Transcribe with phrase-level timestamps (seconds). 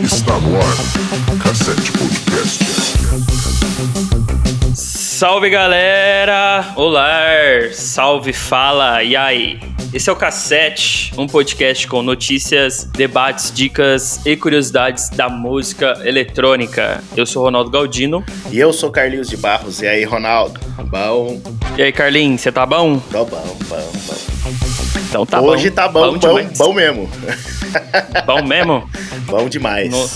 [0.00, 0.76] Está no ar.
[1.42, 2.64] Cassete Podcast.
[4.76, 6.72] Salve galera!
[6.76, 7.18] Olá!
[7.72, 9.58] Salve, fala, e aí?
[9.96, 17.02] Esse é o Cassete, um podcast com notícias, debates, dicas e curiosidades da música eletrônica.
[17.16, 18.22] Eu sou Ronaldo Galdino.
[18.52, 19.80] E eu sou Carlinhos de Barros.
[19.80, 20.60] E aí, Ronaldo?
[20.90, 21.40] Bom?
[21.78, 22.98] E aí, Carlinhos, você tá bom?
[23.10, 24.16] Tô bom, bom, bom.
[25.08, 25.74] Então tá Hoje bom.
[25.76, 26.58] tá bom, bom, demais.
[26.58, 27.10] bom mesmo.
[28.26, 28.90] Bom mesmo?
[29.26, 29.90] Bom demais.
[29.90, 30.08] No-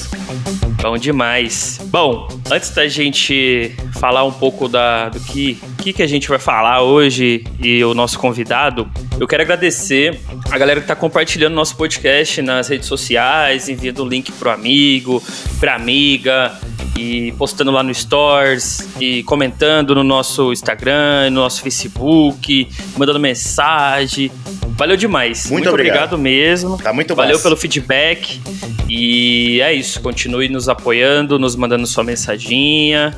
[0.82, 1.78] Bom demais.
[1.86, 6.38] Bom, antes da gente falar um pouco da, do que, que, que a gente vai
[6.38, 10.20] falar hoje e o nosso convidado, eu quero agradecer
[10.50, 15.22] a galera que está compartilhando nosso podcast nas redes sociais, enviando o link pro amigo,
[15.58, 16.52] pra amiga,
[16.98, 24.30] e postando lá no Stores, e comentando no nosso Instagram, no nosso Facebook, mandando mensagem.
[24.76, 25.50] Valeu demais.
[25.50, 26.14] Muito obrigado.
[26.14, 26.78] obrigado mesmo.
[26.78, 27.42] Tá muito Valeu massa.
[27.42, 28.40] pelo feedback.
[28.88, 30.00] E é isso.
[30.00, 33.16] Continue nos apoiando, nos mandando sua mensaginha.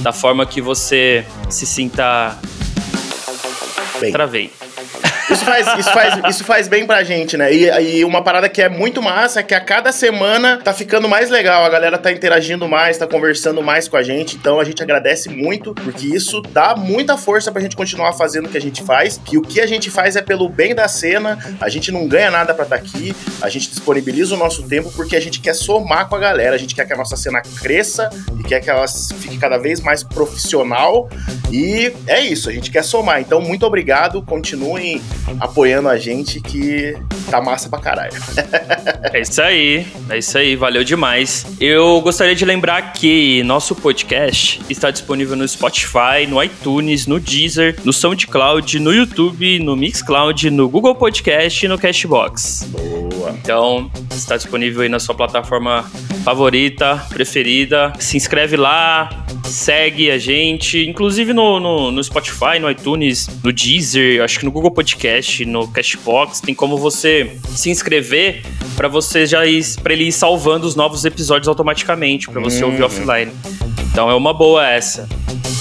[0.00, 2.38] Da forma que você se sinta.
[4.00, 4.10] Bem.
[4.10, 4.50] Travei.
[5.32, 7.52] Isso faz, isso, faz, isso faz bem pra gente, né?
[7.52, 11.08] E, e uma parada que é muito massa é que a cada semana tá ficando
[11.08, 11.64] mais legal.
[11.64, 14.36] A galera tá interagindo mais, tá conversando mais com a gente.
[14.36, 18.48] Então a gente agradece muito, porque isso dá muita força pra gente continuar fazendo o
[18.48, 19.18] que a gente faz.
[19.24, 21.38] Que o que a gente faz é pelo bem da cena.
[21.60, 23.14] A gente não ganha nada pra estar aqui.
[23.40, 26.54] A gente disponibiliza o nosso tempo porque a gente quer somar com a galera.
[26.54, 29.80] A gente quer que a nossa cena cresça e quer que ela fique cada vez
[29.80, 31.08] mais profissional.
[31.50, 33.20] E é isso, a gente quer somar.
[33.20, 34.22] Então, muito obrigado.
[34.22, 35.00] Continuem
[35.40, 36.96] apoiando a gente que
[37.30, 38.12] tá massa pra caralho.
[39.12, 39.86] É isso aí.
[40.08, 40.56] É isso aí.
[40.56, 41.46] Valeu demais.
[41.60, 47.76] Eu gostaria de lembrar que nosso podcast está disponível no Spotify, no iTunes, no Deezer,
[47.84, 52.66] no SoundCloud, no YouTube, no Mixcloud, no Google Podcast e no Cashbox.
[53.22, 53.34] Boa.
[53.42, 55.84] Então, está disponível aí na sua plataforma
[56.24, 57.92] favorita, preferida.
[57.98, 59.08] Se inscreve lá,
[59.44, 60.84] segue a gente.
[60.88, 65.68] Inclusive no, no, no Spotify, no iTunes, no Deezer, acho que no Google Podcast, no
[65.68, 68.42] Cashbox, tem como você se inscrever
[68.76, 72.80] para você já ir, para ele ir salvando os novos episódios automaticamente, para você ouvir
[72.80, 72.86] Uhum.
[72.86, 73.32] offline.
[73.92, 75.08] Então é uma boa essa.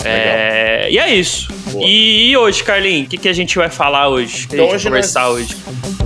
[0.03, 1.47] É, e é isso.
[1.79, 4.45] E, e hoje, Carlinhos, o que, que a gente vai falar hoje?
[4.45, 5.55] O que Então a gente hoje vai conversar nós- hoje?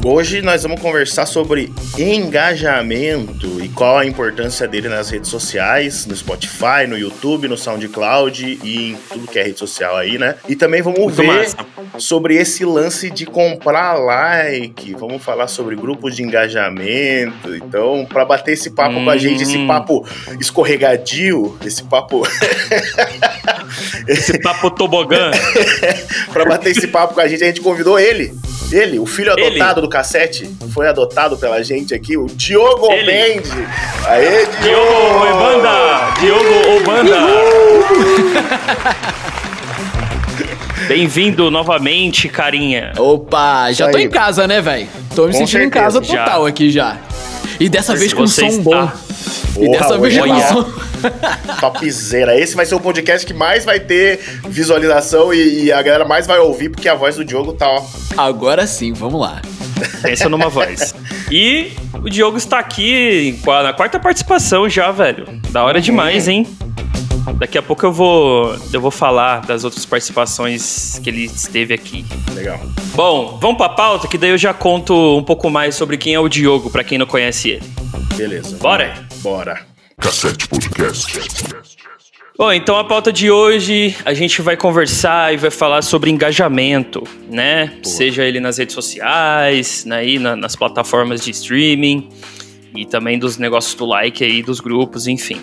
[0.08, 6.16] Hoje nós vamos conversar sobre engajamento e qual a importância dele nas redes sociais, no
[6.16, 10.36] Spotify, no YouTube, no SoundCloud e em tudo que é rede social aí, né?
[10.48, 11.58] E também vamos Muito ver massa.
[11.98, 17.56] sobre esse lance de comprar like, vamos falar sobre grupos de engajamento.
[17.56, 19.66] Então, para bater esse papo com a gente, esse Hum.
[19.66, 20.08] papo
[20.40, 22.22] escorregadio, esse papo
[24.08, 25.32] Esse papo tobogã.
[26.32, 28.36] Pra bater esse papo com a gente, a gente convidou ele.
[28.72, 29.46] Ele, o filho Ele.
[29.48, 33.12] adotado do cassete, foi adotado pela gente aqui, o Diogo Ele.
[33.12, 33.52] Mendes.
[34.08, 35.36] Aê, Diogo Diogo!
[35.36, 36.14] Obanda!
[36.20, 37.16] Diogo Obanda!
[40.88, 42.92] Bem-vindo novamente, carinha.
[42.98, 44.88] Opa, já tô em casa, né, velho?
[45.16, 46.50] Tô me Com sentindo em certeza, casa total já.
[46.50, 46.98] aqui já.
[47.60, 48.92] E dessa vez com som está- bom.
[49.58, 50.66] E Porra, dessa com é som.
[51.60, 52.38] Topzera.
[52.38, 56.28] Esse vai ser o podcast que mais vai ter visualização e, e a galera mais
[56.28, 57.84] vai ouvir, porque a voz do Diogo tá, ó.
[58.18, 59.42] Agora sim, vamos lá.
[60.02, 60.94] Pensa numa voz.
[61.32, 61.72] E
[62.04, 65.26] o Diogo está aqui na quarta participação já, velho.
[65.50, 66.46] Da hora demais, hein?
[67.40, 72.06] Daqui a pouco eu vou, eu vou falar das outras participações que ele esteve aqui.
[72.34, 72.60] Legal.
[72.94, 76.20] Bom, vamos pra pauta, que daí eu já conto um pouco mais sobre quem é
[76.20, 77.64] o Diogo, pra quem não conhece ele.
[78.16, 78.56] Beleza.
[78.58, 79.05] Bora?
[79.26, 79.66] Bora.
[80.00, 81.18] Cassete Podcast.
[82.38, 87.02] Bom, então a pauta de hoje a gente vai conversar e vai falar sobre engajamento,
[87.28, 87.74] né?
[87.84, 92.08] Seja ele nas redes sociais, né, aí na- nas plataformas de streaming
[92.76, 95.42] e também dos negócios do like aí, dos grupos, enfim.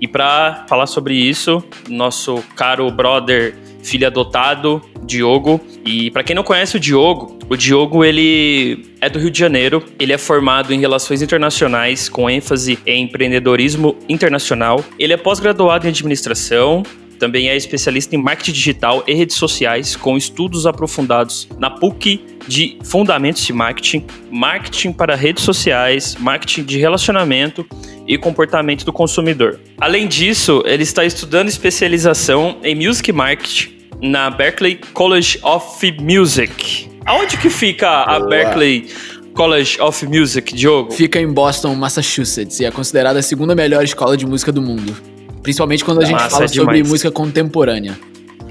[0.00, 5.60] E para falar sobre isso, nosso caro brother, filho adotado, Diogo.
[5.84, 9.84] E para quem não conhece o Diogo, o Diogo ele é do Rio de Janeiro,
[9.98, 14.84] ele é formado em relações internacionais com ênfase em empreendedorismo internacional.
[14.98, 16.82] Ele é pós-graduado em administração,
[17.18, 22.78] também é especialista em marketing digital e redes sociais, com estudos aprofundados na PUC de
[22.82, 27.66] Fundamentos de Marketing, Marketing para redes sociais, Marketing de relacionamento
[28.06, 29.60] e comportamento do consumidor.
[29.78, 36.88] Além disso, ele está estudando especialização em Music Marketing na Berklee College of Music.
[37.04, 38.30] Aonde que fica a Boa.
[38.30, 38.88] Berklee
[39.34, 40.92] College of Music, Diogo?
[40.92, 45.17] Fica em Boston, Massachusetts, e é considerada a segunda melhor escola de música do mundo.
[45.42, 46.88] Principalmente quando a gente Massa fala sobre demais.
[46.88, 47.98] música contemporânea.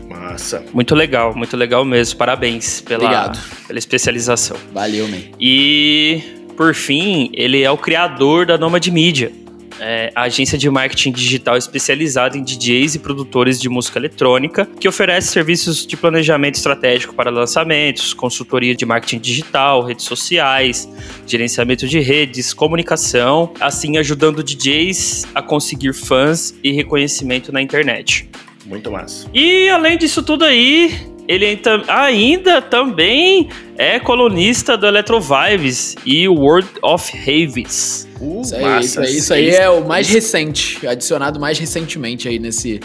[0.09, 0.59] Massa.
[0.59, 0.65] Massa.
[0.73, 2.17] Muito legal, muito legal mesmo.
[2.17, 3.39] Parabéns pela, Obrigado.
[3.67, 4.57] pela especialização.
[4.73, 5.17] Valeu, man.
[5.39, 6.21] E,
[6.55, 9.31] por fim, ele é o criador da Nomad Media,
[9.79, 14.87] é, a agência de marketing digital especializada em DJs e produtores de música eletrônica, que
[14.87, 20.89] oferece serviços de planejamento estratégico para lançamentos, consultoria de marketing digital, redes sociais,
[21.25, 28.29] gerenciamento de redes, comunicação, assim ajudando DJs a conseguir fãs e reconhecimento na internet.
[28.65, 29.29] Muito massa.
[29.33, 30.93] E além disso tudo aí,
[31.27, 38.06] ele ainda, também é colunista do Electro Vibes e World of Raves.
[38.19, 38.83] Uh, Isso aí, massa.
[38.85, 42.79] isso aí, isso aí é o mais recente, adicionado mais recentemente aí nesse,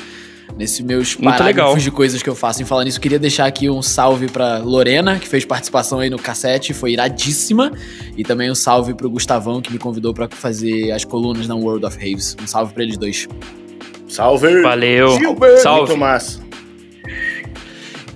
[0.58, 2.60] nesse meus parágrafos de coisas que eu faço.
[2.62, 6.18] Em falar nisso, queria deixar aqui um salve pra Lorena, que fez participação aí no
[6.18, 7.72] cassete, foi iradíssima.
[8.16, 11.86] E também um salve pro Gustavão, que me convidou pra fazer as colunas na World
[11.86, 12.36] of Raves.
[12.42, 13.26] Um salve pra eles dois.
[14.06, 14.60] Salve.
[14.60, 15.18] Valeu.
[15.18, 15.56] Gilbert.
[15.58, 15.88] Salve.
[15.88, 16.40] Muito massa.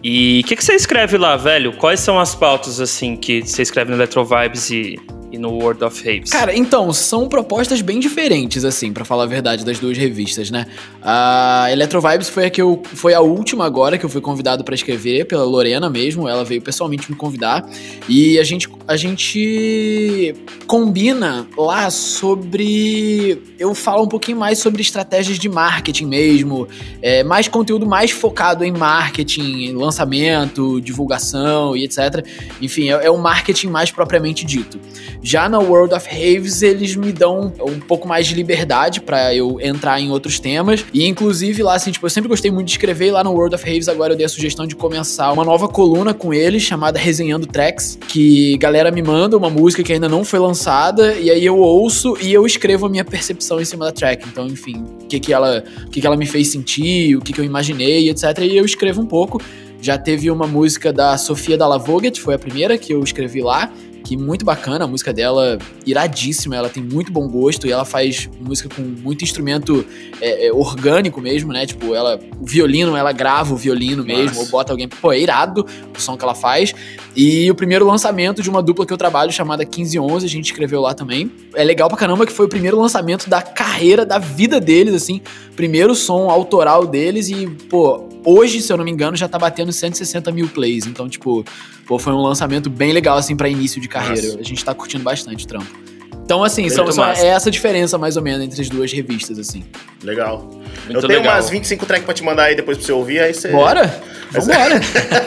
[0.05, 1.73] E o que, que você escreve lá, velho?
[1.79, 4.97] Quais são as pautas, assim, que você escreve no Electro Vibes e,
[5.37, 6.31] e no World of Raves?
[6.31, 10.67] Cara, então, são propostas bem diferentes, assim, pra falar a verdade, das duas revistas, né?
[11.03, 14.65] A Electro Vibes foi a que eu foi a última agora que eu fui convidado
[14.65, 17.69] pra escrever pela Lorena mesmo, ela veio pessoalmente me convidar
[18.09, 20.35] e a gente a gente
[20.67, 26.69] combina lá sobre eu falo um pouquinho mais sobre estratégias de marketing mesmo,
[27.03, 32.25] é, mais conteúdo mais focado em marketing, em lançamento, divulgação e etc.
[32.61, 34.81] Enfim, é, é o marketing mais propriamente dito.
[35.27, 39.61] Já na World of Raves, eles me dão um pouco mais de liberdade pra eu
[39.61, 40.85] entrar em outros temas.
[40.95, 43.09] E inclusive lá, assim, tipo, eu sempre gostei muito de escrever.
[43.09, 45.67] E lá no World of Raves, agora eu dei a sugestão de começar uma nova
[45.67, 47.99] coluna com eles, chamada Resenhando Tracks.
[48.07, 51.15] Que galera me manda uma música que ainda não foi lançada.
[51.15, 54.29] E aí eu ouço e eu escrevo a minha percepção em cima da track.
[54.29, 57.33] Então, enfim, o que, que, ela, o que, que ela me fez sentir, o que,
[57.33, 58.39] que eu imaginei, etc.
[58.43, 59.43] E eu escrevo um pouco.
[59.81, 63.73] Já teve uma música da Sofia Dalla Voget, foi a primeira que eu escrevi lá
[64.07, 68.31] que muito bacana, a música dela iradíssima, ela tem muito bom gosto e ela faz
[68.41, 69.85] música com muito instrumento
[70.21, 71.67] é, é, orgânico mesmo, né?
[71.67, 74.41] Tipo, ela, o violino, ela grava o violino mesmo, Nossa.
[74.43, 74.87] ou bota alguém.
[74.87, 76.73] Pô, é irado o som que ela faz.
[77.17, 80.81] E o primeiro lançamento de uma dupla que eu trabalho chamada 1511, a gente escreveu
[80.81, 81.29] lá também.
[81.55, 85.21] É legal pra caramba que foi o primeiro lançamento da carreira, da vida deles, assim.
[85.57, 89.73] Primeiro som autoral deles e, pô, hoje, se eu não me engano, já tá batendo
[89.73, 90.85] 160 mil plays.
[90.87, 91.45] Então, tipo,
[91.87, 94.27] pô, foi um lançamento bem legal, assim, pra início de carreira.
[94.29, 94.41] Nossa.
[94.41, 95.86] A gente tá curtindo bastante o trampo.
[96.27, 99.65] Então, assim, são, são- é essa diferença, mais ou menos, entre as duas revistas, assim.
[100.03, 100.39] Legal.
[100.85, 101.35] Muito eu tenho legal.
[101.37, 103.49] umas 25 tracks pra te mandar aí depois pra você ouvir, aí você.
[103.49, 104.03] Bora?
[104.33, 104.81] Vambora.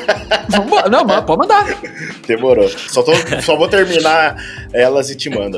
[0.50, 0.90] Vambora.
[0.90, 1.78] Não, mas pode mandar.
[2.28, 2.70] Demorou.
[2.70, 4.36] Só, tô- só vou terminar
[4.74, 5.58] elas e te mando.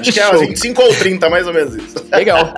[0.00, 0.48] Acho que é umas Show.
[0.48, 1.96] 25 ou 30, mais ou menos isso.
[2.12, 2.54] Legal.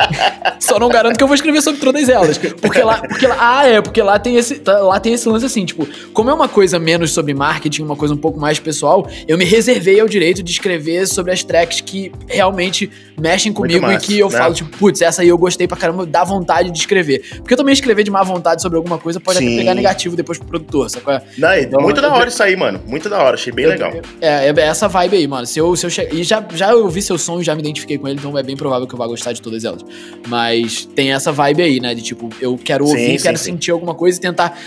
[0.61, 2.37] Só não garanto que eu vou escrever sobre todas elas.
[2.39, 5.47] Porque lá, porque lá, ah, é, porque lá tem esse, tá- lá tem esse lance
[5.47, 9.09] assim, tipo, como é uma coisa menos sobre marketing, uma coisa um pouco mais pessoal,
[9.27, 13.97] eu me reservei ao direito de escrever sobre as tracks que realmente mexem comigo e
[13.99, 14.37] que eu né?
[14.38, 17.23] falo, tipo, putz, essa aí eu gostei pra caramba, dá vontade de escrever.
[17.38, 19.47] Porque eu também escrever de má vontade sobre alguma coisa pode Sim.
[19.47, 21.20] até pegar negativo depois pro produtor, sacou?
[21.37, 22.81] Não, Então, muito eu- da hora isso aí, mano.
[22.87, 23.35] Muito da hora.
[23.35, 23.93] Achei bem Eu- legal.
[24.20, 25.47] É, é essa vibe aí, mano.
[25.47, 26.09] Se eu, se eu che...
[26.12, 28.56] E já, já ouvi seu som e já me identifiquei com ele, então é bem
[28.56, 29.85] provável que eu vá gostar de todas elas.
[30.26, 31.94] Mas tem essa vibe aí, né?
[31.94, 33.44] De tipo, eu quero Sim, ouvir, sim, quero sim.
[33.53, 34.58] sentir alguma coisa e tentar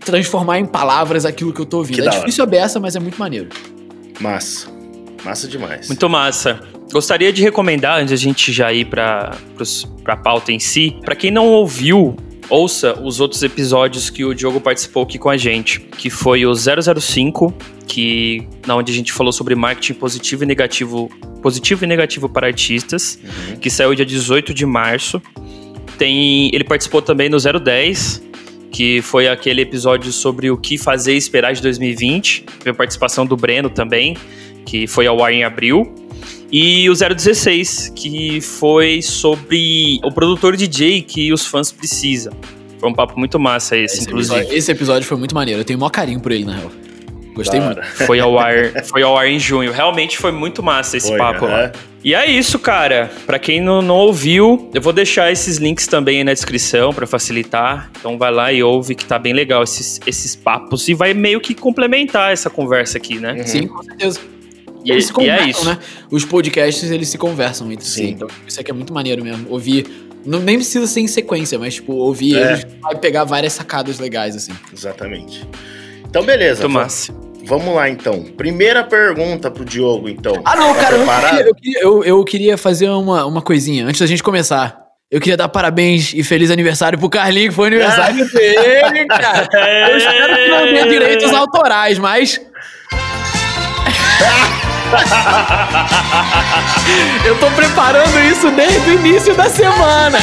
[0.00, 2.02] transformar em palavras aquilo que eu tô ouvindo.
[2.02, 3.48] Que é difícil a beça, mas é muito maneiro.
[4.20, 4.77] Massa.
[5.24, 5.88] Massa demais.
[5.88, 6.60] Muito massa.
[6.92, 9.36] Gostaria de recomendar, antes de a gente já ir para
[10.06, 12.16] a pauta em si, para quem não ouviu,
[12.48, 16.54] ouça os outros episódios que o Diogo participou aqui com a gente, que foi o
[16.54, 17.52] 005,
[17.86, 21.10] que na onde a gente falou sobre marketing positivo e negativo,
[21.42, 23.56] positivo e negativo para artistas, Uhum.
[23.56, 25.20] que saiu dia 18 de março.
[25.98, 28.22] Tem, ele participou também no 010,
[28.70, 32.44] que foi aquele episódio sobre o que fazer e esperar de 2020.
[32.58, 34.16] Teve a participação do Breno também,
[34.68, 35.90] que foi ao ar em abril.
[36.52, 42.32] E o 016, que foi sobre o produtor DJ que os fãs precisam.
[42.78, 44.36] Foi um papo muito massa esse, inclusive.
[44.36, 45.60] episódio, esse episódio foi muito maneiro.
[45.60, 46.70] Eu tenho o maior carinho por ele, na real.
[47.34, 47.82] Gostei Da muito.
[48.06, 49.72] Foi ao ar, foi ao ar em junho.
[49.72, 51.72] Realmente foi muito massa esse Foi, papo lá.
[52.04, 53.10] E é isso, cara.
[53.26, 57.06] Pra quem não, não ouviu, eu vou deixar esses links também aí na descrição pra
[57.06, 57.90] facilitar.
[57.98, 61.40] Então vai lá e ouve que tá bem legal esses, esses papos e vai meio
[61.40, 63.32] que complementar essa conversa aqui, né?
[63.32, 63.46] Uhum.
[63.46, 64.37] Sim, com certeza.
[64.88, 65.64] E, eles se e conversam, é isso.
[65.64, 65.78] né?
[66.10, 67.92] Os podcasts, eles se conversam entre si.
[67.94, 68.08] Sim.
[68.10, 69.46] Então, isso aqui é muito maneiro mesmo.
[69.50, 69.86] Ouvir.
[70.26, 72.52] Não, nem precisa ser em sequência, mas, tipo, ouvir É.
[72.52, 74.52] eles vai pegar várias sacadas legais, assim.
[74.72, 75.46] Exatamente.
[76.08, 76.66] Então, beleza.
[76.68, 77.14] Massa.
[77.44, 78.24] Vamos lá, então.
[78.36, 80.34] Primeira pergunta pro Diogo, então.
[80.44, 81.30] Ah, não, Tá cara, eu preparado?
[81.30, 84.76] queria, eu, queria, eu- eu queria fazer uma, uma coisinha antes da gente começar.
[85.10, 89.48] Eu queria dar parabéns e feliz aniversário pro Carlinho, que foi aniversário dele, cara.
[89.90, 92.38] Eu espero que não tenha direitos autorais, mas.
[97.24, 100.18] Eu tô preparando isso desde o início da semana.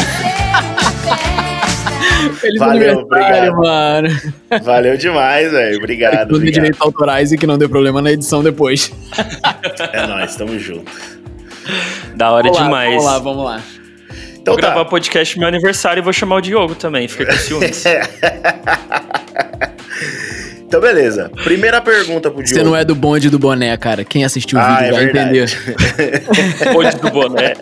[2.39, 3.55] Feliz Valeu, obrigado.
[3.57, 4.09] mano.
[4.63, 5.77] Valeu demais, velho.
[5.77, 6.53] Obrigado, Tudo de obrigado.
[6.53, 8.91] direitos autorais e que não dê problema na edição depois.
[9.93, 10.91] É nóis, tamo junto.
[12.15, 12.95] Da hora Vamos lá, demais.
[12.95, 13.61] Vamos lá, vamos lá.
[14.39, 14.89] Então Vou gravar tá.
[14.89, 17.07] podcast no meu aniversário e vou chamar o Diogo também.
[17.07, 17.83] Fica com ciúmes.
[20.67, 21.31] Então, beleza.
[21.43, 22.59] Primeira pergunta pro Diogo.
[22.59, 24.03] Você não é do bonde do boné, cara.
[24.03, 25.37] Quem assistiu o Ah, vídeo é vai verdade.
[25.37, 26.23] entender.
[26.75, 27.53] Hoje do boné.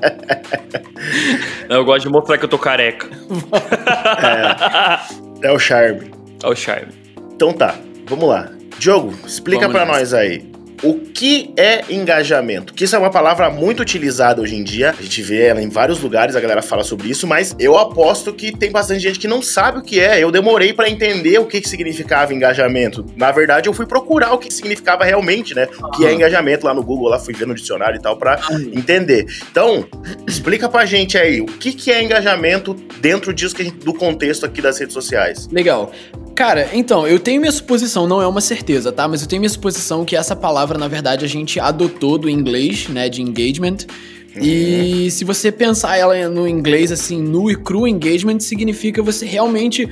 [1.70, 3.08] Não, eu gosto de mostrar que eu tô careca.
[5.42, 6.12] É o Charme.
[6.44, 6.88] Olha o charme.
[7.36, 7.76] Então tá,
[8.08, 8.50] vamos lá.
[8.80, 10.00] Diogo, explica Vamos pra nessa.
[10.00, 10.46] nós aí.
[10.84, 12.74] O que é engajamento?
[12.74, 14.94] Que isso é uma palavra muito utilizada hoje em dia.
[14.98, 18.34] A gente vê ela em vários lugares, a galera fala sobre isso, mas eu aposto
[18.34, 20.22] que tem bastante gente que não sabe o que é.
[20.22, 23.06] Eu demorei pra entender o que, que significava engajamento.
[23.16, 25.70] Na verdade, eu fui procurar o que significava realmente, né?
[25.82, 28.42] O que é engajamento lá no Google, lá fui ver no dicionário e tal pra
[28.74, 29.26] entender.
[29.50, 29.88] Então,
[30.28, 34.62] explica pra gente aí, o que, que é engajamento dentro disso gente, do contexto aqui
[34.62, 35.48] das redes sociais?
[35.50, 35.94] Legal.
[36.36, 39.08] Cara, então, eu tenho minha suposição, não é uma certeza, tá?
[39.08, 42.88] Mas eu tenho minha suposição que essa palavra, na verdade, a gente adotou do inglês,
[42.88, 43.08] né?
[43.08, 43.78] De engagement.
[44.42, 49.88] E se você pensar ela no inglês, assim, nu e cru engagement, significa você realmente.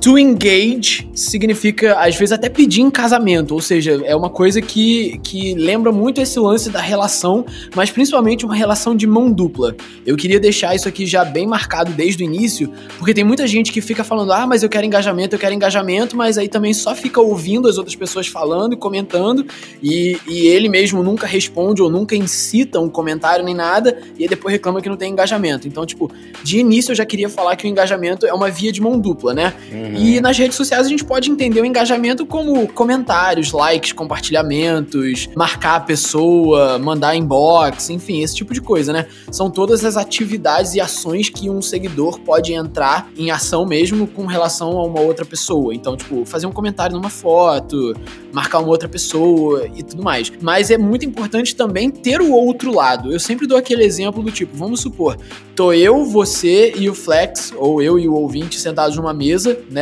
[0.00, 3.52] To engage significa, às vezes, até pedir em casamento.
[3.52, 8.44] Ou seja, é uma coisa que, que lembra muito esse lance da relação, mas principalmente
[8.44, 9.74] uma relação de mão dupla.
[10.06, 13.72] Eu queria deixar isso aqui já bem marcado desde o início, porque tem muita gente
[13.72, 16.94] que fica falando, ah, mas eu quero engajamento, eu quero engajamento, mas aí também só
[16.94, 19.46] fica ouvindo as outras pessoas falando e comentando,
[19.82, 24.28] e, e ele mesmo nunca responde ou nunca incita um comentário nem nada, e aí
[24.28, 25.66] depois reclama que não tem engajamento.
[25.66, 26.10] Então, tipo,
[26.44, 29.34] de início eu já queria falar que o engajamento é uma via de mão dupla,
[29.34, 29.54] né?
[29.98, 35.76] E nas redes sociais a gente pode entender o engajamento como comentários, likes, compartilhamentos, marcar
[35.76, 39.06] a pessoa, mandar inbox, enfim, esse tipo de coisa, né?
[39.30, 44.26] São todas as atividades e ações que um seguidor pode entrar em ação mesmo com
[44.26, 45.74] relação a uma outra pessoa.
[45.74, 47.94] Então, tipo, fazer um comentário numa foto,
[48.32, 50.30] marcar uma outra pessoa e tudo mais.
[50.40, 53.12] Mas é muito importante também ter o outro lado.
[53.12, 55.16] Eu sempre dou aquele exemplo do tipo, vamos supor,
[55.54, 59.77] tô eu, você e o Flex, ou eu e o ouvinte sentados numa mesa, né?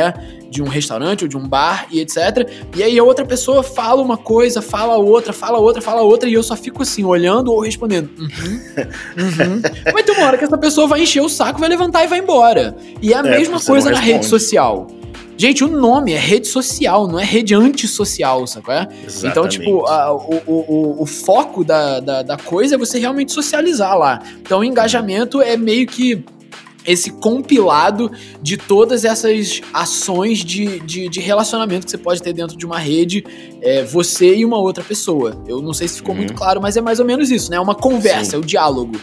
[0.51, 2.49] De um restaurante ou de um bar e etc.
[2.77, 6.33] E aí a outra pessoa fala uma coisa, fala outra, fala outra, fala outra, e
[6.35, 8.09] eu só fico assim, olhando ou respondendo.
[8.19, 8.61] Uhum,
[9.19, 9.93] uhum.
[9.93, 12.21] Vai ter uma hora que essa pessoa vai encher o saco, vai levantar e vai
[12.21, 12.77] embora.
[13.03, 14.87] E é a É, mesma coisa na rede social.
[15.39, 18.89] Gente, o nome é rede social, não é rede antissocial, qual é?
[19.31, 23.33] Então, tipo, a- o, o, o, o foco da, da, da coisa é você realmente
[23.33, 24.23] socializar lá.
[24.41, 26.25] Então, o engajamento é meio que
[26.87, 28.11] esse compilado
[28.43, 32.79] de todas essas ações de, de, de relacionamento que você pode ter dentro de uma
[32.79, 33.25] rede,
[33.61, 35.43] é, você e uma outra pessoa.
[35.47, 36.21] Eu não sei se ficou Uhum.
[36.21, 37.57] muito claro, mas é mais ou menos isso, né?
[37.57, 38.37] É uma conversa, Sim.
[38.37, 38.99] é o diálogo.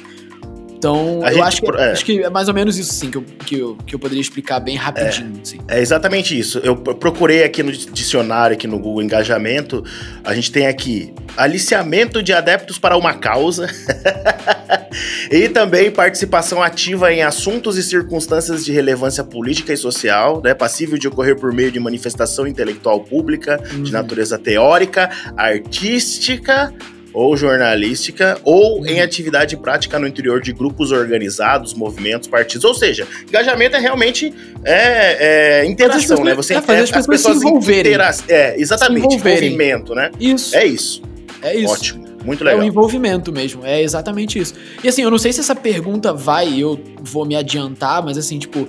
[0.84, 1.92] Então, A eu gente acho que, é.
[1.94, 4.20] acho que é mais ou menos isso, sim, que eu, que eu, que eu poderia
[4.22, 5.58] explicar bem rapidinho, assim.
[5.70, 6.60] É exatamente isso.
[6.60, 9.82] Eu pro- procurei aqui no dicionário, aqui no Google Engajamento.
[10.26, 13.68] A gente tem aqui aliciamento de adeptos para uma causa.
[15.32, 20.54] e também participação ativa em assuntos e circunstâncias de relevância política e social, né?
[20.54, 23.90] Passível de ocorrer por meio de manifestação intelectual pública, de Uhum.
[23.92, 26.74] natureza teórica, artística
[27.14, 32.66] ou jornalística, ou em atividade prática no interior de grupos organizados, movimentos, partidos.
[32.66, 34.34] Ou seja, engajamento é realmente
[34.66, 36.34] é, é, interação, pessoas- né?
[36.36, 37.94] Você é, fazer as pessoas se envolverem.
[38.28, 39.38] É, exatamente, envolverem.
[39.54, 40.12] envolvimento, né?
[40.20, 41.02] Isso, É isso.
[41.42, 41.72] é isso.
[41.74, 42.04] Ótimo.
[42.26, 42.64] Muito É o legal.
[42.66, 44.54] envolvimento mesmo, é exatamente isso.
[44.82, 48.40] E assim, eu não sei se essa pergunta vai, eu vou me adiantar, mas assim,
[48.40, 48.66] tipo,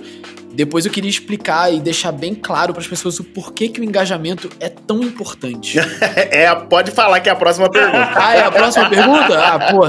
[0.55, 3.83] depois eu queria explicar e deixar bem claro para as pessoas o porquê que o
[3.83, 5.77] engajamento é tão importante.
[6.31, 8.11] É, pode falar que é a próxima pergunta.
[8.15, 9.37] ah, é a próxima pergunta?
[9.39, 9.81] Ah, pô.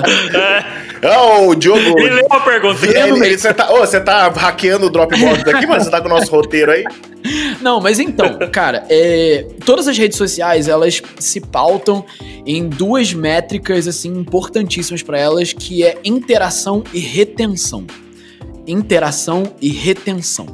[1.08, 1.98] Ô, o Diogo.
[1.98, 2.84] Ele leu a pergunta.
[2.86, 6.06] Ele- ele- Você tá, ô, você tá hackeando o Dropbox daqui, mas você tá com
[6.06, 6.84] o nosso roteiro aí?
[7.60, 12.04] Não, mas então, cara, é, todas as redes sociais, elas se pautam
[12.46, 17.84] em duas métricas, assim, importantíssimas para elas, que é interação e retenção.
[18.66, 20.46] Interação e retenção.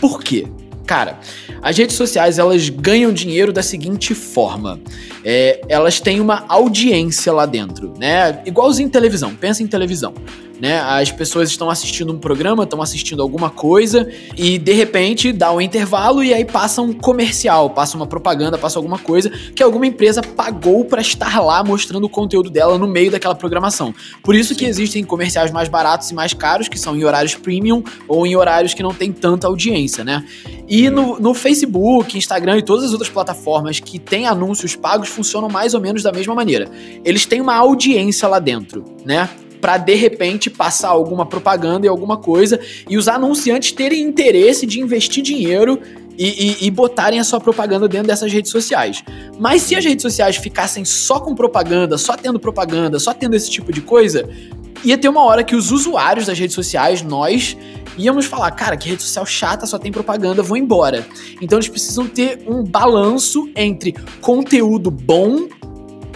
[0.00, 0.46] Por quê?
[0.86, 1.20] Cara,
[1.62, 4.80] as redes sociais, elas ganham dinheiro da seguinte forma.
[5.24, 8.42] É, elas têm uma audiência lá dentro, né?
[8.44, 10.12] Igualzinho televisão, pensa em televisão.
[10.60, 10.78] Né?
[10.80, 15.60] As pessoas estão assistindo um programa, estão assistindo alguma coisa e de repente dá um
[15.60, 20.20] intervalo e aí passa um comercial, passa uma propaganda, passa alguma coisa que alguma empresa
[20.20, 23.94] pagou para estar lá mostrando o conteúdo dela no meio daquela programação.
[24.22, 27.82] Por isso que existem comerciais mais baratos e mais caros, que são em horários premium
[28.06, 30.24] ou em horários que não tem tanta audiência, né?
[30.68, 35.48] E no, no Facebook, Instagram e todas as outras plataformas que têm anúncios pagos funcionam
[35.48, 36.70] mais ou menos da mesma maneira.
[37.04, 39.28] Eles têm uma audiência lá dentro, né?
[39.60, 44.80] Para de repente passar alguma propaganda e alguma coisa e os anunciantes terem interesse de
[44.80, 45.78] investir dinheiro
[46.18, 46.26] e,
[46.62, 49.02] e, e, botarem a sua propaganda dentro dessas redes sociais.
[49.38, 53.50] Mas se as redes sociais ficassem só com propaganda, só tendo propaganda, só tendo esse
[53.50, 54.28] tipo de coisa,
[54.84, 57.56] ia ter uma hora que os usuários das redes sociais, nós,
[57.96, 61.06] íamos falar, cara, que rede social chata, só tem propaganda, vou embora.
[61.40, 65.48] Então eles precisam ter um balanço entre conteúdo bom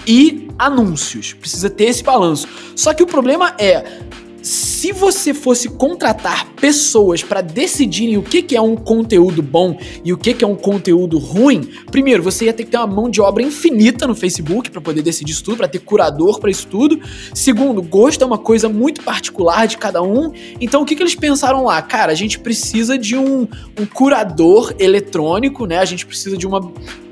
[0.06, 1.32] e anúncios.
[1.32, 2.48] Precisa ter esse balanço.
[2.76, 4.00] Só que o problema é
[4.44, 10.12] se você fosse contratar pessoas para decidirem o que, que é um conteúdo bom e
[10.12, 13.08] o que, que é um conteúdo ruim, primeiro você ia ter que ter uma mão
[13.08, 16.66] de obra infinita no Facebook para poder decidir isso tudo, para ter curador para isso
[16.66, 17.00] tudo.
[17.32, 20.30] Segundo, gosto é uma coisa muito particular de cada um.
[20.60, 21.80] Então o que, que eles pensaram lá?
[21.80, 23.48] Cara, a gente precisa de um,
[23.80, 25.78] um curador eletrônico, né?
[25.78, 26.60] A gente precisa de uma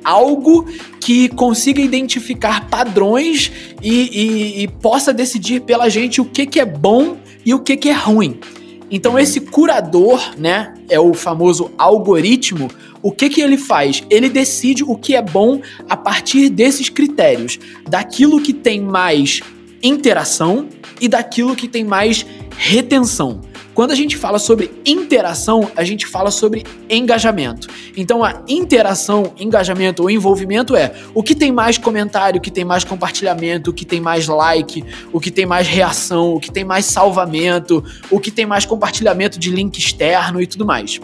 [0.05, 0.67] algo
[1.01, 3.51] que consiga identificar padrões
[3.83, 7.77] e, e, e, possa decidir pela gente o que, que é bom e o que,
[7.77, 8.39] que é ruim.
[8.91, 12.71] Então esse curador, né, é o famoso algoritmo.
[13.03, 14.03] O que que ele faz?
[14.11, 19.41] Ele decide o que é bom a partir desses critérios, daquilo que tem mais
[19.83, 20.69] interação
[21.01, 22.25] e daquilo que tem mais
[22.57, 23.41] retenção.
[23.75, 27.69] Quando a gente fala sobre interação, a gente fala sobre engajamento.
[27.97, 32.65] Então a interação, engajamento ou envolvimento é o que tem mais comentário, o que tem
[32.65, 36.65] mais compartilhamento, o que tem mais like, o que tem mais reação, o que tem
[36.65, 41.01] mais salvamento, o que tem mais compartilhamento de link externo e tudo mais.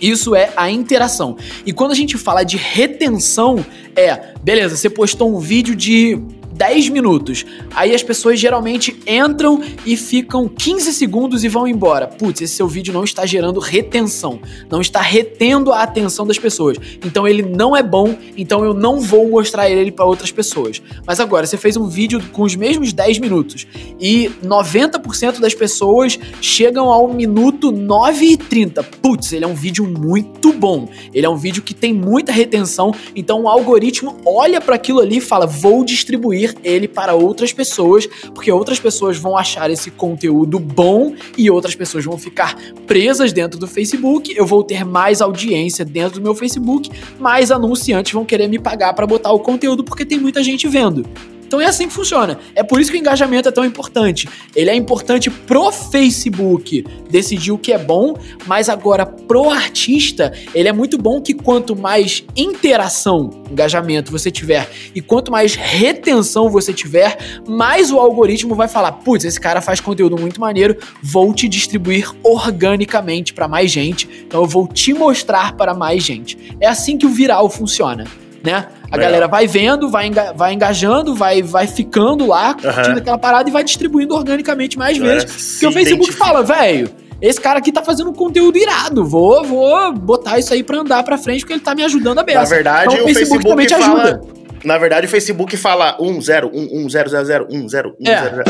[0.00, 1.36] Isso é a interação.
[1.64, 6.20] E quando a gente fala de retenção, é, beleza, você postou um vídeo de
[6.52, 7.44] 10 minutos.
[7.74, 12.06] Aí as pessoas geralmente entram e ficam 15 segundos e vão embora.
[12.06, 14.40] Putz, esse seu vídeo não está gerando retenção,
[14.70, 16.76] não está retendo a atenção das pessoas.
[17.04, 20.82] Então ele não é bom, então eu não vou mostrar ele para outras pessoas.
[21.06, 23.66] Mas agora, você fez um vídeo com os mesmos 10 minutos
[24.00, 28.82] e 90% das pessoas chegam ao minuto 9 e 30.
[28.82, 30.88] Putz, ele é um vídeo muito bom.
[31.12, 35.18] Ele é um vídeo que tem muita retenção, então o algoritmo olha para aquilo ali
[35.18, 40.58] e fala: "Vou distribuir ele para outras pessoas, porque outras pessoas vão achar esse conteúdo
[40.58, 44.34] bom e outras pessoas vão ficar presas dentro do Facebook.
[44.36, 48.94] Eu vou ter mais audiência dentro do meu Facebook, mais anunciantes vão querer me pagar
[48.94, 51.04] para botar o conteúdo porque tem muita gente vendo.
[51.52, 52.38] Então é assim que funciona.
[52.54, 54.26] É por isso que o engajamento é tão importante.
[54.56, 58.14] Ele é importante pro Facebook decidir o que é bom,
[58.46, 64.66] mas agora pro artista, ele é muito bom que quanto mais interação, engajamento você tiver
[64.94, 69.78] e quanto mais retenção você tiver, mais o algoritmo vai falar: "Putz, esse cara faz
[69.78, 74.08] conteúdo muito maneiro, vou te distribuir organicamente para mais gente.
[74.26, 76.56] Então eu vou te mostrar para mais gente".
[76.58, 78.06] É assim que o viral funciona
[78.44, 78.66] né?
[78.90, 79.10] A Legal.
[79.10, 82.96] galera vai vendo, vai, enga vai engajando, vai, vai ficando lá, curtindo uhum.
[82.98, 85.52] aquela parada e vai distribuindo organicamente mais vezes.
[85.52, 86.24] Porque o Facebook identifica.
[86.24, 89.04] fala, velho, esse cara aqui tá fazendo um conteúdo irado.
[89.04, 92.22] Vou, vou botar isso aí pra andar pra frente, porque ele tá me ajudando a
[92.22, 92.40] beça.
[92.40, 94.02] Na verdade, então, o, Facebook, Facebook também te fala...
[94.02, 94.42] ajuda.
[94.64, 98.04] Na verdade, o Facebook fala 1, 0, 1, 1, 0, 0, 0, 1, 0, 1,
[98.04, 98.42] 0, 0.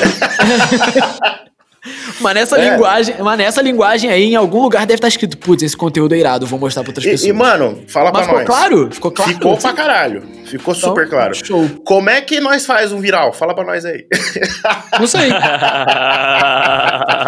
[2.20, 2.70] Mas nessa, é.
[2.70, 6.18] linguagem, mas nessa linguagem aí, em algum lugar deve estar escrito, putz, esse conteúdo é
[6.18, 7.28] irado, vou mostrar pra outras e, pessoas.
[7.28, 8.46] E, mano, fala mas pra ficou nós.
[8.46, 8.88] claro?
[8.92, 9.32] Ficou claro?
[9.32, 10.22] Ficou pra caralho.
[10.44, 11.34] Ficou então, super claro.
[11.34, 11.68] Show.
[11.84, 13.32] Como é que nós faz um viral?
[13.32, 14.06] Fala pra nós aí.
[15.00, 15.30] Não sei.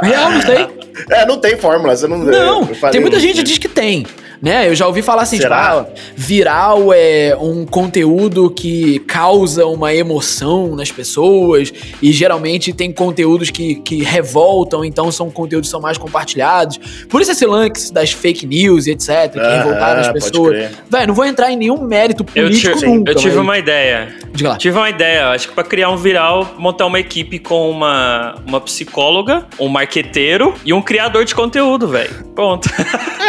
[0.03, 0.69] Real, não sei.
[1.11, 1.97] É, não tem fórmula.
[1.97, 4.07] Você não, não tem muita gente que diz que tem
[4.41, 4.69] né?
[4.69, 10.75] Eu já ouvi falar assim, tipo, ah, viral é um conteúdo que causa uma emoção
[10.75, 15.99] nas pessoas e geralmente tem conteúdos que, que revoltam, então são conteúdos que são mais
[15.99, 16.79] compartilhados.
[17.09, 20.71] Por isso esse lance das fake news e etc, que ah, revoltaram as pessoas.
[20.91, 23.13] Velho, não vou entrar em nenhum mérito político eu tive, nunca.
[23.13, 23.45] Eu tive mas...
[23.45, 24.15] uma ideia.
[24.33, 24.57] Diga lá.
[24.57, 28.61] Tive uma ideia, acho que para criar um viral, montar uma equipe com uma, uma
[28.61, 32.25] psicóloga, um marqueteiro e um criador de conteúdo, velho.
[32.35, 32.69] Ponto.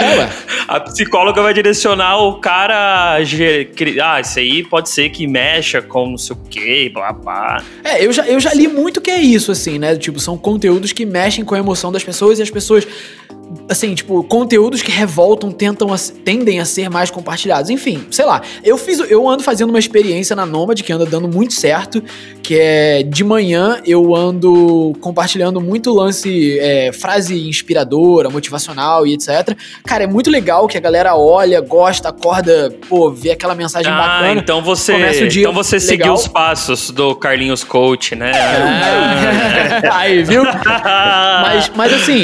[0.01, 0.29] É, ué.
[0.67, 3.15] A psicóloga vai direcionar o cara.
[3.15, 7.63] Ah, isso aí pode ser que mexa com não sei o que, blá blá.
[7.83, 9.95] É, eu já, eu já li muito que é isso, assim, né?
[9.95, 12.87] Tipo, são conteúdos que mexem com a emoção das pessoas e as pessoas
[13.69, 17.69] assim, tipo, conteúdos que revoltam tentam a- tendem a ser mais compartilhados.
[17.69, 18.41] Enfim, sei lá.
[18.63, 22.03] Eu fiz, eu ando fazendo uma experiência na Nomad que anda dando muito certo,
[22.43, 29.55] que é de manhã eu ando compartilhando muito lance, é, frase inspiradora, motivacional e etc.
[29.85, 33.97] Cara, é muito legal que a galera olha, gosta, acorda, pô, vê aquela mensagem Ah,
[33.97, 34.39] bacana.
[34.39, 36.15] então você, Começa o dia então você seguiu legal.
[36.15, 38.31] os passos do Carlinhos Coach, né?
[38.35, 40.43] Ah, aí, viu?
[41.45, 42.21] Mas, mas assim,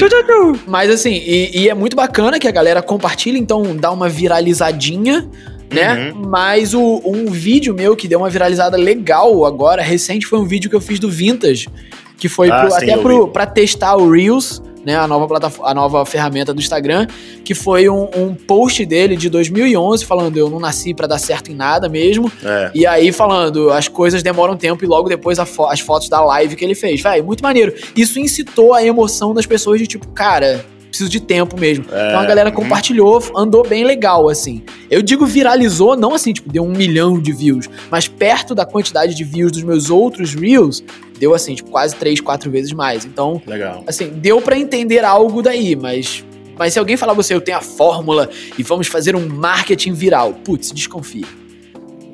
[0.68, 5.28] mas assim, e, e é muito bacana que a galera compartilha, então dá uma viralizadinha,
[5.72, 6.14] né?
[6.16, 10.70] Mas o, um vídeo meu que deu uma viralizada legal agora, recente, foi um vídeo
[10.70, 11.70] que eu fiz do Vintage,
[12.18, 14.96] que foi Ah, pro- sim, até pro, pra testar o Reels, né?
[14.98, 17.06] A nova, plataforma, a nova ferramenta do Instagram,
[17.46, 21.52] que foi um, um post dele de 2011 falando: Eu não nasci pra dar certo
[21.52, 22.32] em nada mesmo.
[22.44, 22.72] É.
[22.74, 26.56] E aí, falando, as coisas demoram tempo e logo depois fo- as fotos da live
[26.56, 27.00] que ele fez.
[27.00, 27.74] Véi, muito maneiro.
[27.96, 31.86] Isso incitou a emoção das pessoas de tipo, cara, preciso de tempo mesmo.
[31.86, 32.56] então a galera uhum.
[32.56, 34.62] compartilhou, andou bem legal, assim.
[34.90, 39.16] Eu digo viralizou, não assim, tipo, deu um milhão de views, mas perto da quantidade
[39.16, 40.84] de views dos meus outros Reels,
[41.18, 43.06] deu assim, tipo, quase três, quatro vezes mais.
[43.06, 43.84] Então, Legal.
[43.88, 46.24] assim, deu pra entender algo daí, mas.
[46.58, 50.34] Mas se alguém falar você, eu tenho a fórmula e vamos fazer um marketing viral,
[50.34, 51.26] putz, desconfia.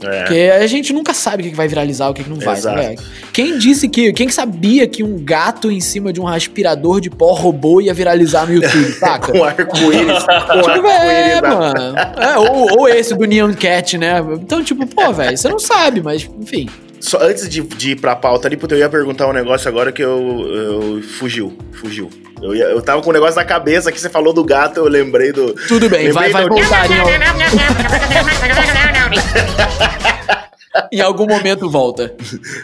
[0.03, 0.19] É.
[0.23, 2.75] Porque a gente nunca sabe o que vai viralizar, o que não vai, Exato.
[2.77, 2.95] né?
[3.33, 4.13] Quem disse que.
[4.13, 8.45] Quem sabia que um gato em cima de um aspirador de pó robô ia viralizar
[8.45, 9.31] no YouTube, saca?
[9.31, 10.23] Com arco-íris.
[10.63, 11.95] Com Tipo, é, na- mano.
[12.17, 14.15] É, ou, ou esse do Neon Cat, né?
[14.41, 16.67] Então, tipo, pô, velho, você não sabe, mas, enfim.
[16.99, 19.91] Só antes de, de ir pra pauta ali, puta, eu ia perguntar um negócio agora
[19.91, 21.55] que eu, eu fugiu.
[21.73, 22.10] Fugiu.
[22.41, 24.88] Eu, ia- eu tava com um negócio na cabeça que você falou do gato, eu
[24.88, 25.53] lembrei do.
[25.67, 26.88] Tudo bem, vai, vai do- voltar
[30.91, 32.15] em algum momento volta.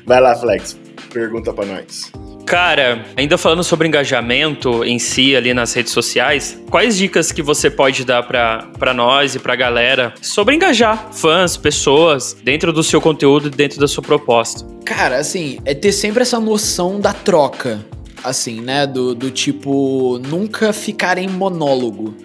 [0.05, 0.77] Vai lá, Flex.
[1.11, 2.11] Pergunta pra nós.
[2.45, 7.69] Cara, ainda falando sobre engajamento em si ali nas redes sociais, quais dicas que você
[7.69, 13.47] pode dar pra nós e pra galera sobre engajar fãs, pessoas dentro do seu conteúdo
[13.47, 14.65] e dentro da sua proposta?
[14.86, 17.84] Cara, assim, é ter sempre essa noção da troca.
[18.23, 18.88] Assim, né?
[18.88, 22.15] Do, do tipo, nunca ficar em monólogo.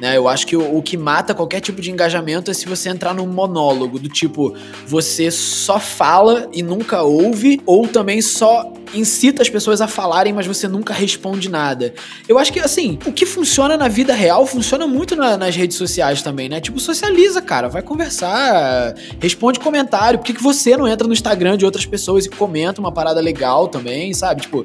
[0.00, 0.16] Né?
[0.16, 3.14] Eu acho que o, o que mata qualquer tipo de engajamento é se você entrar
[3.14, 4.54] num monólogo, do tipo,
[4.86, 10.46] você só fala e nunca ouve, ou também só incita as pessoas a falarem, mas
[10.46, 11.94] você nunca responde nada.
[12.28, 15.76] Eu acho que, assim, o que funciona na vida real funciona muito na- nas redes
[15.76, 16.60] sociais também, né?
[16.60, 20.18] Tipo, socializa, cara, vai conversar, responde comentário.
[20.18, 23.20] Por que, que você não entra no Instagram de outras pessoas e comenta uma parada
[23.20, 24.42] legal também, sabe?
[24.42, 24.64] Tipo,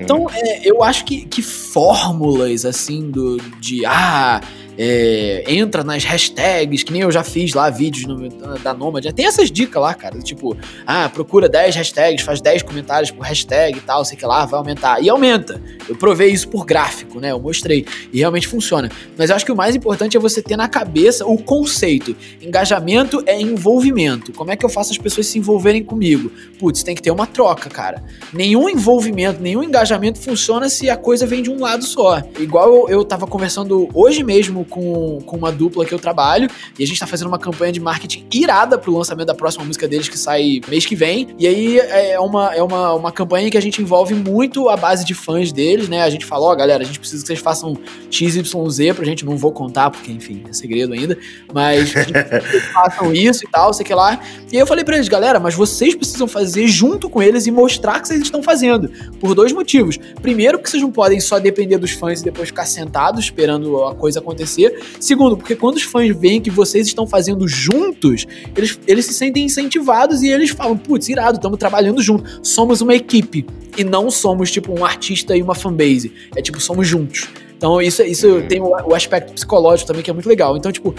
[0.00, 4.40] então, é, eu acho que, que fórmulas, assim, do, de, ah,
[4.76, 9.26] é, entra nas hashtags, que nem eu já fiz lá, vídeos no, da Nomad, tem
[9.26, 10.56] essas dicas lá, cara, tipo,
[10.86, 14.58] ah, procura 10 hashtags, faz 10 comentários por hashtag e tal, sei que lá, vai
[14.58, 15.02] aumentar.
[15.02, 15.60] E aumenta.
[15.88, 18.90] Eu provei isso por gráfico, né, eu mostrei, e realmente funciona.
[19.16, 22.16] Mas eu acho que o mais importante é você ter na cabeça o conceito.
[22.40, 24.32] Engajamento é envolvimento.
[24.32, 26.30] Como é que eu faço as pessoas se envolverem comigo?
[26.58, 28.02] Putz, tem que ter uma troca, cara.
[28.32, 32.22] Nenhum envolvimento, nenhum engajamento funciona se a coisa vem de um lado só.
[32.38, 36.48] Igual eu, eu tava conversando hoje mesmo com, com uma dupla que eu trabalho,
[36.78, 39.86] e a gente tá fazendo uma campanha de marketing irada pro lançamento da próxima música
[39.86, 41.28] deles, que sai mês que vem.
[41.38, 45.04] E aí é uma, é uma, uma campanha que a gente envolve muito a base
[45.04, 46.02] de fãs deles, né?
[46.02, 47.78] A gente falou, ó, galera, a gente precisa que vocês façam
[48.10, 48.52] XYZ
[48.96, 51.16] pra gente, não vou contar, porque, enfim, é segredo ainda,
[51.52, 51.92] mas
[52.74, 54.20] façam isso e tal, sei que lá.
[54.50, 57.52] E aí eu falei pra eles, galera, mas vocês precisam fazer junto com eles e
[57.52, 58.90] mostrar que vocês estão fazendo.
[59.20, 59.98] Por dois motivos.
[60.20, 63.94] Primeiro, porque vocês não podem só depender dos fãs e depois ficar sentados esperando a
[63.94, 64.82] coisa acontecer.
[64.98, 69.44] Segundo, porque quando os fãs veem que vocês estão fazendo juntos, eles, eles se sentem
[69.44, 72.24] incentivados e eles falam, putz, irado, estamos trabalhando junto.
[72.42, 73.43] Somos uma equipe.
[73.76, 76.12] E não somos, tipo, um artista e uma fanbase.
[76.36, 77.28] É tipo, somos juntos.
[77.56, 80.56] Então, isso, isso tem o, o aspecto psicológico também que é muito legal.
[80.56, 80.94] Então, tipo,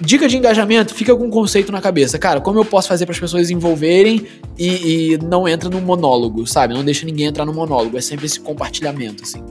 [0.00, 2.18] dica de engajamento, fica com um conceito na cabeça.
[2.18, 4.26] Cara, como eu posso fazer para as pessoas se envolverem
[4.58, 6.74] e, e não entra no monólogo, sabe?
[6.74, 7.96] Não deixa ninguém entrar no monólogo.
[7.96, 9.42] É sempre esse compartilhamento, assim.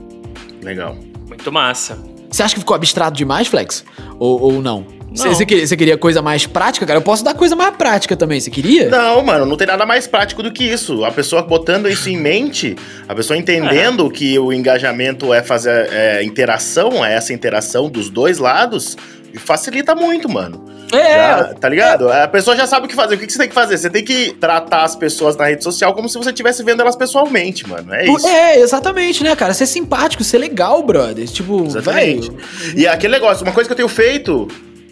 [0.62, 0.96] Legal.
[1.26, 1.98] Muito massa.
[2.30, 3.84] Você acha que ficou abstrato demais, Flex?
[4.18, 4.97] Ou, ou não?
[5.14, 6.98] Você queria, queria coisa mais prática, cara?
[6.98, 8.40] Eu posso dar coisa mais prática também.
[8.40, 8.88] Você queria?
[8.88, 11.04] Não, mano, não tem nada mais prático do que isso.
[11.04, 12.76] A pessoa botando isso em mente,
[13.08, 18.38] a pessoa entendendo que o engajamento é fazer é, interação, é essa interação dos dois
[18.38, 18.96] lados,
[19.36, 20.78] facilita muito, mano.
[20.92, 22.10] É, Já, tá ligado?
[22.10, 23.14] A pessoa já sabe o que fazer.
[23.14, 23.76] O que você tem que fazer?
[23.76, 26.96] Você tem que tratar as pessoas na rede social como se você estivesse vendo elas
[26.96, 27.92] pessoalmente, mano.
[27.92, 28.26] É isso.
[28.26, 29.52] É, exatamente, né, cara?
[29.52, 31.26] Ser simpático, ser legal, brother.
[31.28, 32.30] Tipo, Exatamente.
[32.30, 32.38] velho.
[32.74, 34.48] E aquele negócio, uma coisa que eu tenho feito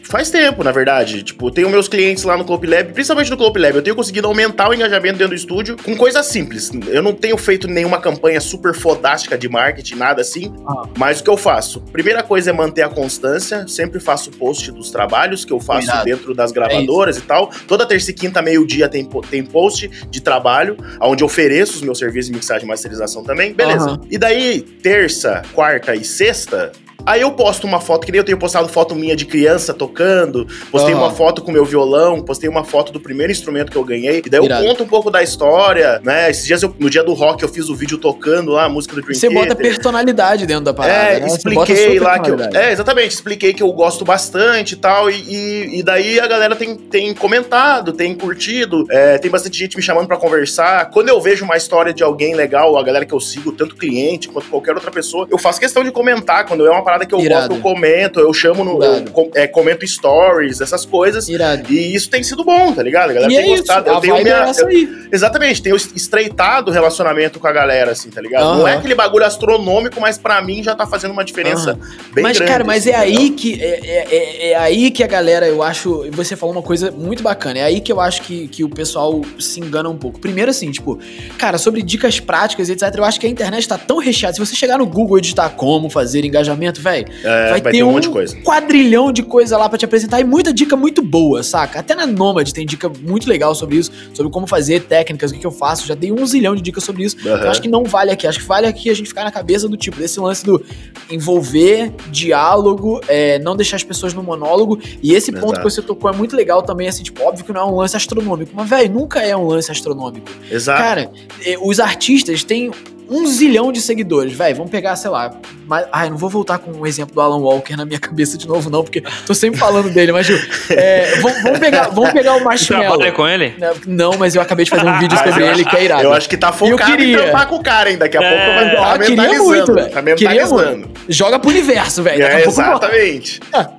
[0.09, 1.23] faz tempo, na verdade.
[1.23, 4.27] Tipo, tenho meus clientes lá no Club Lab, principalmente no Club Lab, eu tenho conseguido
[4.27, 6.71] aumentar o engajamento dentro do estúdio com coisas simples.
[6.89, 10.85] Eu não tenho feito nenhuma campanha super fodástica de marketing, nada assim, Ah.
[10.97, 11.81] mas o que eu faço?
[11.81, 16.05] Primeira coisa é manter a constância, sempre faço post dos trabalhos que eu faço Cuidado.
[16.05, 17.51] dentro das gravadoras e tal.
[17.67, 21.99] Toda terça e quinta, meio-dia, tem, tem post de trabalho, onde eu ofereço os meus
[21.99, 23.53] serviços de mixagem e masterização também.
[23.53, 23.87] Beleza.
[23.91, 24.01] Aham.
[24.11, 26.73] E daí, terça, quarta e sexta,
[27.07, 30.47] Aí eu posto uma foto, que nem eu tenho postado foto minha de criança tocando,
[30.73, 31.05] postei Aham.
[31.05, 34.29] uma foto com meu violão, postei uma foto do primeiro instrumento que eu ganhei, e
[34.29, 34.65] daí Irado.
[34.65, 36.29] eu conto um pouco da história, né?
[36.31, 38.95] Esses dias, eu- no dia do rock, eu fiz o vídeo tocando lá a música
[38.97, 39.67] do Dream Você bota Theater.
[39.67, 40.99] personalidade dentro da parada.
[40.99, 41.27] É, né?
[41.27, 42.37] Bota expliquei lá que eu.
[42.55, 45.09] É, exatamente, expliquei que eu gosto bastante e tal.
[45.09, 49.77] E, e, e daí a galera tem, tem comentado, tem curtido, é, tem bastante gente
[49.77, 50.91] me chamando pra conversar.
[50.91, 54.29] Quando eu vejo uma história de alguém legal, a galera que eu sigo, tanto cliente
[54.29, 56.47] quanto qualquer outra pessoa, eu faço questão de comentar.
[56.47, 57.49] Quando é uma parada que eu Irado.
[57.49, 58.83] gosto, eu comento, eu chamo no.
[58.83, 61.29] Eu, é, comento stories, essas coisas.
[61.29, 61.71] Irado.
[61.73, 63.11] E isso tem sido bom, tá ligado?
[63.11, 63.91] A galera E tem é isso, gostado.
[63.91, 64.35] a Eu tenho minha.
[64.35, 65.07] é eu-.
[65.13, 68.45] Exatamente, tenho estreitado o relacionamento com a galera, assim, tá ligado?
[68.59, 71.75] Não é aquele bagulho astronômico, mas pra mim já tá fazendo uma diferença
[72.15, 72.53] bem mas, grande.
[72.53, 73.21] cara, mas assim, é entendeu?
[73.21, 76.07] aí que é, é- é- é aí que a galera, eu acho.
[76.13, 77.59] Você falou uma coisa muito bacana.
[77.59, 80.21] É aí que eu acho que, que o pessoal se engana um pouco.
[80.21, 80.99] Primeiro, assim, tipo,
[81.39, 82.93] cara, sobre dicas práticas, etc.
[82.97, 84.35] Eu acho que a internet tá tão recheada.
[84.35, 87.93] Se você chegar no Google e digitar como fazer engajamento, velho, É, vai, ter, um,
[87.93, 88.37] monte de coisa.
[88.43, 91.81] quadrilhão de coisa lá pra te apresentar e muita dica muito boa, saca?
[91.81, 95.41] Até na Nomad tem dica muito legal sobre isso, sobre como fazer técnicas, o que,
[95.41, 95.87] que eu faço.
[95.87, 97.17] Já dei um zilhão de dicas sobre isso.
[97.27, 97.43] Aham.
[97.45, 98.27] Eu acho que não vale aqui.
[98.27, 100.63] Acho que vale aqui a gente ficar na cabeça do tipo, desse lance do
[101.11, 104.79] envolver, diálogo, é, não deixar as pessoas no monólogo.
[105.03, 105.59] E esse ponto Exato.
[105.59, 107.97] que você tocou é muito legal também, assim, tipo, óbvio que não é um lance
[107.97, 110.29] astronômico, mas, velho, nunca é um lance astronômico.
[110.51, 110.81] Exato.
[110.81, 111.11] Cara,
[111.45, 112.71] eh, os artistas têm
[113.09, 114.57] um zilhão de seguidores, velho.
[114.57, 115.33] Vamos pegar, sei lá.
[115.67, 118.47] Mas, ai, não vou voltar com um exemplo do Alan Walker na minha cabeça de
[118.47, 120.39] novo, não, porque tô sempre falando dele, mas Gil,
[120.71, 122.87] é, vamos, vamos pegar, vamos pegar o Marshmallow.
[122.89, 123.55] Trabalha com ele?
[123.87, 126.03] Não, mas eu acabei de fazer um vídeo sobre eu ele que é irado.
[126.05, 127.15] Eu acho que tá focado queria.
[127.17, 127.99] em trampar com o cara, hein?
[127.99, 129.91] Daqui a pouco vai Ah, estar queria muito, velho.
[129.91, 130.91] Tá Queria mentalizando.
[131.09, 132.21] Joga pro universo, velho.
[132.21, 133.76] Daqui a É, pouco rola.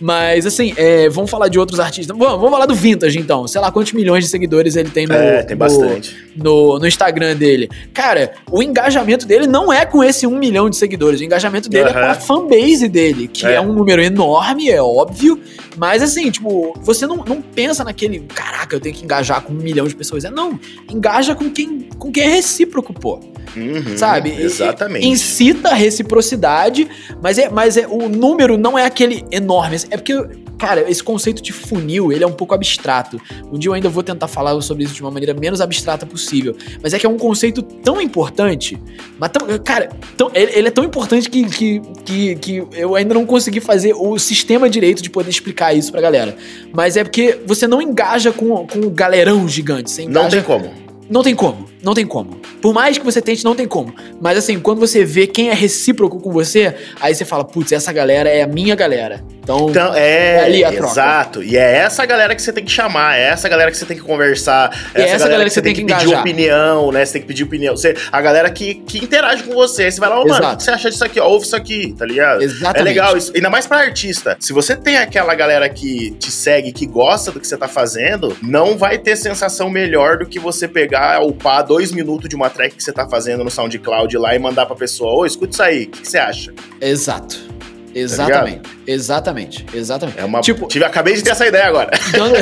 [0.00, 2.16] Mas, assim, é, vamos falar de outros artistas.
[2.16, 3.46] Vamos, vamos falar do Vintage, então.
[3.48, 6.16] Sei lá quantos milhões de seguidores ele tem no, É, tem no- bastante.
[6.36, 7.68] no, no Instagram dele.
[7.92, 11.20] Cara, o engajamento dele não é com esse um milhão de seguidores.
[11.20, 13.54] O engajamento dele é com a fanbase dele, que é.
[13.54, 13.60] É.
[13.60, 15.40] um número enorme, é óbvio.
[15.76, 19.56] Mas, assim, tipo, você não, não pensa naquele, caraca, eu tenho que engajar com um
[19.56, 20.24] milhão de pessoas.
[20.24, 20.58] É, não.
[20.90, 23.20] Engaja com quem, com quem é recíproco, pô.
[23.56, 24.30] Uhum, Sabe?
[24.30, 25.06] E- Exatamente.
[25.08, 26.86] Incita a reciprocidade,
[27.22, 29.47] mas é, mas é o número não é aquele enorme.
[29.90, 30.14] É porque,
[30.58, 33.20] cara, esse conceito de funil, ele é um pouco abstrato.
[33.52, 36.56] Um dia eu ainda vou tentar falar sobre isso de uma maneira menos abstrata possível.
[36.82, 38.78] Mas é que é um conceito tão importante,
[39.18, 43.14] mas tão, cara, tão- ele, ele é tão importante que, que, que, que eu ainda
[43.14, 46.36] não consegui fazer o sistema direito de poder explicar isso pra galera.
[46.72, 50.42] Mas é porque você não engaja com, com o galerão gigante, você engaja Não tem
[50.42, 50.70] como.
[51.10, 52.40] não tem como, não tem como.
[52.60, 53.94] Por mais que você tente, não tem como.
[54.20, 57.92] Mas assim, quando você vê quem é recíproco com você, aí você fala, putz, essa
[57.92, 59.22] galera é a minha galera.
[59.42, 60.92] Então, Então, é, ali a troca.
[60.92, 61.42] exato.
[61.42, 63.96] E é essa galera que você tem que chamar, é essa galera que você tem
[63.96, 66.20] que conversar, E é essa galera que você tem que pedir engajar.
[66.20, 67.04] opinião, né?
[67.04, 67.74] Você tem que pedir opinião.
[67.76, 69.84] Você, a galera que, que interage com você.
[69.84, 71.18] Aí você vai lá, ô, mano, o que você acha disso aqui?
[71.18, 72.42] Ó, ouve isso aqui, tá ligado?
[72.42, 72.80] exatamente.
[72.80, 73.32] É legal isso.
[73.34, 74.36] Ainda mais pra artista.
[74.38, 78.36] Se você tem aquela galera que te segue, que gosta do que você tá fazendo,
[78.42, 82.74] não vai ter sensação melhor do que você pegar, upar dois minutos de uma track
[82.74, 85.84] que você tá fazendo no SoundCloud lá e mandar pra pessoa, ô, escuta isso aí,
[85.84, 86.52] o que, que você acha?
[86.80, 87.58] Exato.
[87.94, 88.60] Exatamente.
[88.86, 89.66] exatamente.
[89.74, 90.18] Exatamente.
[90.18, 90.40] É uma.
[90.40, 91.90] Tipo, tive, acabei de ter essa ideia agora.
[92.12, 92.34] dando,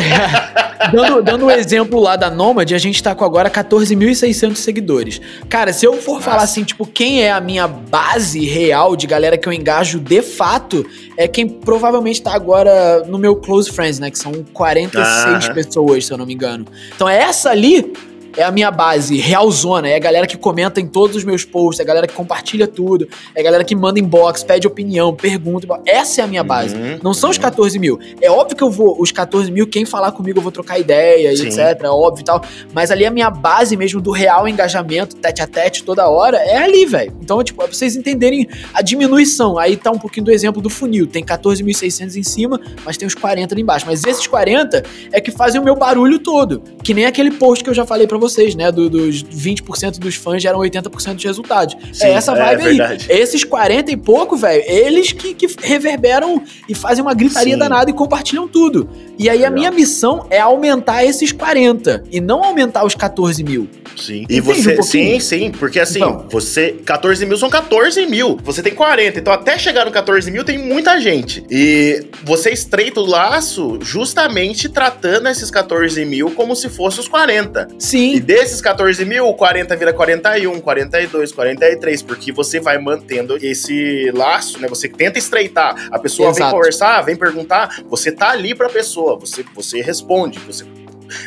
[0.92, 5.20] dando, dando um exemplo lá da Nomad, a gente tá com agora 14.600 seguidores.
[5.48, 9.38] Cara, se eu for falar assim, tipo, quem é a minha base real de galera
[9.38, 10.84] que eu engajo de fato,
[11.16, 14.10] é quem provavelmente tá agora no meu close friends, né?
[14.10, 15.54] Que são 46 Aham.
[15.54, 16.66] pessoas, se eu não me engano.
[16.94, 17.92] Então, essa ali
[18.37, 21.81] é a minha base realzona, é a galera que comenta em todos os meus posts,
[21.81, 25.66] é a galera que compartilha tudo, é a galera que manda inbox, pede opinião, pergunta.
[25.87, 26.75] Essa é a minha base.
[26.75, 27.42] Uhum, Não são os uhum.
[27.42, 27.99] 14 mil.
[28.20, 31.33] É óbvio que eu vou, os 14 mil, quem falar comigo eu vou trocar ideia,
[31.33, 31.59] e etc.
[31.83, 32.42] É óbvio e tal.
[32.72, 36.59] Mas ali a minha base mesmo do real engajamento, tete a tete, toda hora, é
[36.59, 37.16] ali, velho.
[37.20, 39.59] Então, tipo, é pra vocês entenderem a diminuição.
[39.59, 41.07] Aí tá um pouquinho do exemplo do funil.
[41.07, 43.87] Tem 14.600 em cima, mas tem os 40 ali embaixo.
[43.87, 46.62] Mas esses 40 é que fazem o meu barulho todo.
[46.83, 48.70] Que nem aquele post que eu já falei pra vocês, né?
[48.72, 51.76] Do, dos 20% dos fãs geram 80% dos resultados.
[51.92, 52.76] Sim, é essa é vibe aí.
[52.76, 53.06] verdade.
[53.08, 57.58] Esses 40 e pouco, velho, eles que, que reverberam e fazem uma gritaria Sim.
[57.58, 58.88] danada e compartilham tudo.
[59.18, 59.52] E aí a Legal.
[59.54, 63.68] minha missão é aumentar esses 40 e não aumentar os 14 mil.
[63.96, 64.26] Sim.
[64.28, 64.78] E Entende você.
[64.78, 65.50] um sim, sim.
[65.50, 66.26] Porque assim, Então.
[66.30, 66.72] você.
[66.84, 68.36] 14 mil são 14 mil.
[68.44, 69.18] Você tem 40.
[69.18, 71.42] Então, até chegar no 14 mil, tem muita gente.
[71.50, 77.68] E você estreita o laço justamente tratando esses 14 mil como se fosse os 40.
[78.16, 84.11] E desses 14 mil, o 40 vira 41, 42, 43, porque você vai mantendo esse
[84.14, 84.66] laço, né?
[84.68, 85.88] Você tenta estreitar.
[85.92, 86.57] A pessoa vem Exato.
[86.57, 90.64] conversar, vem perguntar, você tá ali pra pessoa, você, você responde, você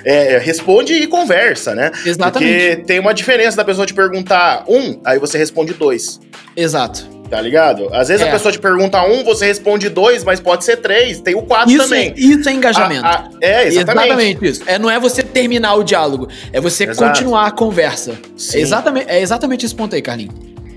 [0.03, 1.91] é, responde e conversa, né?
[2.03, 2.69] exatamente.
[2.69, 6.19] Porque tem uma diferença da pessoa te perguntar um, aí você responde dois.
[6.57, 7.18] Exato.
[7.29, 7.89] Tá ligado?
[7.93, 8.29] Às vezes É.
[8.29, 11.19] a pessoa te pergunta um, você responde dois, mas pode ser três.
[11.21, 12.09] Tem o quatro Isso, também.
[12.09, 13.05] é, isso é engajamento.
[13.05, 14.45] A- a- é, exatamente.
[14.47, 14.63] isso.
[14.65, 17.07] É, não é você terminar o diálogo, é você Exato.
[17.07, 18.17] continuar a conversa.
[18.35, 18.57] Sim.
[18.57, 20.33] É exatamente, é exatamente esse ponto aí, Carlinhos.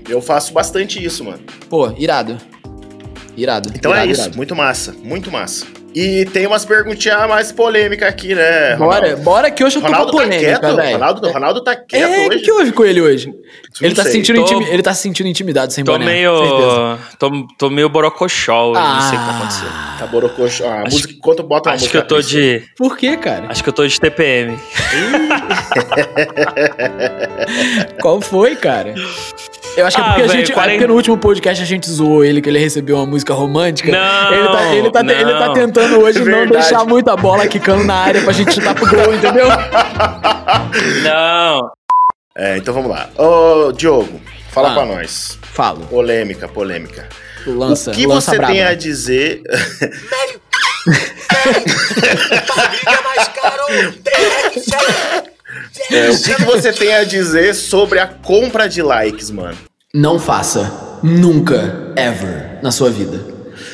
[0.07, 1.39] Eu faço bastante isso, mano.
[1.69, 2.37] Pô, irado.
[3.35, 3.71] Irado.
[3.73, 4.37] Então irado, é isso, irado.
[4.37, 5.65] muito massa, muito massa.
[5.95, 8.75] E tem umas perguntinhas mais polêmicas aqui, né?
[8.77, 9.21] Bora, Ronaldo?
[9.23, 10.75] bora que hoje eu tô Ronaldo com tá polêmica, quieto?
[10.75, 10.93] velho.
[10.93, 12.45] Ronaldo, Ronaldo tá quieto É, o que, hoje.
[12.45, 13.27] que houve com ele hoje?
[13.27, 13.35] Não
[13.81, 14.13] Ele tá, sei.
[14.13, 16.05] sentindo Tô- intimi- ele tá se sentindo intimidado sem Tô boné.
[16.05, 16.35] meio.
[16.37, 16.99] certeza.
[17.19, 19.71] Tô, tô meio borocochó hoje, não sei o que tá acontecendo.
[19.99, 20.65] Tá borocochô.
[20.65, 22.63] A Acho- música, quanto bota uma Acho que eu tô de.
[22.75, 23.45] Por quê, cara?
[23.49, 24.57] Acho que eu tô de TPM.
[28.01, 28.93] Qual foi, cara?
[29.75, 31.63] Eu acho que é Ah, porque, a velho, gente, é 40 porque no último podcast
[31.63, 33.91] a gente zoou ele, que ele recebeu uma música romântica.
[33.91, 35.53] Não, ele, tá, ele, tá, ele tá não.
[35.53, 39.47] tentando hoje não deixar muita bola quicando na área pra gente chutar pro gol, entendeu?
[41.03, 41.71] Não.
[42.35, 43.09] É, então vamos lá.
[43.17, 44.19] Ô, Diogo,
[44.51, 44.73] fala Ah.
[44.73, 45.37] pra nós.
[45.41, 45.81] Falo.
[45.87, 47.07] Polêmica, polêmica.
[47.45, 48.53] Lança, o que lança você braba.
[48.53, 49.41] tem a dizer...
[55.91, 59.57] É, o que, que você tem a dizer sobre a compra de likes, mano?
[59.93, 60.99] Não faça.
[61.03, 63.32] Nunca, ever, na sua vida.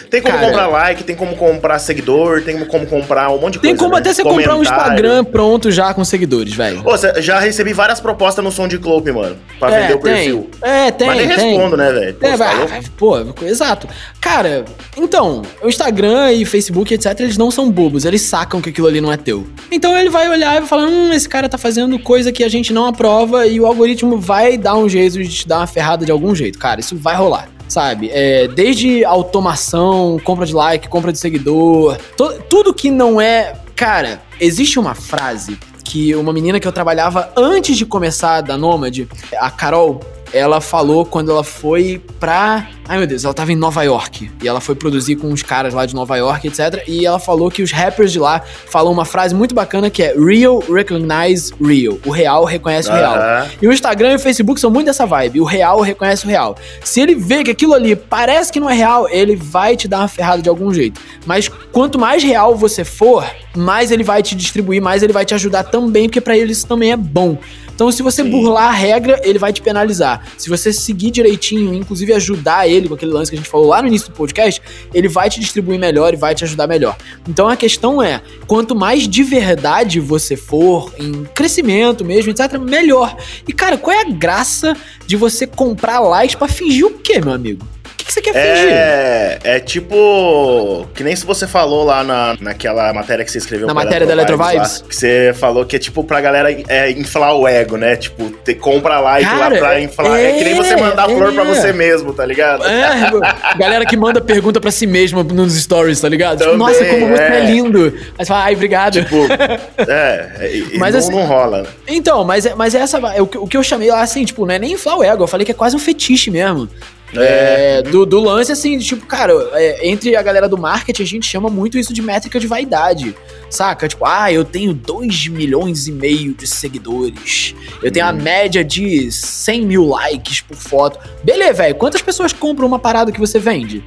[0.10, 3.60] Tem como Cara- comprar like, tem como comprar seguidor, tem como comprar um monte de
[3.60, 3.84] Tem coisa.
[3.84, 4.00] como né?
[4.00, 4.62] até você comprar um.
[4.64, 6.82] Instagram pronto já com seguidores, velho.
[6.86, 9.38] Ô, já recebi várias propostas no som de Clube, mano.
[9.60, 10.50] Pra vender o perfil.
[10.60, 10.70] tem.
[10.72, 11.50] É, tem, Mas nem tem.
[11.52, 12.14] respondo, né, velho?
[12.16, 13.88] Pô, É, tá vai, pô, exato.
[14.20, 14.66] Cara,
[14.98, 19.00] então, o Instagram e Facebook, etc., eles não são bobos, eles sacam que aquilo ali
[19.02, 19.46] não é teu.
[19.72, 22.50] Então ele vai olhar e vai falar: hum, esse cara tá fazendo coisa que a
[22.50, 26.06] gente não aprova e o algoritmo vai dar um jeito de te dar uma ferrada
[26.06, 26.58] de algum jeito.
[26.58, 27.48] Cara, isso vai rolar.
[27.70, 28.10] Sabe?
[28.12, 33.54] É, desde automação, compra de like, compra de seguidor, to- tudo que não é.
[33.76, 39.08] Cara, existe uma frase que uma menina que eu trabalhava antes de começar da Nômade,
[39.40, 40.00] a Carol,
[40.34, 42.68] ela falou quando ela foi pra.
[42.88, 44.32] Ai meu Deus, ela tava em Nova York.
[44.42, 46.84] E ela foi produzir com uns caras lá de Nova York, etc.
[46.88, 50.14] E ela falou que os rappers de lá falam uma frase muito bacana que é
[50.18, 52.00] Real recognize real.
[52.06, 53.16] O real reconhece o real.
[53.62, 55.42] E o Instagram e o Facebook são muito dessa vibe.
[55.42, 56.56] O real reconhece o real.
[56.84, 60.00] Se ele vê que aquilo ali parece que não é real, ele vai te dar
[60.00, 61.00] uma ferrada de algum jeito.
[61.26, 63.24] Mas quanto mais real você for,
[63.56, 66.68] mais ele vai te distribuir, mais ele vai te ajudar também, porque pra ele isso
[66.68, 67.38] também é bom.
[67.80, 68.30] Então, se você Sim.
[68.30, 70.22] burlar a regra, ele vai te penalizar.
[70.38, 73.82] Se você seguir direitinho, inclusive ajudar ele com aquele lance que a gente falou lá
[73.82, 74.62] no início do podcast,
[74.94, 76.98] ele vai te distribuir melhor e vai te ajudar melhor.
[77.26, 83.16] Então a questão é, quanto mais de verdade você for, em crescimento mesmo, etc, melhor.
[83.48, 84.76] E cara, qual é a graça
[85.08, 87.66] de você comprar likes pra fingir o quê, meu amigo?
[88.10, 88.72] Que, você quer fingir?
[88.74, 90.88] É, é tipo.
[90.96, 94.14] Que nem se você falou lá na, naquela matéria que você escreveu Na matéria da
[94.14, 94.82] Eletro Eletrovibes?
[94.82, 97.96] lá, que você falou que é tipo pra galera é, inflar o ego, né?
[97.96, 100.20] Tipo, ter, compra like Cara, lá pra inflar.
[100.20, 101.16] É, que nem você é, mandar é.
[101.16, 102.64] flor pra você mesmo, tá ligado?
[102.66, 103.12] É,
[103.60, 106.40] galera que manda pergunta pra si mesma nos stories, tá ligado?
[106.40, 107.38] Tipo, Também, nossa, como você é.
[107.38, 107.46] é.
[107.46, 107.94] lindo.
[108.18, 108.94] Aí você fala, ai, obrigado.
[109.04, 109.18] Tipo,
[109.88, 111.68] é, é, e- Mas não, assim- não rola, né?
[111.88, 112.98] Então, mas, é- mas essa.
[113.14, 115.04] é O que, o que eu chamei lá, assim, tipo, não é nem inflar o
[115.04, 116.68] ego, eu falei que é quase um fetiche mesmo.
[117.16, 121.06] É, do, do lance, assim, de, tipo, cara, é, entre a galera do marketing, a
[121.06, 123.16] gente chama muito isso de métrica de vaidade.
[123.50, 123.88] Saca?
[123.88, 127.56] Tipo, ah, eu tenho 2 milhões e meio de seguidores.
[127.82, 131.00] Eu tenho a média de 100 mil likes por foto.
[131.24, 131.76] Beleza, velho.
[131.76, 133.84] Quantas pessoas compram uma parada que você vende?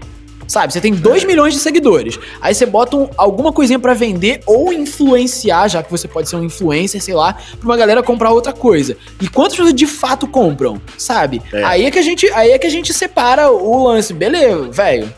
[0.49, 2.19] Sabe, você tem 2 milhões de seguidores.
[2.41, 6.37] Aí você bota um- alguma coisinha pra vender ou influenciar, já que você pode ser
[6.37, 8.97] um influencer, sei lá, pra uma galera comprar outra coisa.
[9.21, 11.41] E quantas pessoas de fato compram, sabe?
[11.53, 11.63] É.
[11.65, 14.13] Aí é que a gente, aí é que a gente separa o lance.
[14.13, 15.13] Beleza, velho.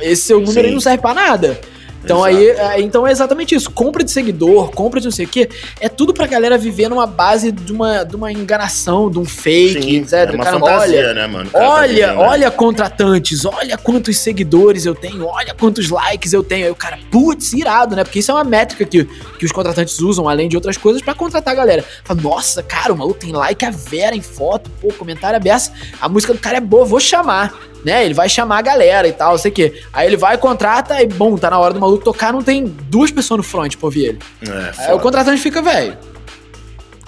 [0.00, 0.66] Esse seu número Sim.
[0.68, 1.60] aí não serve pra nada.
[2.04, 2.60] Então Exato.
[2.60, 3.70] aí, é, então é exatamente isso.
[3.70, 5.48] Compra de seguidor, compra de não sei o quê.
[5.80, 9.82] É tudo pra galera viver numa base de uma, de uma enganação, de um fake,
[9.82, 10.12] Sim, etc.
[10.12, 11.50] é uma Cara, fantasia, olha, né, mano?
[11.50, 12.16] Cara tá Olha, né?
[12.16, 16.66] olha contratantes, olha quantos seguidores eu tenho, olha quantos likes eu tenho.
[16.66, 18.04] Aí o cara, putz, irado, né?
[18.04, 19.04] Porque isso é uma métrica que,
[19.38, 21.84] que os contratantes usam, além de outras coisas, pra contratar a galera.
[22.04, 25.72] Fala, nossa, cara, o maluco tem like a Vera em foto, pô, comentário aberto.
[26.00, 27.54] A música do cara é boa, vou chamar.
[27.84, 29.82] Né, ele vai chamar a galera e tal, sei o quê.
[29.92, 33.10] Aí ele vai, contrata e, bom, tá na hora do maluco tocar, não tem duas
[33.10, 34.18] pessoas no front pra ouvir ele.
[34.48, 34.94] É, Aí foda.
[34.96, 35.96] o contratante fica, velho.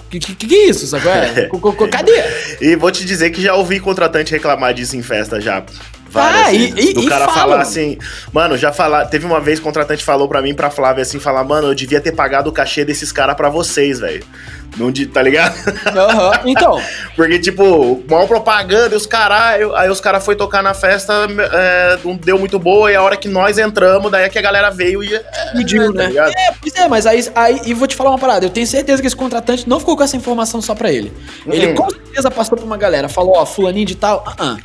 [0.09, 1.07] Que, que, que é isso, sabe?
[1.09, 1.49] É,
[1.91, 2.23] cadê?
[2.61, 5.63] E vou te dizer que já ouvi contratante reclamar disso em festa já.
[6.15, 6.91] Ah, e- vezes.
[6.91, 7.61] e- do e cara fala, falar mano.
[7.63, 7.97] assim,
[8.31, 11.43] mano, já falar, teve uma vez o contratante falou pra mim, pra Flávia assim, falar,
[11.43, 14.23] mano, eu devia ter pagado o cachê desses caras pra vocês, velho.
[14.77, 15.55] Não de, tá ligado?
[15.87, 16.31] Aham.
[16.45, 16.81] Então,
[17.15, 19.75] Porque, tipo, mal propaganda e os caralho.
[19.75, 21.13] Aí os caras foi tocar na festa,
[21.53, 24.41] é, não deu muito boa, e a hora que nós entramos, daí é que a
[24.41, 25.19] galera veio e.
[25.53, 26.07] pediu, tá né?
[26.07, 26.29] ligado?
[26.31, 27.61] É, pois é, mas aí, aí.
[27.65, 28.45] E vou te falar uma parada.
[28.45, 31.11] Eu tenho certeza que esse contratante não ficou com essa informação só pra ele.
[31.47, 31.75] Ele Hum.
[31.75, 33.09] com certeza passou pra uma galera.
[33.09, 34.23] Falou, ó, fulaninho de tal.
[34.27, 34.57] Ah, ah.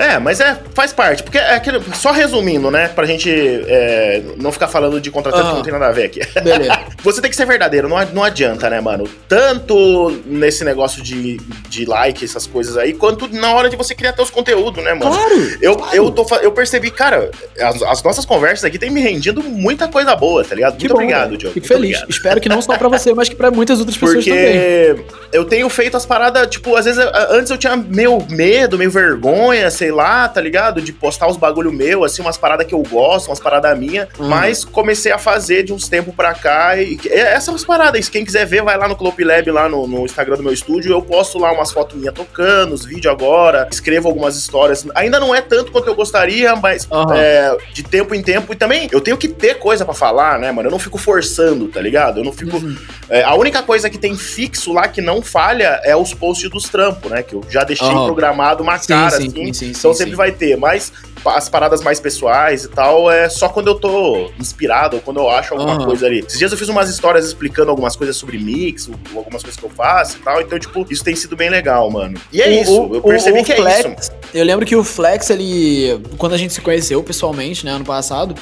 [0.00, 1.22] É, mas é, faz parte.
[1.22, 2.88] Porque é aquilo, só resumindo, né?
[2.88, 5.50] Pra gente é, não ficar falando de contratante Aham.
[5.50, 6.20] que não tem nada a ver aqui.
[6.40, 6.80] Beleza.
[7.04, 9.06] Você tem que ser verdadeiro, não, não adianta, né, mano?
[9.28, 11.36] Tanto nesse negócio de,
[11.68, 15.12] de like, essas coisas aí, quanto na hora de você criar teus conteúdos, né, mano?
[15.14, 15.58] Claro!
[15.60, 15.94] Eu, claro.
[15.94, 17.30] eu, tô, eu percebi, cara,
[17.60, 20.78] as, as nossas conversas aqui têm me rendido muita coisa boa, tá ligado?
[20.78, 21.36] Que Muito bom, obrigado.
[21.36, 21.52] Diogo.
[21.52, 21.98] Fico feliz.
[21.98, 22.10] obrigado.
[22.10, 24.94] Espero que não só pra você, mas que pra muitas outras pessoas também.
[24.94, 28.90] Porque eu tenho feito as paradas, tipo, às vezes antes eu tinha meio medo, meio
[28.90, 30.80] vergonha, sei lá, tá ligado?
[30.80, 34.08] De postar os bagulho meu, assim, umas paradas que eu gosto, umas paradas minhas.
[34.18, 34.28] Uhum.
[34.28, 36.76] Mas comecei a fazer de uns tempos pra cá.
[36.76, 40.04] E e essas paradas, quem quiser ver, vai lá no Clope Lab, lá no, no
[40.04, 40.92] Instagram do meu estúdio.
[40.92, 44.86] Eu posto lá umas fotos minhas tocando, os vídeos agora, escrevo algumas histórias.
[44.94, 47.14] Ainda não é tanto quanto eu gostaria, mas Aham.
[47.16, 48.52] é, de tempo em tempo.
[48.52, 50.68] E também eu tenho que ter coisa pra falar, né, mano?
[50.68, 52.18] Eu não fico forçando, tá ligado?
[52.20, 52.56] Eu não fico.
[52.56, 52.76] Uhum.
[53.08, 56.68] É, a única coisa que tem fixo lá que não falha é os posts dos
[56.68, 57.22] trampos, né?
[57.22, 58.04] Que eu já deixei Aham.
[58.04, 59.44] programado uma Sim, cara, sim, assim.
[59.46, 60.16] sim, sim, então sim, sempre sim.
[60.16, 60.56] vai ter.
[60.56, 60.92] Mas
[61.24, 65.28] as paradas mais pessoais e tal é só quando eu tô inspirado ou quando eu
[65.28, 65.84] acho alguma Aham.
[65.84, 66.20] coisa ali.
[66.20, 69.70] Esses dias eu fiz umas histórias explicando algumas coisas sobre mix, algumas coisas que eu
[69.70, 70.40] faço e tal.
[70.40, 72.18] Então, tipo, isso tem sido bem legal, mano.
[72.32, 72.82] E é O- isso.
[72.82, 73.88] o- eu percebi o- o que é Flex- isso.
[74.12, 74.20] mano.
[74.32, 76.00] Eu lembro que o Flex, ele.
[76.16, 78.34] Quando a gente se conheceu pessoalmente, né, ano passado,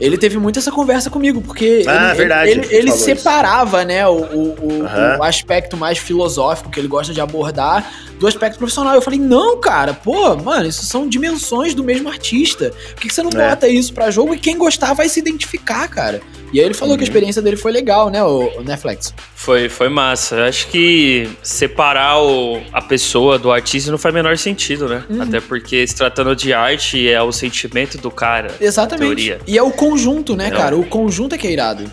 [0.00, 4.12] ele teve muito essa conversa comigo, porque Ah, ele, verdade, ele, ele separava, né, o,
[4.12, 5.18] o, Aham.
[5.20, 8.94] o aspecto mais filosófico que ele gosta de abordar do aspecto profissional.
[8.94, 12.72] Eu falei, não, cara, pô, mano, isso são dimensões do mesmo artista.
[12.94, 13.48] Por que, que você não É.
[13.50, 16.20] bota isso pra jogo e quem gostar vai se identificar, cara?
[16.52, 17.08] E aí ele falou que a Uhum.
[17.08, 19.12] experiência dele foi legal, né, o, o Netflix?
[19.34, 20.36] Foi, foi massa.
[20.36, 25.04] Eu Acho que separar o, a pessoa do artista não faz o menor sentido, né?
[25.10, 25.22] Uhum.
[25.22, 28.54] Até porque se tratando de arte, é o sentimento do cara.
[28.60, 29.06] Exatamente.
[29.06, 29.40] Teoria.
[29.46, 30.56] E é o conjunto, né, Não.
[30.56, 30.76] cara?
[30.76, 31.90] O conjunto é que é irado.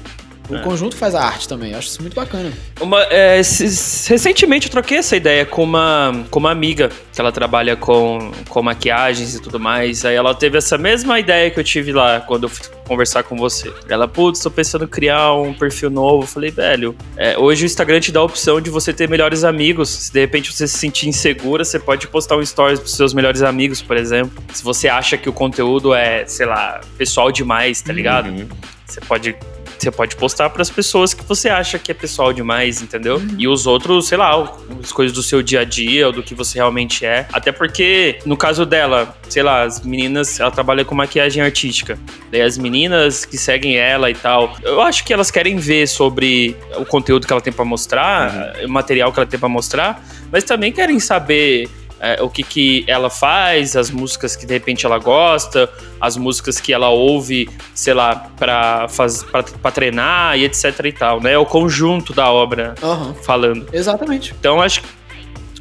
[0.50, 0.60] O É.
[0.60, 1.72] conjunto faz a arte também.
[1.72, 2.52] Eu acho isso muito bacana.
[2.82, 7.76] Uma, é, recentemente eu troquei essa ideia com uma, com uma amiga, que ela trabalha
[7.76, 10.04] com, com maquiagens e tudo mais.
[10.04, 13.38] Aí ela teve essa mesma ideia que eu tive lá quando eu fui conversar com
[13.38, 13.72] você.
[13.88, 16.24] Ela, putz, tô pensando em criar um perfil novo.
[16.24, 19.44] Eu falei, velho, é, hoje o Instagram te dá a opção de você ter melhores
[19.46, 19.90] amigos.
[19.90, 23.42] Se de repente você se sentir insegura, você pode postar um stories pros seus melhores
[23.42, 24.44] amigos, por exemplo.
[24.54, 28.28] Se você acha que o conteúdo é, sei lá, pessoal demais, tá ligado?
[28.30, 28.48] Uhum.
[28.86, 29.36] Você pode,
[29.78, 33.22] você pode postar para as pessoas que você acha que é pessoal demais, entendeu?
[33.38, 36.34] E os outros, sei lá, as coisas do seu dia a dia, ou do que
[36.34, 37.28] você realmente é.
[37.32, 41.98] Até porque, no caso dela, sei lá, as meninas, ela trabalha com maquiagem artística.
[42.32, 46.56] Daí as meninas que seguem ela e tal, eu acho que elas querem ver sobre
[46.78, 50.44] o conteúdo que ela tem para mostrar, o material que ela tem para mostrar, mas
[50.44, 51.70] também querem saber
[52.00, 55.70] é, o que, que ela faz, as músicas que de repente ela gosta,
[56.00, 60.92] as músicas que ela ouve, sei lá, pra, faz, pra, pra treinar e etc e
[60.92, 61.34] tal, né?
[61.34, 63.14] É o conjunto da obra Aham.
[63.24, 63.68] falando.
[63.72, 64.34] Exatamente.
[64.38, 64.88] Então acho que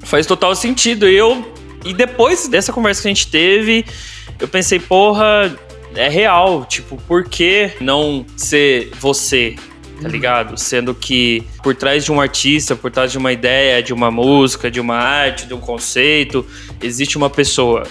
[0.05, 1.09] faz total sentido.
[1.09, 1.53] E eu.
[1.85, 3.85] E depois dessa conversa que a gente teve,
[4.39, 5.53] eu pensei, porra,
[5.95, 6.64] é real.
[6.64, 9.57] Tipo, por que não ser você?
[10.03, 10.59] Tá ligado?
[10.59, 14.70] Sendo que por trás de um artista, por trás de uma ideia, de uma música,
[14.70, 16.44] de uma arte, de um conceito,
[16.82, 17.84] existe uma pessoa.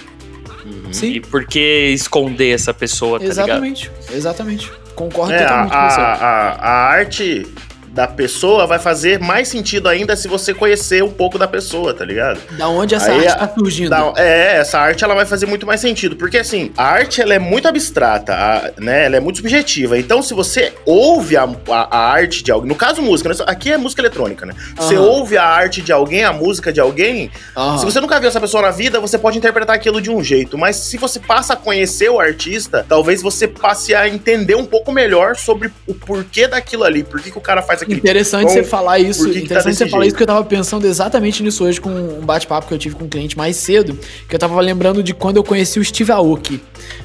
[0.92, 1.14] Sim.
[1.14, 3.40] E por que esconder essa pessoa, tá ligado?
[3.50, 3.92] Exatamente.
[4.14, 4.72] Exatamente.
[4.94, 6.02] Concordo É, a, totalmente com você.
[6.02, 7.48] a, a, a arte
[7.92, 12.06] da pessoa vai fazer mais sentido ainda se você conhecer um pouco da pessoa, tá
[12.06, 12.40] ligado?
[12.58, 13.90] Da onde essa Aí, arte tá surgindo?
[13.90, 17.34] Da- é, essa arte ela vai fazer muito mais sentido, porque assim, a arte ela
[17.34, 19.06] é muito abstrata, a- né?
[19.06, 19.98] Ela é muito subjetiva.
[19.98, 23.36] Então, se você ouve a, a- a arte de alguém, no caso música, né?
[23.48, 24.54] aqui é música eletrônica, né?
[24.78, 25.04] Você Aham.
[25.06, 27.78] ouve a arte de alguém, a música de alguém, Aham.
[27.78, 30.58] se você nunca viu essa pessoa na vida, você pode interpretar aquilo de um jeito,
[30.58, 34.92] mas se você passa a conhecer o artista, talvez você passe a entender um pouco
[34.94, 38.00] melhor sobre o porquê daquilo ali, por que, que o cara faz aquilo.
[38.00, 39.26] Interessante Então, você falar isso.
[39.26, 40.08] que que tá interessante você falar jeito?
[40.08, 43.06] isso, porque eu tava pensando exatamente nisso hoje com um bate-papo que eu tive com
[43.06, 43.98] um cliente mais cedo.
[44.28, 46.62] Que eu tava lembrando de quando eu conheci o Steve Aoki.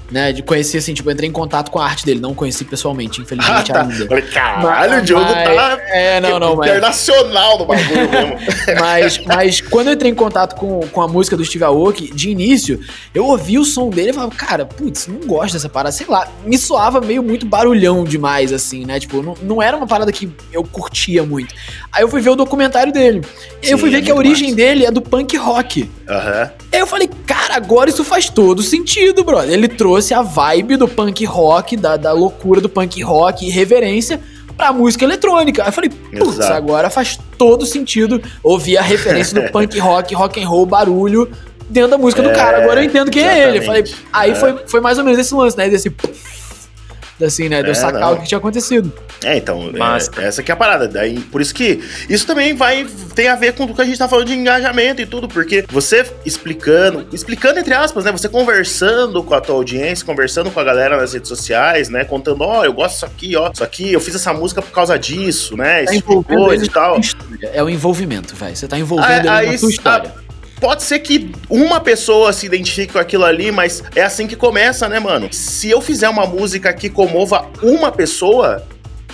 [0.08, 2.20] Né, de conhecer, assim, tipo, entrei em contato com a arte dele.
[2.20, 3.82] Não conheci pessoalmente, Ah, infelizmente tá.
[3.82, 4.06] ainda.
[4.06, 6.70] Falei, caralho, o Mas- Diogo tá É, não, não, mas.
[6.70, 8.36] internacional no bagulho mesmo.
[8.80, 12.30] Mas, mas quando eu entrei em contato com, com a música do Steve Aoki, de
[12.30, 12.78] início,
[13.14, 16.28] eu ouvi o som dele e falava, cara, putz, não gosto dessa parada, sei lá,
[16.44, 19.00] me soava meio muito barulhão demais, assim, né?
[19.00, 21.52] Tipo, não, não era uma parada que eu curtia muito.
[21.92, 23.22] Aí eu fui ver o documentário dele.
[23.62, 24.56] E aí eu Sim, fui ver é que a origem massa.
[24.56, 25.90] dele é do punk rock.
[26.08, 26.50] Aham.
[26.72, 29.52] Aí eu falei, cara, agora isso faz todo sentido, brother.
[29.52, 34.20] Ele trouxe a vibe do punk rock, da, da loucura do punk rock e reverência
[34.56, 35.62] pra música eletrônica.
[35.62, 36.52] Aí eu falei, putz, Exato.
[36.54, 41.30] agora faz todo sentido ouvir a referência do punk rock, rock and roll, barulho
[41.68, 42.62] dentro da música do É, cara.
[42.62, 43.58] Agora eu entendo quem é ele.
[43.58, 44.08] Eu falei, exatamente.
[44.12, 44.34] aí É.
[44.34, 45.68] foi, foi mais ou menos esse lance, né?
[45.68, 45.90] Desse
[47.24, 47.62] assim, né?
[47.62, 48.12] Deu É, sacar não.
[48.14, 48.92] o que tinha acontecido.
[49.24, 50.10] É, então, é, Massa.
[50.20, 50.86] essa que é a parada.
[50.86, 53.98] Daí, por isso que isso também vai tem a ver com o que a gente
[53.98, 59.22] tá falando de engajamento e tudo, porque você explicando, explicando entre aspas, né, você conversando
[59.22, 62.72] com a tua audiência, conversando com a galera nas redes sociais, né, contando, ó, eu
[62.72, 65.92] gosto disso aqui, ó, isso aqui, eu fiz essa música por causa disso, né, Tá
[65.92, 67.00] tipo de coisa eles e tal.
[67.52, 68.54] É o envolvimento, velho.
[68.54, 70.14] Você tá envolvendo Ah, ele aí na sua s- história.
[70.60, 74.88] Pode ser que uma pessoa se identifique com aquilo ali, mas é assim que começa,
[74.88, 75.28] né, mano?
[75.30, 78.66] Se eu fizer uma música que comova uma pessoa,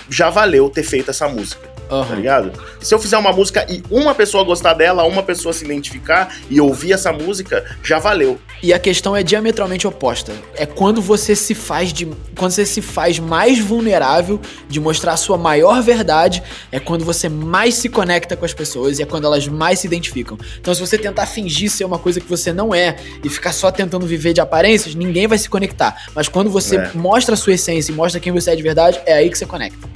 [0.08, 1.71] já valeu ter feito essa música.
[1.92, 2.14] Tá Aham.
[2.16, 2.52] ligado?
[2.80, 6.60] Se eu fizer uma música e uma pessoa gostar dela, uma pessoa se identificar e
[6.60, 8.38] ouvir essa música, já valeu.
[8.62, 10.32] E a questão é diametralmente oposta.
[10.54, 15.16] É quando você se faz de, quando você se faz mais vulnerável de mostrar a
[15.16, 19.24] sua maior verdade, é quando você mais se conecta com as pessoas e é quando
[19.26, 20.38] elas mais se identificam.
[20.60, 23.70] Então, se você tentar fingir ser uma coisa que você não é e ficar só
[23.70, 26.06] tentando viver de aparências, ninguém vai se conectar.
[26.14, 26.90] Mas quando você É.
[26.94, 29.46] mostra a sua essência e mostra quem você é de verdade, é aí que você
[29.46, 29.88] conecta.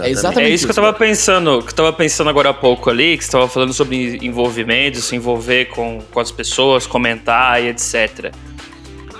[0.00, 3.16] Exatamente É isso que eu tava pensando, que eu tava pensando agora há pouco ali,
[3.18, 8.32] que você tava falando sobre envolvimento, se envolver com, com as pessoas, comentar e etc.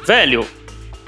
[0.07, 0.47] Velho,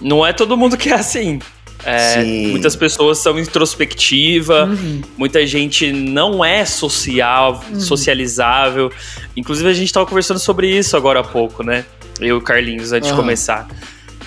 [0.01, 1.39] não é todo mundo que é assim.
[1.85, 2.49] É, Sim.
[2.49, 5.03] muitas pessoas são introspectivas, Uhum.
[5.17, 8.91] muita gente não é social, socializável.
[9.37, 11.85] Inclusive, a gente tava conversando sobre isso agora há pouco, né?
[12.19, 13.23] Eu e o Carlinhos, antes de Aham.
[13.23, 13.69] começar.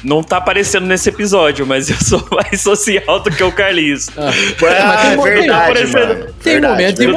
[0.03, 4.09] Não tá aparecendo nesse episódio, mas eu sou mais social do que o Carlinhos.
[4.17, 4.29] Ah.
[4.29, 6.25] Ah, tem é tem- verdade, mano.
[6.41, 7.13] Tem Verdade, momentos e Não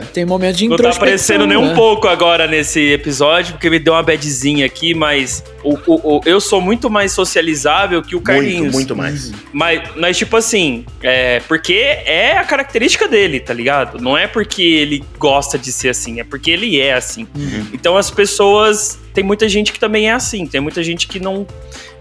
[0.00, 0.06] tá?
[0.12, 1.74] Tem momentos de Não tá aparecendo nem um né?
[1.74, 6.40] pouco agora nesse episódio, porque me deu uma badzinha aqui, mas o, o- o- eu
[6.40, 8.60] sou muito mais socializável que o Carlinhos.
[8.60, 9.32] Muito, muito mais.
[9.52, 14.00] Mas, mas, tipo assim, é porque é a característica dele, tá ligado?
[14.00, 17.26] Não é porque ele gosta de ser assim, é porque ele é assim.
[17.36, 17.66] Uhum.
[17.72, 18.98] Então as pessoas.
[19.14, 21.44] Tem muita gente que também é assim, tem muita gente que não,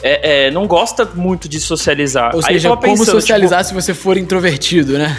[0.03, 2.35] é, é, não gosta muito de socializar.
[2.35, 5.17] Ou seja, tava como pensando, tipo, socializar se você for introvertido, né?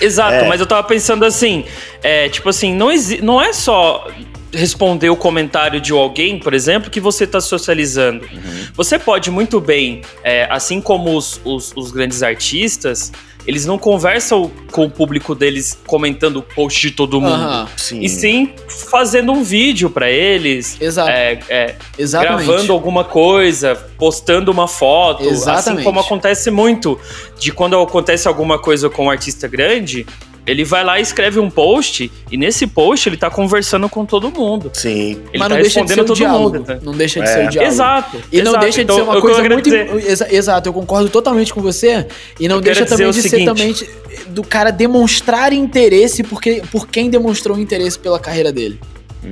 [0.00, 0.48] Exato, É.
[0.48, 1.64] mas eu tava pensando assim,
[2.02, 2.88] é, tipo assim, não,
[3.22, 4.06] não é só
[4.52, 8.28] responder o comentário de alguém, por exemplo, que você tá socializando.
[8.74, 13.10] Você pode muito bem, é, assim como os, os- os grandes artistas,
[13.46, 17.32] eles não conversam com o público deles comentando o post de todo mundo.
[17.34, 18.00] Aham, Sim.
[18.00, 18.50] E sim
[18.90, 21.10] fazendo um vídeo pra eles, Exato.
[21.10, 22.46] é, é, Exatamente.
[22.46, 25.84] gravando alguma coisa, postando uma foto, assim Exatamente.
[25.84, 27.00] como acontece muito
[27.38, 30.06] de quando acontece alguma coisa com um artista grande,
[30.46, 34.30] ele vai lá e escreve um post e nesse post ele tá conversando com todo
[34.30, 34.70] mundo.
[34.74, 34.90] Sim.
[35.32, 36.56] Ele Mas tá não deixa de ser respondendo o todo diálogo.
[36.56, 36.66] mundo.
[36.66, 36.78] tá?
[36.82, 37.32] Não deixa de É.
[37.32, 37.72] ser o diálogo.
[37.74, 38.16] Exato.
[38.32, 38.60] E não exato.
[38.64, 39.62] deixa de Então, ser uma coisa muito.
[39.62, 42.06] dizer- Exa- exato, eu concordo totalmente com você.
[42.40, 43.46] E não Eu deixa também de ser seguinte.
[43.46, 43.88] também de-
[44.28, 48.80] do cara demonstrar interesse porque, por quem demonstrou interesse pela carreira dele.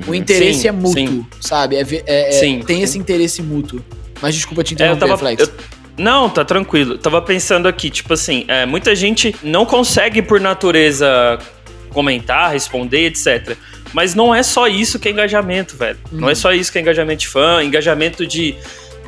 [0.07, 1.27] O interesse Sim, é mútuo, sim.
[1.41, 1.75] sabe?
[1.77, 2.83] É, é- é- Sim, tem sim.
[2.83, 3.81] esse interesse mútuo.
[4.23, 5.43] Mas desculpa te É, eu interromper, tava, Flex.
[5.43, 5.51] eu-
[6.01, 6.97] não, tá tranquilo.
[6.99, 11.39] Tava pensando aqui, tipo assim, é, muita gente não consegue por natureza
[11.91, 13.57] comentar, responder, etc.
[13.93, 15.99] Mas não é só isso que é engajamento, velho.
[16.13, 16.31] Não Uhum.
[16.31, 18.55] é só isso que é engajamento de fã, engajamento de,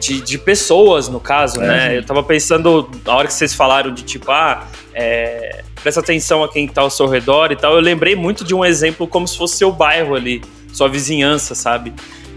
[0.00, 1.66] de, de pessoas, no caso, É.
[1.66, 1.98] né?
[1.98, 6.52] Eu tava pensando, na hora que vocês falaram de tipo, ah, é, presta atenção a
[6.52, 9.38] quem tá ao seu redor e tal, eu lembrei muito de um exemplo como se
[9.38, 11.92] fosse seu bairro ali, sua vizinhança, sabe?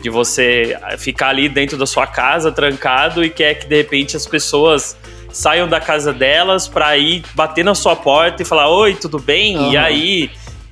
[0.06, 4.28] De você ficar ali dentro da sua casa, trancado, e quer que de repente as
[4.28, 4.96] pessoas
[5.32, 9.72] saiam da casa delas pra ir bater na sua porta e falar: Oi, tudo bem?
[9.72, 9.84] E Aham.
[9.84, 10.30] aí.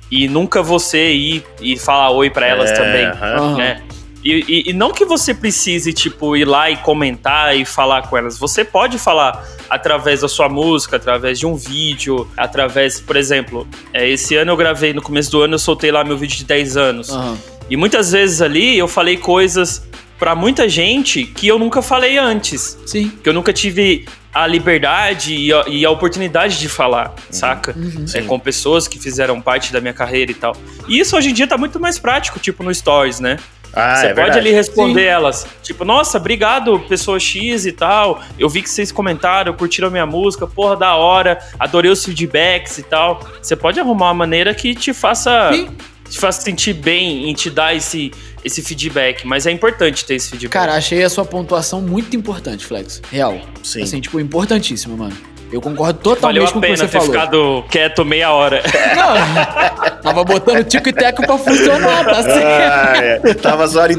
[0.08, 3.06] E nunca você ir e falar oi pra elas É, também.
[3.06, 3.56] Aham.
[3.56, 3.82] né?
[4.22, 8.16] E, e- e não que você precise, tipo, ir lá e comentar e falar com
[8.16, 8.38] elas.
[8.38, 14.08] Você pode falar através da sua música, através de um vídeo, através, por exemplo, é,
[14.08, 16.76] esse ano eu gravei, no começo do ano eu soltei lá meu vídeo de 10
[16.76, 17.10] anos.
[17.10, 17.36] Aham.
[17.70, 19.82] E muitas vezes ali eu falei coisas
[20.18, 22.78] pra muita gente que eu nunca falei antes.
[22.86, 23.10] Sim.
[23.22, 27.72] Que eu nunca tive a liberdade e a, e a oportunidade de falar, saca?
[27.76, 28.04] Uhum.
[28.12, 30.56] É, com pessoas que fizeram parte da minha carreira e tal.
[30.88, 33.38] E isso hoje em dia tá muito mais prático, tipo no Stories, né?
[33.76, 34.38] Ah, Você é pode verdade.
[34.38, 35.06] ali responder Sim.
[35.06, 35.46] elas.
[35.62, 38.22] Tipo, nossa, obrigado, pessoa X e tal.
[38.38, 41.38] Eu vi que vocês comentaram, curtiram a minha música, porra, da hora.
[41.58, 43.20] Adorei os feedbacks e tal.
[43.42, 45.68] Você pode arrumar uma maneira que te faça, Sim.
[46.08, 48.10] Te faça sentir bem em te dar esse,
[48.44, 49.26] esse feedback.
[49.26, 50.52] Mas é importante ter esse feedback.
[50.52, 53.00] Cara, achei a sua pontuação muito importante, Flex.
[53.10, 53.38] Real.
[53.62, 53.82] Sim.
[53.82, 55.16] Assim, tipo, importantíssima, mano.
[55.52, 57.06] Eu concordo Valeu totalmente a com o que pena você ter falou.
[57.12, 58.60] ficado quieto meia hora.
[58.96, 62.44] Não, tava botando tico e teco pra funcionar, tá certo?
[62.44, 63.34] Ah, é.
[63.34, 63.94] Tava só ali.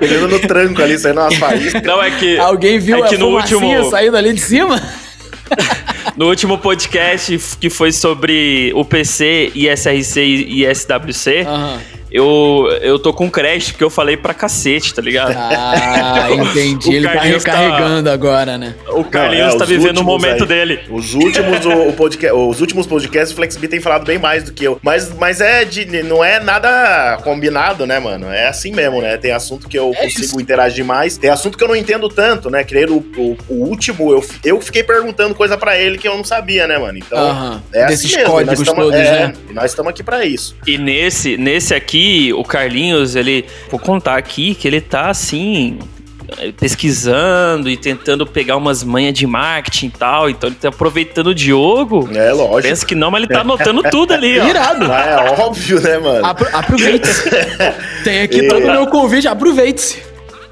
[0.00, 1.82] Pegando no tranco ali, saindo umas faíscas.
[1.82, 4.82] Não, é que, Alguém viu é que a no último, saindo ali de cima?
[6.16, 11.80] no último podcast que foi sobre o PC, ISRC e SWC, Aham.
[12.16, 15.34] Eu, eu tô com crédito porque eu falei pra cacete, tá ligado?
[15.36, 16.88] Ah, entendi.
[16.88, 18.74] O Ele tá tá- recarregando agora, né?
[18.88, 20.48] O Carlinhos Não, é, tá vivendo o momento aí.
[20.48, 20.80] dele.
[20.90, 24.52] Os últimos, o, o podca- os últimos podcasts, o FlexB tem falado bem mais do
[24.52, 24.78] que eu.
[24.82, 28.30] Mas, mas é de, não é nada combinado, né, mano?
[28.30, 29.16] É assim mesmo, né?
[29.16, 30.40] Tem assunto que eu É consigo isso.
[30.40, 31.16] interagir mais.
[31.16, 32.64] Tem assunto que eu não entendo tanto, né?
[32.70, 36.24] Nem o, o, o último, eu, eu fiquei perguntando coisa pra ele que eu não
[36.24, 36.98] sabia, né, mano?
[36.98, 37.18] Então.
[37.18, 37.62] Aham.
[37.72, 39.32] É assim Desses mesmo, e nós códigos tamo- todos, é, né?
[39.50, 40.56] E nós estamos aqui pra isso.
[40.66, 43.44] E nesse, nesse aqui, o Carlinhos, ele.
[43.70, 45.78] Vou contar aqui que ele tá assim.
[46.58, 50.28] Pesquisando e tentando pegar umas manhas de marketing e tal.
[50.30, 52.08] Então ele tá aproveitando o Diogo.
[52.12, 52.62] É lógico.
[52.62, 54.46] Pensa que não, mas ele tá anotando tudo ali, ó.
[54.48, 54.90] Irado.
[54.90, 55.04] Ah,
[55.36, 56.26] é óbvio, né, mano?
[56.26, 57.30] Apro aproveite-se.
[58.02, 60.02] Tem aqui E- todo o meu convite, aproveite-se.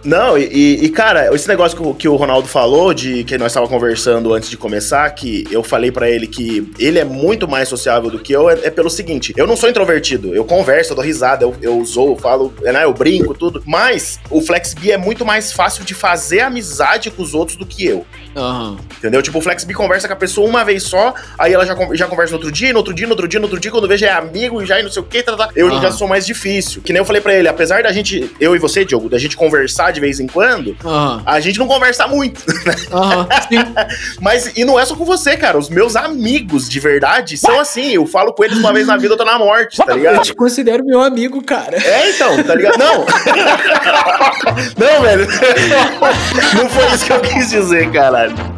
[0.05, 3.48] Não, e, e- cara, esse negócio que o, que o Ronaldo falou, de que nós
[3.52, 7.68] estávamos conversando antes de começar, que eu falei pra ele que ele é muito mais
[7.68, 10.96] sociável do que eu, é, é pelo seguinte: eu não sou introvertido, eu converso, eu
[10.96, 13.62] dou risada, eu, eu zoo, eu falo, né, eu brinco, tudo.
[13.66, 17.86] Mas o FlexB é muito mais fácil de fazer amizade com os outros do que
[17.86, 18.05] eu.
[18.36, 18.76] Aham.
[18.98, 19.22] Entendeu?
[19.22, 22.32] Tipo, o FlexB conversa com a pessoa uma vez só, aí ela já, já conversa
[22.32, 24.11] no outro dia, no outro dia, no outro dia, no outro dia, quando vejo é
[24.11, 25.52] amigo e já e não sei o que, tá, tá, tá.
[25.57, 25.80] eu Aham.
[25.80, 26.82] já sou mais difícil.
[26.82, 29.36] Que nem eu falei pra ele, apesar da gente, eu e você, Diogo, da gente
[29.36, 31.22] conversar de vez em quando, Aham.
[31.24, 32.40] a gente não conversa muito.
[33.49, 33.64] Sim.
[34.20, 35.57] Mas, e não é só com você, cara.
[35.57, 37.92] Os meus amigos de verdade são assim.
[37.92, 40.22] Eu falo com eles uma vez na vida, eu tô na morte, tá Eu ligado?
[40.22, 41.76] te considero meu amigo, cara.
[41.76, 42.78] É, então, tá ligado?
[42.78, 43.07] Não!
[44.76, 45.26] não, velho.
[46.57, 48.53] Não foi isso que eu quis dizer, caralho.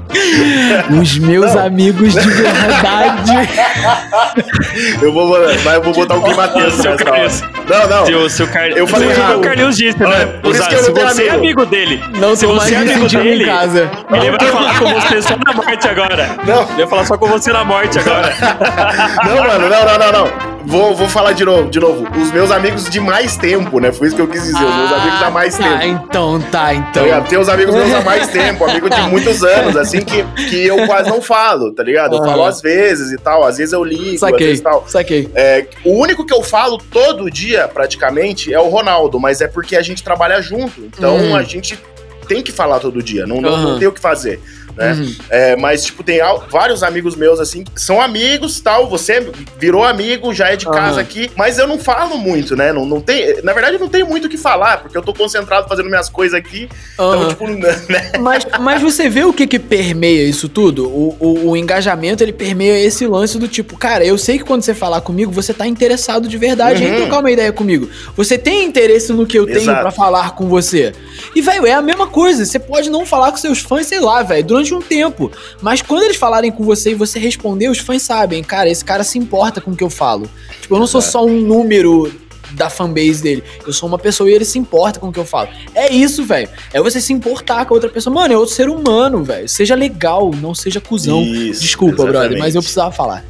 [1.00, 1.66] Os meus Não.
[1.66, 3.32] amigos de verdade.
[5.00, 5.28] Eu vou,
[5.64, 7.28] mas eu vou botar o clima tenso Seu nessa hora.
[7.68, 8.06] Não, não.
[8.06, 8.66] Se o, se o Car...
[8.68, 9.38] Eu falei o que errado.
[9.38, 10.22] o Carlinhos disse, né?
[10.22, 11.36] É, por isso Usar- que eu se não você é amigo.
[11.62, 13.90] amigo dele, Não se você é amigo dele, em casa.
[14.12, 16.30] ele vai falar com você só na morte agora.
[16.46, 16.62] Não.
[16.62, 18.32] Ele vai falar só com você na morte agora.
[19.24, 20.55] Não, mano, não, não, não, não.
[20.66, 22.04] Vou, vou falar de novo, de novo.
[22.20, 23.92] Os meus amigos de mais tempo, né?
[23.92, 24.56] Foi isso que eu quis dizer.
[24.64, 26.04] Os meus amigos há mais tá, tempo.
[26.08, 27.04] então, tá, Tá então.
[27.04, 27.28] ligado?
[27.28, 30.84] Tem os amigos meus há mais tempo, amigo de muitos anos, assim, que, que eu
[30.86, 32.16] quase não falo, tá ligado?
[32.16, 34.84] Eu falo às vezes e tal, às vezes eu ligo, às Saquei, vezes tal.
[34.88, 35.30] saquei.
[35.36, 39.76] É, o único que eu falo todo dia, praticamente, é o Ronaldo, mas é porque
[39.76, 40.80] a gente trabalha junto.
[40.84, 41.36] Então Hum.
[41.36, 41.78] a gente
[42.26, 43.62] tem que falar todo dia, não, não, Aham.
[43.72, 44.40] não tem o que fazer.
[44.76, 44.92] Né?
[44.92, 45.14] Uhum.
[45.30, 46.18] É, mas, tipo, tem
[46.50, 48.88] vários amigos meus, assim, são amigos tal.
[48.90, 51.00] Você virou amigo, já é de casa Aham.
[51.00, 52.72] aqui, mas eu não falo muito, né?
[52.72, 55.66] Não, não tem, na verdade, não tenho muito o que falar, porque eu tô concentrado
[55.68, 56.68] fazendo minhas coisas aqui.
[56.94, 57.28] Então, Aham.
[57.28, 57.46] tipo,
[57.90, 58.12] né?
[58.20, 60.86] Mas, mas você vê o que que permeia isso tudo?
[60.88, 64.62] O, o, o engajamento, ele permeia esse lance do tipo, cara, eu sei que quando
[64.62, 66.96] você falar comigo, você tá interessado de verdade em Uhum.
[66.96, 67.88] trocar uma ideia comigo.
[68.16, 69.80] Você tem interesse no que eu tenho Exato.
[69.80, 70.92] pra falar com você.
[71.34, 72.44] E, velho, é a mesma coisa.
[72.44, 75.30] Você pode não falar com seus fãs, sei lá, velho, durante um tempo.
[75.60, 79.04] Mas quando eles falarem com você e você responder, os fãs sabem, cara, esse cara
[79.04, 80.28] se importa com o que eu falo.
[80.60, 82.12] Tipo, eu não sou só um número
[82.52, 83.42] da fanbase dele.
[83.66, 85.48] Eu sou uma pessoa e ele se importa com o que eu falo.
[85.74, 86.48] É isso, velho.
[86.72, 88.14] É você se importar com a outra pessoa.
[88.14, 89.48] Mano, é outro ser humano, velho.
[89.48, 91.20] Seja legal, não seja cuzão.
[91.22, 92.38] Isso, Desculpa, brother, exatamente.
[92.40, 93.24] mas eu precisava falar.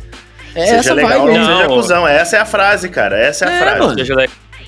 [0.54, 1.76] É seja essa legal, vibe, não seja Não.
[1.76, 2.08] cuzão.
[2.08, 3.18] Essa é a frase, cara.
[3.18, 3.78] Essa é a É, frase.
[3.80, 3.98] mano.
[3.98, 4.26] Seja da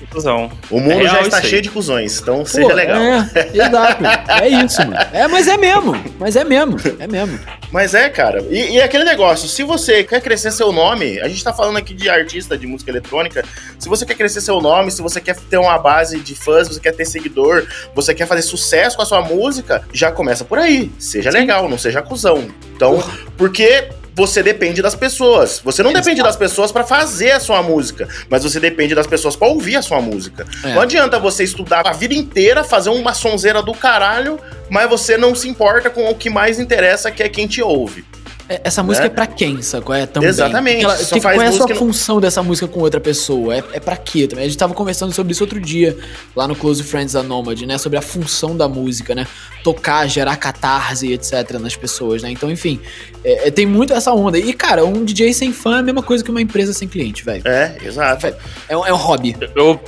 [0.09, 0.51] conclusão.
[0.69, 2.99] O mundo É real já está cheio de cuzões, então Pô, seja legal.
[2.99, 4.03] É, exato.
[4.41, 4.97] É isso, mano.
[5.13, 5.95] É, mas é mesmo.
[6.19, 6.77] Mas é mesmo.
[6.99, 7.39] É mesmo.
[7.71, 8.43] Mas é, cara.
[8.49, 11.93] E, e aquele negócio, se você quer crescer seu nome, a gente tá falando aqui
[11.93, 13.45] de artista de música eletrônica,
[13.77, 16.79] se você quer crescer seu nome, se você quer ter uma base de fãs, você
[16.79, 20.91] quer ter seguidor, você quer fazer sucesso com a sua música, já começa por aí.
[20.97, 22.47] Seja legal, não seja cuzão.
[22.75, 23.03] Então,
[23.37, 23.89] porque
[24.19, 25.61] você depende das pessoas.
[25.63, 29.33] Você não depende das pessoas para fazer a sua música, mas você depende das pessoas
[29.33, 30.45] para ouvir a sua música.
[30.61, 30.73] É.
[30.73, 34.37] Não adianta você estudar a vida inteira, fazer uma sonzeira do caralho,
[34.69, 38.03] mas você não se importa com o que mais interessa, que é quem te ouve.
[38.49, 39.11] É, Essa música Né?
[39.11, 39.93] é pra quem, sacou?
[39.93, 40.27] É também.
[40.29, 43.55] Exatamente, Ela, faz qual é a sua função dessa música com outra pessoa?
[43.55, 44.45] É, é pra quê também?
[44.45, 45.95] A gente tava conversando sobre isso outro dia,
[46.35, 47.77] lá no Close Friends da Nomad, né?
[47.77, 49.27] Sobre a função da música, né?
[49.63, 51.59] Tocar, gerar catarse, etc.
[51.59, 52.31] nas pessoas, né?
[52.31, 52.79] Então, enfim,
[53.23, 54.39] é- é, tem muito essa onda.
[54.39, 57.23] E, cara, um DJ sem fã é a mesma coisa que uma empresa sem cliente,
[57.23, 57.43] velho.
[57.45, 58.33] É, exato.
[58.67, 59.35] É, um- é um hobby.
[59.55, 59.79] Eu,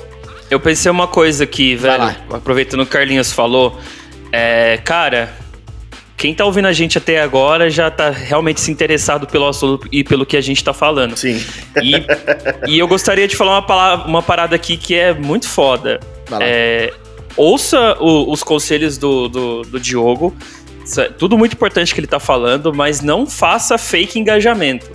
[0.52, 2.16] eu pensei uma coisa aqui, Vai velho.
[2.32, 3.80] Aproveitando o que o Carlinhos falou.
[4.32, 5.34] É, cara,
[6.22, 10.04] quem tá ouvindo a gente até agora já tá realmente se interessado pelo assunto e
[10.04, 11.18] pelo que a gente tá falando.
[11.18, 11.44] Sim.
[11.82, 11.96] E,
[12.72, 16.00] e eu gostaria de falar uma, palavra, uma parada aqui que é muito foda.
[16.40, 16.94] É,
[17.36, 20.32] ouça o- os conselhos do, do, do Diogo.
[20.96, 24.92] É tudo muito importante que ele tá falando, mas não faça fake engajamento.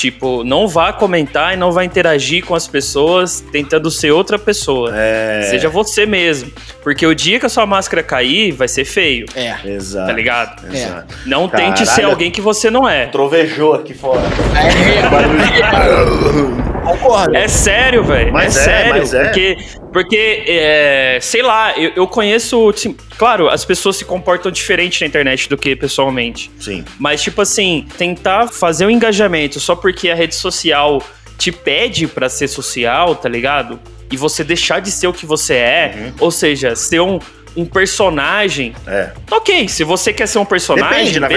[0.00, 4.90] Tipo, não vá comentar e não vá interagir com as pessoas tentando ser outra pessoa.
[4.94, 5.42] É.
[5.50, 6.50] Seja você mesmo.
[6.82, 9.54] Porque o dia que a sua máscara cair, vai ser feio, É.
[9.62, 10.06] Exato.
[10.06, 10.74] tá ligado?
[10.74, 11.14] Exato.
[11.26, 12.08] Não tente ser Caralho.
[12.12, 13.08] alguém que você não é.
[13.08, 14.22] Trovejou aqui fora.
[16.84, 17.36] Concordo.
[17.36, 18.28] É sério, velho.
[18.28, 18.90] É Mas é, sério.
[18.94, 19.24] mas é.
[19.24, 19.56] Porque,
[19.92, 22.68] porque é, sei lá, eu, eu conheço.
[22.70, 26.50] assim, claro, as pessoas se comportam diferente na internet do que pessoalmente.
[26.58, 26.84] Sim.
[26.98, 31.02] Mas, tipo assim, tentar fazer um engajamento só porque a rede social
[31.38, 33.78] te pede pra ser social, tá ligado?
[34.10, 36.12] E você deixar de ser o que você é, Uhum.
[36.20, 37.18] ou seja, ser um,
[37.56, 38.74] um personagem.
[38.86, 39.10] É.
[39.30, 41.28] Ok, se você quer ser um personagem, Depende, na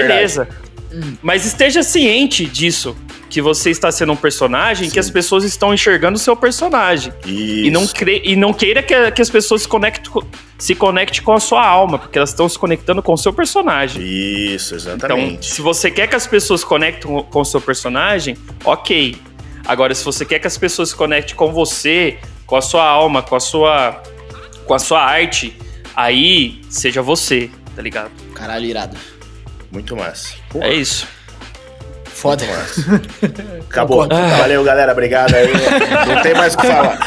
[1.22, 2.96] Mas esteja ciente disso.
[3.30, 7.12] Que você está sendo um personagem, que as pessoas estão enxergando o seu personagem.
[7.26, 7.66] Isso.
[7.66, 10.24] E não, cre- e não queira que, que as pessoas se conectem, co-
[10.56, 14.00] se conectem com a sua alma, porque elas estão se conectando com o seu personagem.
[14.02, 15.46] Isso, Então, exatamente.
[15.46, 19.16] se você quer que as pessoas se conectem com- com o seu personagem, ok.
[19.66, 23.20] Agora, se você quer que as pessoas se conectem com você, com a sua alma,
[23.20, 24.00] com a sua,
[24.64, 25.56] com a sua arte,
[25.96, 28.12] aí seja você, tá ligado?
[28.32, 28.96] Caralho, irado.
[29.74, 30.34] Muito massa.
[30.60, 31.06] É isso.
[32.06, 32.44] Foda.
[33.68, 34.02] Acabou.
[34.04, 34.36] Concordo.
[34.38, 34.92] Valeu, galera.
[34.92, 35.48] Obrigado aí.
[36.06, 36.98] Não tem mais o que falar.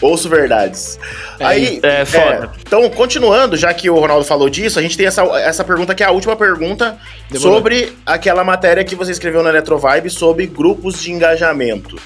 [0.00, 0.98] Ouço verdades.
[1.38, 2.50] Aí, É, foda.
[2.66, 6.02] então, continuando, já que o Ronaldo falou disso, a gente tem essa, essa pergunta que
[6.02, 6.96] é a última pergunta
[7.30, 7.56] Demorou.
[7.58, 11.96] sobre aquela matéria que você escreveu na Eletrovibe sobre grupos de engajamento.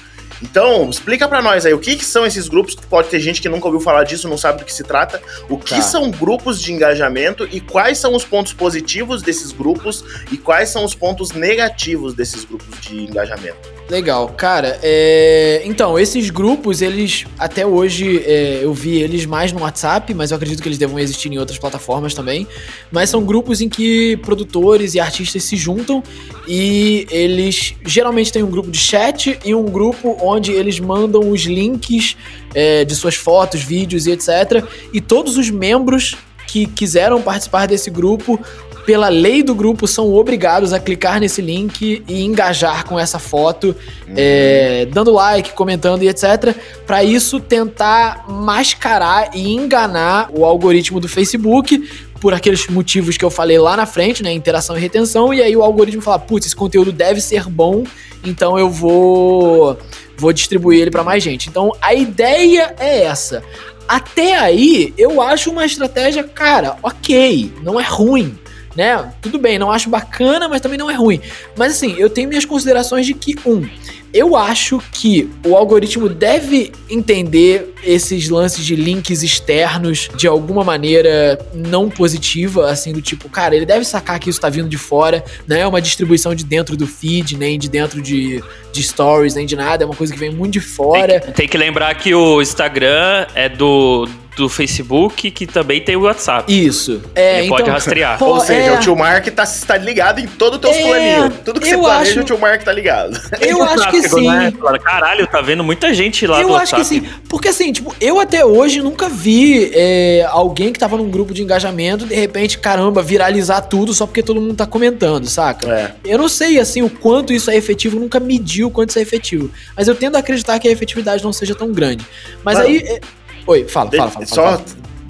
[0.41, 2.75] Então, explica pra nós aí, o que, que são esses grupos?
[2.75, 5.21] Pode ter gente que nunca ouviu falar disso, não sabe do que se trata.
[5.49, 5.81] O que Tá.
[5.81, 10.83] são grupos de engajamento e quais são os pontos positivos desses grupos e quais são
[10.83, 13.74] os pontos negativos desses grupos de engajamento?
[13.87, 14.79] Legal, cara.
[14.81, 20.31] é, Então, esses grupos, eles até hoje é, eu vi eles mais no WhatsApp, mas
[20.31, 22.47] eu acredito que eles devam existir em outras plataformas também.
[22.91, 26.01] Mas são grupos em que produtores e artistas se juntam
[26.47, 31.43] e eles geralmente têm um grupo de chat e um grupo onde eles mandam os
[31.43, 32.17] links
[32.55, 34.65] é, de suas fotos, vídeos e etc.
[34.91, 36.15] E todos os membros
[36.47, 38.39] que quiseram participar desse grupo
[38.85, 43.75] pela lei do grupo, são obrigados a clicar nesse link e engajar com essa foto,
[44.15, 46.55] é, dando like, comentando e etc.
[46.85, 51.89] Para isso tentar mascarar e enganar o algoritmo do Facebook
[52.21, 54.31] por aqueles motivos que eu falei lá na frente, né?
[54.31, 57.83] Interação e retenção, e aí o algoritmo fala: putz, esse conteúdo deve ser bom,
[58.23, 59.77] então eu vou,
[60.15, 61.49] vou distribuir ele para mais gente.
[61.49, 63.43] Então a ideia é essa.
[63.87, 68.35] Até aí, eu acho uma estratégia, cara, ok, não é ruim
[68.75, 69.11] né?
[69.21, 71.21] Tudo bem, não acho bacana, mas também não é ruim.
[71.57, 73.67] Mas assim, eu tenho minhas considerações de que, um,
[74.13, 81.37] eu acho que o algoritmo deve entender esses lances de links externos de alguma maneira
[81.53, 85.23] não positiva, assim, do tipo, cara, ele deve sacar que isso tá vindo de fora,
[85.47, 89.45] não é uma distribuição de dentro do feed, nem de dentro de, de stories, nem
[89.45, 91.19] de nada, é uma coisa que vem muito de fora.
[91.19, 95.95] Tem, que- tem que lembrar que o Instagram é do, do Facebook, que também tem
[95.95, 96.51] o WhatsApp.
[96.53, 97.01] Isso.
[97.15, 98.17] É, Ele então, pode rastrear.
[98.19, 100.81] pô, Ou seja, é- o tio Mark tá, tá ligado em todo o teu É,
[100.83, 101.31] planinho.
[101.43, 103.19] Tudo que você eu planeja, acho- o tio Mark tá ligado.
[103.39, 104.27] Eu acho que sim.
[104.29, 104.51] né?
[104.83, 107.07] Caralho, tá vendo muita gente lá eu do acho que WhatsApp.
[107.07, 107.13] sim.
[107.29, 111.41] Porque assim, tipo, eu até hoje nunca vi é, alguém que tava num grupo de
[111.41, 115.69] engajamento, de repente, caramba, viralizar tudo só porque todo mundo tá comentando, saca?
[115.71, 115.91] É.
[116.03, 119.01] Eu não sei, assim, o quanto isso é efetivo, nunca medi o quanto isso é
[119.01, 119.49] efetivo.
[119.77, 122.05] Mas eu tendo a acreditar que a efetividade não seja tão grande.
[122.43, 122.99] Mas Mano, aí.
[123.47, 124.25] É- Oi, fala, fala, fala.
[124.25, 124.63] Só fala, fala.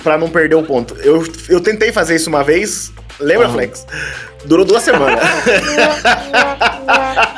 [0.03, 0.95] pra não perder o ponto.
[1.01, 3.51] Eu, eu tentei fazer isso uma vez, Lembra, Ah.
[3.51, 3.87] Flex?
[4.43, 5.19] Durou duas semanas.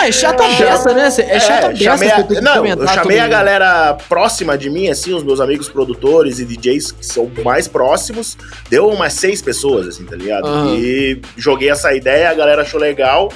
[0.03, 1.07] É chata beça, né?
[1.07, 3.31] É chata chamei você a- que não, eu chamei a mundo.
[3.31, 8.37] galera próxima de mim, assim, os meus amigos produtores e DJs que são mais próximos.
[8.69, 10.47] Deu umas seis pessoas, assim, tá ligado?
[10.47, 10.75] Aham.
[10.75, 13.31] E joguei essa ideia, a galera achou legal.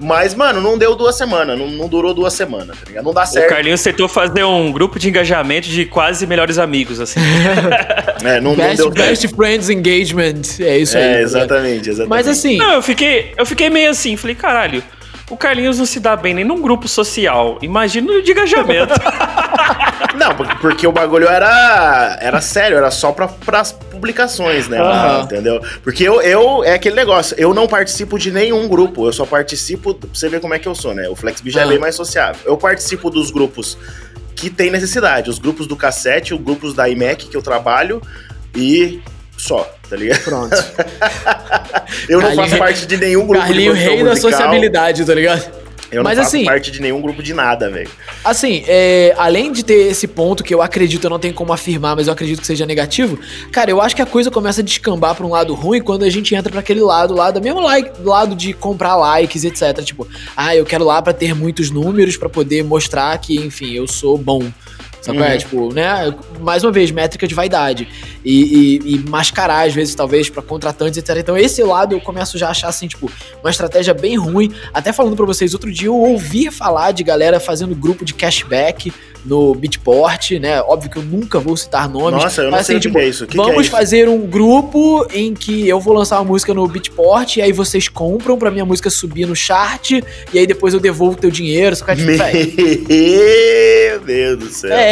[0.00, 3.04] Mas, mano, não deu duas semanas, não, não durou duas semanas, tá ligado?
[3.04, 3.48] Não dá O certo.
[3.48, 7.20] Carlinhos tentou fazer um grupo de engajamento de quase melhores amigos, assim.
[8.22, 10.42] É, não, não Best, deu best Friends Engagement.
[10.60, 11.02] É isso aí.
[11.02, 12.08] É, exatamente, exatamente.
[12.10, 14.82] Mas assim, Não, eu fiquei, eu fiquei meio assim, falei, caralho,
[15.30, 17.58] o Carlinhos não se dá bem nem num grupo social.
[17.62, 18.92] Imagina de engajamento.
[20.16, 24.78] Não, por- porque o bagulho era, era sério, era só pra, pras publicações, né?
[24.78, 25.22] Aham.
[25.22, 25.62] Entendeu?
[25.82, 29.94] Porque eu, eu, é aquele negócio, eu não participo de nenhum grupo, eu só participo,
[29.94, 31.08] pra você ver como é que eu sou, né?
[31.08, 31.68] O FlexB já é Ah.
[31.68, 32.40] bem mais sociável.
[32.44, 33.78] Eu participo dos grupos
[34.34, 38.02] que tem necessidade, os grupos do cassete, os grupos da IMEC que eu trabalho
[38.54, 39.00] e
[39.40, 40.22] só, tá ligado?
[40.22, 40.54] pronto.
[42.08, 45.14] Eu não Carlinho- faço parte de nenhum grupo Carlinho, de rei da musical, sociabilidade, tá
[45.14, 45.60] ligado?
[45.90, 47.90] Eu Mas não faço assim- parte de nenhum grupo de nada, velho.
[48.24, 51.96] Assim, é, além de ter esse ponto que eu acredito, eu não tenho como afirmar,
[51.96, 53.18] mas eu acredito que seja negativo,
[53.50, 56.10] cara, eu acho que a coisa começa a descambar pra um lado ruim quando a
[56.10, 59.82] gente entra pra aquele lado lá, do mesmo like, lado de comprar likes, etc.
[59.82, 63.88] Tipo, ah, eu quero lá pra ter muitos números pra poder mostrar que, enfim, eu
[63.88, 64.44] sou bom.
[65.00, 65.32] Sabe é?
[65.32, 65.38] Uhum.
[65.38, 66.14] Tipo, né?
[66.40, 67.88] Mais uma vez, métrica de vaidade.
[68.24, 71.16] E, e- e mascarar, às vezes, talvez, pra contratantes, etc.
[71.18, 73.10] Então, esse lado eu começo já a achar, assim, tipo,
[73.42, 74.52] uma estratégia bem ruim.
[74.74, 78.92] Até falando pra vocês, outro dia eu ouvi falar de galera fazendo grupo de cashback
[79.24, 80.62] no Beatport, né?
[80.62, 82.22] Óbvio que eu nunca vou citar nomes.
[82.22, 83.26] Nossa, eu não mas, sei assim, que que é isso.
[83.26, 83.70] Que que vamos é isso?
[83.70, 87.86] fazer um grupo em que eu vou lançar uma música no Beatport e aí vocês
[87.88, 89.90] compram pra minha música subir no chart
[90.32, 91.76] e aí depois eu devolvo o teu dinheiro.
[91.76, 92.54] Só que, tipo, véi,
[93.90, 94.72] Meu Deus do céu.
[94.72, 94.89] é,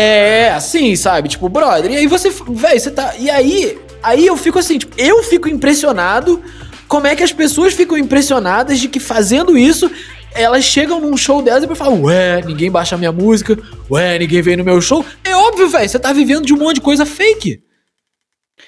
[0.54, 1.28] assim, sabe?
[1.28, 3.14] Tipo, brother, e aí você, velho, você tá.
[3.18, 6.42] E aí, aí eu fico assim, tipo, eu fico impressionado
[6.86, 9.90] como é que as pessoas ficam impressionadas de que fazendo isso,
[10.32, 13.58] elas chegam num show delas e falam, ué, ninguém baixa minha música,
[13.90, 15.04] ué, ninguém vem no meu show.
[15.22, 17.62] É óbvio, velho, você tá vivendo de um monte de coisa fake.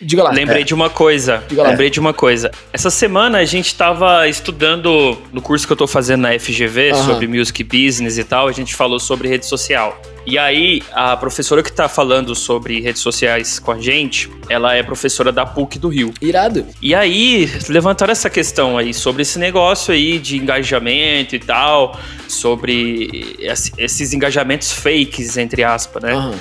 [0.01, 0.31] Diga lá.
[0.31, 1.43] Lembrei de uma coisa.
[1.49, 1.71] Diga lá.
[1.71, 2.51] Lembrei de uma coisa.
[2.73, 7.05] Essa semana a gente tava estudando no curso que eu tô fazendo na FGV Aham.
[7.05, 10.01] sobre music business e tal, a gente falou sobre rede social.
[10.31, 14.81] E aí, a professora que tá falando sobre redes sociais com a gente, ela é
[14.81, 16.15] professora da PUC do Rio.
[16.23, 16.65] Irado.
[16.81, 23.37] E aí, levantaram essa questão aí sobre esse negócio aí de engajamento e tal, sobre
[23.41, 26.13] esse- esses engajamentos fakes, entre aspas, né?
[26.13, 26.35] Aham.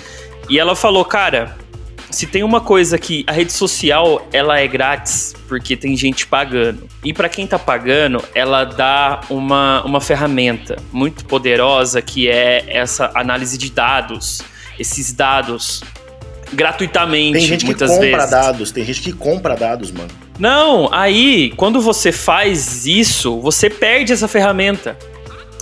[0.48, 1.58] E ela falou, cara,
[2.10, 6.88] se tem uma coisa que a rede social, ela é grátis porque tem gente pagando.
[7.03, 13.12] E pra quem tá pagando, ela dá uma, uma ferramenta muito poderosa que é essa
[13.16, 14.41] análise de dados.
[14.78, 15.84] Esses dados
[16.53, 18.32] gratuitamente, Tem gente que muitas compra vezes.
[18.32, 20.10] dados, tem gente que compra dados, mano.
[20.38, 24.97] Não, aí, quando você faz isso, você perde essa ferramenta.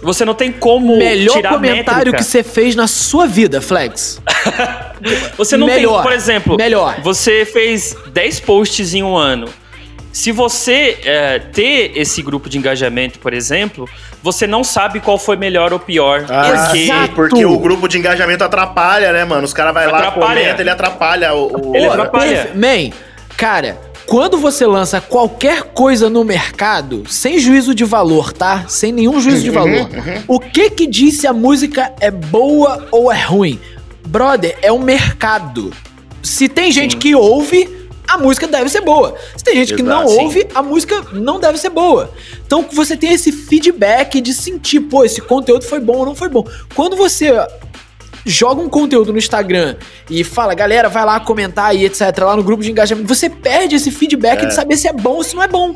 [0.04, 2.18] Você não tem como Melhor tirar comentário métrica.
[2.18, 4.22] que você fez na sua vida, Flex.
[5.38, 5.96] Você não Melhor.
[6.02, 7.02] tem, por exemplo, Melhor.
[7.04, 9.48] você fez 10 posts em um ano.
[10.12, 13.88] Se você é, ter esse grupo de engajamento, por exemplo,
[14.24, 16.26] você não sabe qual foi melhor ou pior.
[16.28, 17.06] Ah, porque Exato.
[17.08, 19.44] sim, porque o grupo de engajamento atrapalha, né, mano?
[19.44, 20.42] Os caras vai lá, Atrapalha.
[20.42, 21.70] comenta, ele atrapalha o...
[21.72, 22.50] o- Ele atrapalha.
[22.56, 22.90] Man,
[23.38, 23.78] cara,
[24.08, 28.66] quando você lança qualquer coisa no mercado, sem juízo de valor, tá?
[28.68, 29.90] Sem nenhum juízo de valor,
[30.28, 33.60] o que que diz se a música é boa ou é ruim?
[34.08, 35.74] Brother, é o mercado.
[36.24, 37.70] Se tem gente que ouve,
[38.08, 39.14] a música deve ser boa.
[39.36, 40.24] Se tem gente que não Exato, sim.
[40.24, 42.10] ouve, a música não deve ser boa.
[42.46, 46.30] Então você tem esse feedback de sentir, pô, esse conteúdo foi bom ou não foi
[46.30, 46.46] bom.
[46.74, 47.34] Quando você
[48.30, 49.76] joga um conteúdo no Instagram
[50.10, 53.76] e fala, galera, vai lá comentar e etc, lá no grupo de engajamento, você perde
[53.76, 54.46] esse feedback É.
[54.48, 55.76] de saber se é bom ou se não é bom.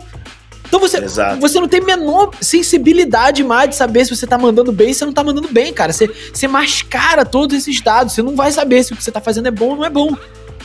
[0.68, 1.38] Então você, Exato.
[1.42, 5.00] você não tem menor sensibilidade mais de saber se você tá mandando bem ou se
[5.00, 5.92] você não tá mandando bem, cara.
[5.92, 9.20] Você, você mascara todos esses dados, você não vai saber se o que você tá
[9.20, 10.16] fazendo é bom ou não é bom.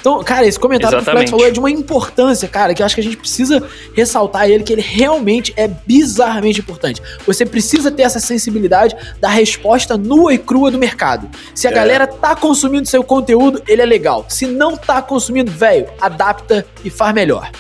[0.01, 1.31] Então, cara, esse comentário que o Flex Exatamente.
[1.31, 3.63] falou é de uma importância, cara, que eu acho que a gente precisa
[3.95, 7.03] ressaltar ele, que ele realmente é bizarramente importante.
[7.27, 11.29] Você precisa ter essa sensibilidade da resposta nua e crua do mercado.
[11.55, 11.75] Se a É.
[11.75, 14.25] galera tá consumindo seu conteúdo, ele é legal.
[14.29, 17.51] Se não tá consumindo, velho, adapta e faz melhor.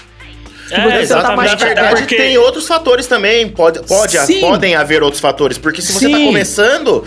[0.71, 1.51] É, tá Exatamente.
[1.51, 3.49] Na cagado, verdade, porque- tem outros fatores também.
[3.49, 4.41] Pode, pode, Sim.
[4.41, 5.59] podem haver outros fatores.
[5.59, 6.27] Porque se você tá Sim.
[6.27, 7.05] começando,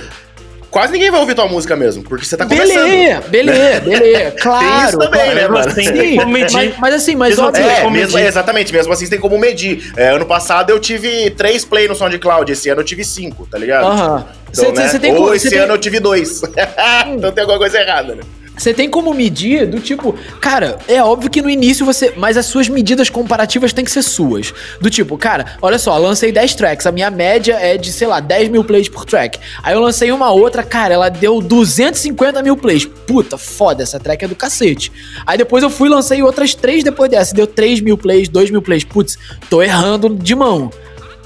[0.69, 2.03] quase ninguém vai ouvir tua música mesmo.
[2.03, 2.85] Porque você tá começando.
[2.89, 4.31] Beleza, beleza, beleza.
[4.41, 4.99] Claro.
[4.99, 5.35] também, claro.
[5.35, 5.69] né, mano?
[5.69, 6.53] Assim, Sim, tem como medir.
[6.53, 7.63] mas, mas assim, mas Mesmo óbvio.
[7.65, 8.27] assim, É, como mesmo, medir.
[8.27, 9.91] exatamente, mesmo assim você tem como medir.
[9.97, 13.57] É, ano passado eu tive três play no SoundCloud, esse ano eu tive cinco, tá
[13.57, 13.85] ligado?
[13.85, 14.25] Aham.
[14.51, 14.87] Então, Cê- né?
[14.87, 16.41] cê tem Ou esse tem- ano eu tive dois.
[17.15, 18.21] então tem alguma coisa errada, né?
[18.59, 22.13] Você tem como medir do tipo, cara, é óbvio que no início você.
[22.17, 24.53] Mas as suas medidas comparativas têm que ser suas.
[24.81, 28.19] Do tipo, cara, olha só, lancei 10 tracks, a minha média é de, sei lá,
[28.19, 29.39] 10 mil plays por track.
[29.63, 32.85] Aí eu lancei uma outra, cara, ela deu 250 mil plays.
[32.85, 34.91] Puta, foda, essa track é do cacete.
[35.25, 38.61] Aí depois eu fui lancei outras três depois dessa, deu 3 mil plays, 2 mil
[38.61, 38.83] plays.
[38.83, 39.17] Putz,
[39.49, 40.69] tô errando de mão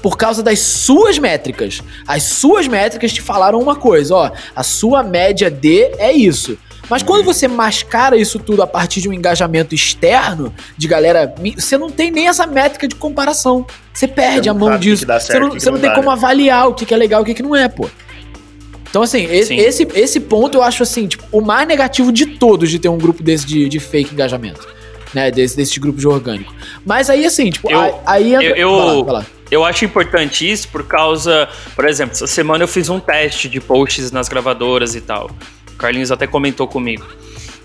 [0.04, 1.82] por causa das suas métricas.
[2.06, 6.58] As suas métricas te falaram uma coisa, ó, a sua média D é isso.
[6.88, 11.78] Mas quando você mascara isso tudo a partir de um engajamento externo, de galera, você
[11.78, 13.66] não tem nem essa métrica de comparação.
[13.92, 15.06] Você perde a mão disso.
[15.06, 16.12] Você não, você não tem como né?
[16.12, 17.88] avaliar o que é legal e o que não é, pô.
[18.94, 22.70] Então, assim, esse, esse, esse, ponto eu acho, assim, tipo, o mais negativo de todos
[22.70, 24.72] de ter um grupo desse de, de fake engajamento.
[25.12, 26.52] Né, desse, desse grupo de orgânico.
[26.84, 28.48] Mas aí, assim, tipo, eu, aí entra...
[28.48, 29.26] Eu, eu, vai lá, vai lá.
[29.48, 33.60] eu acho importante isso por causa, por exemplo, essa semana eu fiz um teste de
[33.60, 35.30] posts nas gravadoras e tal.
[35.74, 37.06] O Carlinhos até comentou comigo.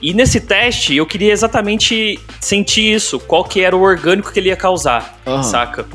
[0.01, 4.49] E nesse teste eu queria exatamente sentir isso, qual que era o orgânico que ele
[4.49, 5.43] ia causar, uhum.
[5.43, 5.85] saca?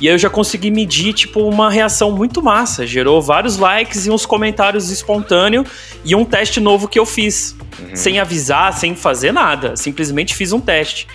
[0.00, 2.86] E aí eu já consegui medir, tipo, uma reação muito massa.
[2.86, 5.68] Gerou vários likes e uns comentários espontâneos
[6.02, 7.54] e um teste novo que eu fiz.
[7.78, 7.94] Uhum.
[7.94, 9.76] Sem avisar, sem fazer nada.
[9.76, 11.06] Simplesmente fiz um teste.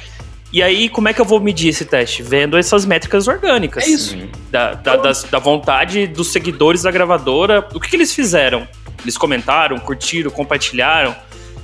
[0.56, 2.24] E aí, como é que eu vou medir esse teste?
[2.24, 3.84] Vendo essas métricas orgânicas.
[3.84, 4.18] É isso.
[4.50, 7.68] Da, da, das, da vontade dos seguidores da gravadora.
[7.74, 8.66] O que, que eles fizeram?
[9.04, 11.14] Eles comentaram, curtiram, compartilharam.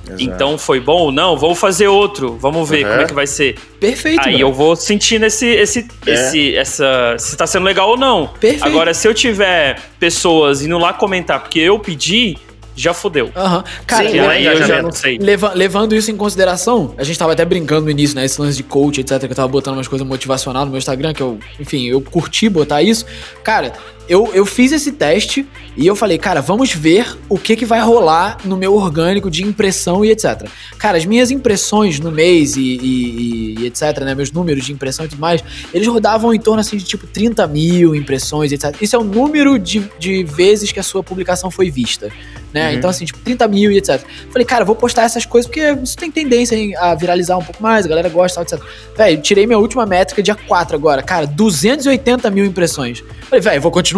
[0.06, 0.22] Exato.
[0.22, 1.38] Então foi bom ou não?
[1.38, 2.36] Vou fazer outro.
[2.36, 2.90] Vamos ver uhum.
[2.90, 3.58] como é que vai ser.
[3.80, 4.26] Perfeito.
[4.26, 4.44] Aí mano.
[4.44, 6.12] eu vou sentindo esse, esse, é.
[6.12, 8.26] esse, essa, se tá sendo legal ou não.
[8.26, 8.66] Perfeito.
[8.66, 12.36] Agora, se eu tiver pessoas indo lá comentar porque eu pedi,
[12.74, 13.26] já fodeu.
[13.26, 13.62] Uhum.
[13.86, 15.18] Cara, Sim, aí eu já não sei.
[15.18, 18.24] Leva, levando isso em consideração, a gente tava até brincando no início, né?
[18.24, 19.18] Esse lance de coach, etc.
[19.20, 22.48] Que eu tava botando umas coisas motivacional no meu Instagram, que eu, enfim, eu curti
[22.48, 23.04] botar isso.
[23.42, 23.72] Cara,
[24.08, 25.46] eu, eu fiz esse teste
[25.76, 29.42] e eu falei, cara, vamos ver o que, que vai rolar no meu orgânico de
[29.44, 30.48] impressão e etc.
[30.78, 34.14] Cara, as minhas impressões no mês e, e, e, etc, né?
[34.14, 35.42] Meus números de impressão e tudo mais,
[35.72, 38.76] eles rodavam em torno assim de tipo 30 mil impressões, etc.
[38.82, 42.10] Isso é o número de, de vezes que a sua publicação foi vista.
[42.52, 42.68] Né?
[42.68, 42.74] Uhum.
[42.74, 44.02] Então, assim, tipo, 30 mil e etc.
[44.30, 47.86] Falei, cara, vou postar essas coisas porque isso tem tendência a viralizar um pouco mais,
[47.86, 48.60] a galera gosta, etc.
[48.94, 51.02] Velho, tirei minha última métrica dia 4 agora.
[51.02, 53.02] Cara, 280 mil impressões.
[53.22, 53.91] Falei, velho, vou continuar.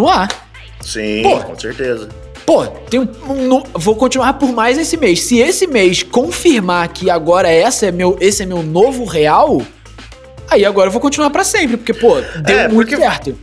[0.81, 2.09] Sim, Pô, com certeza.
[2.45, 5.21] Pô, tem um, um, vou continuar por mais esse mês.
[5.23, 9.61] Se esse mês confirmar que agora essa é meu, esse é meu novo real,
[10.47, 13.35] aí agora eu vou continuar para sempre, porque, pô, deu é, muito certo.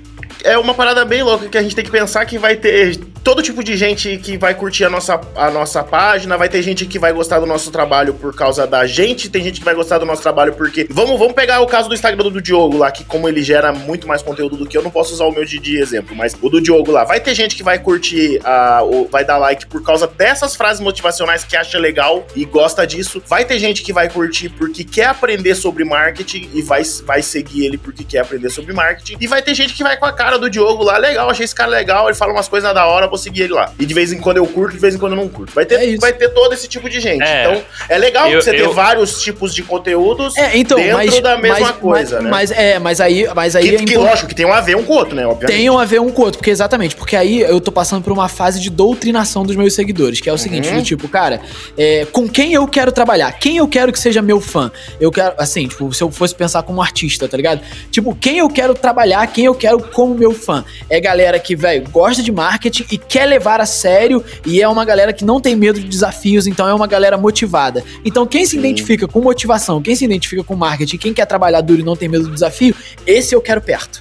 [0.44, 3.42] É uma parada bem louca que a gente tem que pensar que vai ter todo
[3.42, 6.98] tipo de gente que vai curtir a nossa, a nossa página, vai ter gente que
[6.98, 10.06] vai gostar do nosso trabalho por causa da gente, tem gente que vai gostar do
[10.06, 10.86] nosso trabalho porque.
[10.90, 14.06] Vamos, vamos pegar o caso do Instagram do Diogo lá, que como ele gera muito
[14.06, 16.60] mais conteúdo do que eu, não posso usar o meu de, exemplo, mas o do
[16.60, 20.56] Diogo lá, vai ter gente que vai curtir, uh, vai dar like por causa dessas
[20.56, 23.22] frases motivacionais que acha legal e gosta disso.
[23.26, 27.66] Vai ter gente que vai curtir porque quer aprender sobre marketing e vai, vai seguir
[27.66, 29.16] ele porque quer aprender sobre marketing.
[29.20, 31.54] E vai ter gente que vai com a cara do Diogo lá, legal, achei esse
[31.54, 33.72] cara legal, ele fala umas coisas da hora, vou seguir ele lá.
[33.78, 35.52] E de vez em quando eu curto, de vez em quando eu não curto.
[35.54, 37.22] Vai ter, é vai ter todo esse tipo de gente.
[37.22, 37.42] É.
[37.42, 38.68] Então, é legal eu, você eu...
[38.68, 42.30] ter vários tipos de conteúdos é, então, dentro mas, da mesma mas, coisa, mas, né?
[42.30, 44.76] Mas é, mas aí, mas aí que, é que lógico que tem um a ver
[44.76, 45.56] um com o outro, né, obviamente.
[45.56, 48.02] Tem um a ver um com o outro, porque exatamente, porque aí eu tô passando
[48.02, 50.38] por uma fase de doutrinação dos meus seguidores, que é o uhum.
[50.38, 51.40] seguinte, do tipo, cara,
[51.76, 53.32] é, com quem eu quero trabalhar?
[53.32, 54.70] Quem eu quero que seja meu fã?
[55.00, 57.60] Eu quero, assim, tipo, se eu fosse pensar como artista, tá ligado?
[57.90, 60.64] Tipo, quem eu quero trabalhar, quem eu quero como meu fã?
[60.88, 64.84] É galera que, velho, gosta de marketing e quer levar a sério e é uma
[64.84, 67.84] galera que não tem medo de desafios, então é uma galera motivada.
[68.04, 68.58] Então quem se Sim.
[68.58, 72.08] identifica com motivação, quem se identifica com marketing, quem quer trabalhar duro e não tem
[72.08, 72.74] medo do desafio,
[73.06, 74.00] esse eu quero perto.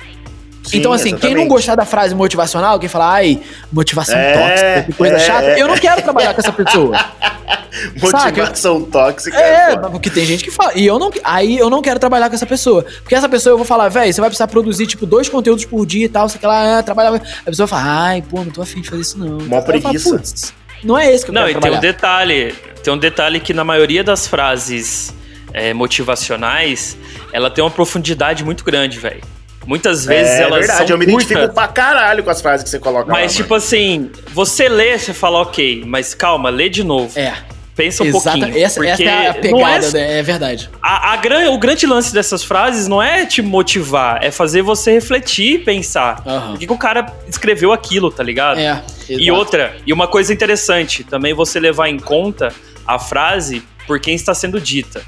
[0.63, 1.35] Sim, então, assim, exatamente.
[1.35, 3.41] quem não gostar da frase motivacional, quem fala, ai,
[3.71, 6.97] motivação é, tóxica, que coisa é, chata, eu não quero trabalhar com essa pessoa.
[7.99, 8.91] motivação Saca?
[8.91, 9.37] tóxica.
[9.37, 10.73] É, é porque tem gente que fala.
[10.75, 11.09] E eu não.
[11.23, 12.83] Aí eu não quero trabalhar com essa pessoa.
[13.01, 15.85] Porque essa pessoa eu vou falar, velho, você vai precisar produzir, tipo, dois conteúdos por
[15.85, 17.15] dia e tal, sei lá, ah, trabalhar.
[17.15, 19.39] A pessoa fala, ai, pô, não tô afim de fazer isso, não.
[19.47, 20.53] Mó preguiça.
[20.83, 21.71] não é esse que eu não, quero trabalhar.
[21.71, 22.55] Não, e tem um detalhe.
[22.83, 25.13] Tem um detalhe que na maioria das frases
[25.53, 26.97] é, motivacionais,
[27.33, 29.21] ela tem uma profundidade muito grande, velho.
[29.65, 32.63] Muitas vezes é, elas verdade, são eu me curtas, identifico pra caralho com as frases
[32.63, 33.63] que você coloca Mas, lá, tipo mano.
[33.63, 37.17] assim, você lê, você fala, ok, mas calma, lê de novo.
[37.17, 37.33] É.
[37.75, 38.63] Pensa um Exata, pouquinho.
[38.63, 40.19] Essa, essa é a pegada, é, né?
[40.19, 40.69] é verdade.
[40.81, 44.91] A, a gran, o grande lance dessas frases não é te motivar, é fazer você
[44.91, 46.21] refletir e pensar.
[46.25, 46.51] Uhum.
[46.51, 48.59] Por que, que, o cara escreveu aquilo, tá ligado?
[48.59, 48.83] É.
[49.09, 52.53] E outra, e uma coisa interessante, também você levar em conta
[52.85, 55.01] a frase por quem está sendo dita.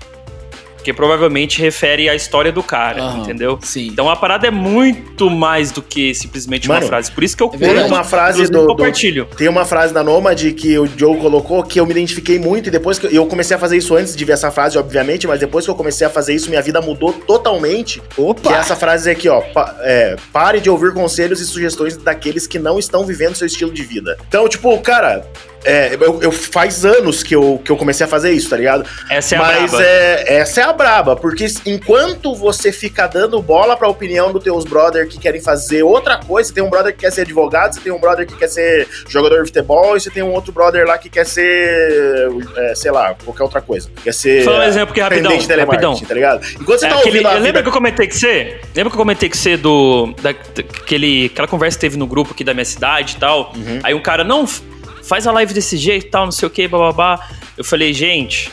[0.84, 3.58] Porque provavelmente refere à história do cara, Aham, entendeu?
[3.62, 3.88] Sim.
[3.88, 7.10] Então a parada é muito mais do que simplesmente Mano, uma frase.
[7.10, 7.88] Por isso que eu é Tem verdade.
[7.88, 9.26] uma frase do, do, compartilho.
[9.38, 12.70] Tem uma frase da Nômade que o Joe colocou que eu me identifiquei muito e
[12.70, 15.40] depois que eu- eu comecei a fazer isso antes de ver essa frase, obviamente, mas
[15.40, 18.02] depois que eu comecei a fazer isso, minha vida mudou totalmente.
[18.18, 18.42] Opa!
[18.42, 19.40] Que é essa frase aqui, ó.
[19.40, 23.72] pa- é, pare de ouvir conselhos e sugestões daqueles que não estão vivendo seu estilo
[23.72, 24.18] de vida.
[24.28, 25.26] Então, tipo, cara,
[25.64, 28.86] é, eu, eu- faz anos que eu, que eu comecei a fazer isso, tá ligado?
[29.10, 29.84] Essa é a Mas braba.
[29.86, 34.66] é, essa é a braba, porque enquanto você fica dando bola pra opinião dos teus
[34.66, 37.82] brother que querem fazer outra coisa, você tem um brother que quer ser advogado, você
[37.82, 40.86] tem um brother que quer ser jogador de futebol, e você tem um outro brother
[40.86, 43.90] lá que quer ser, é, sei lá, qualquer outra coisa.
[44.04, 45.32] Quer ser Só um exemplo aqui, rapidão,
[45.66, 45.96] rapidão.
[46.00, 46.46] tá ligado?
[46.60, 47.62] Enquanto você É tá aquele- ouvindo lembra vida...
[47.64, 48.60] que eu comentei que você?
[48.76, 50.14] Lembra que eu comentei que você do.
[50.22, 53.54] Da, daquele, aquela conversa que teve no grupo aqui da minha cidade e tal?
[53.56, 53.80] Uhum.
[53.84, 54.46] Aí um cara, não,
[55.04, 57.20] faz a live desse jeito e tal, não sei o que, bababá.
[57.58, 58.52] Eu falei, gente,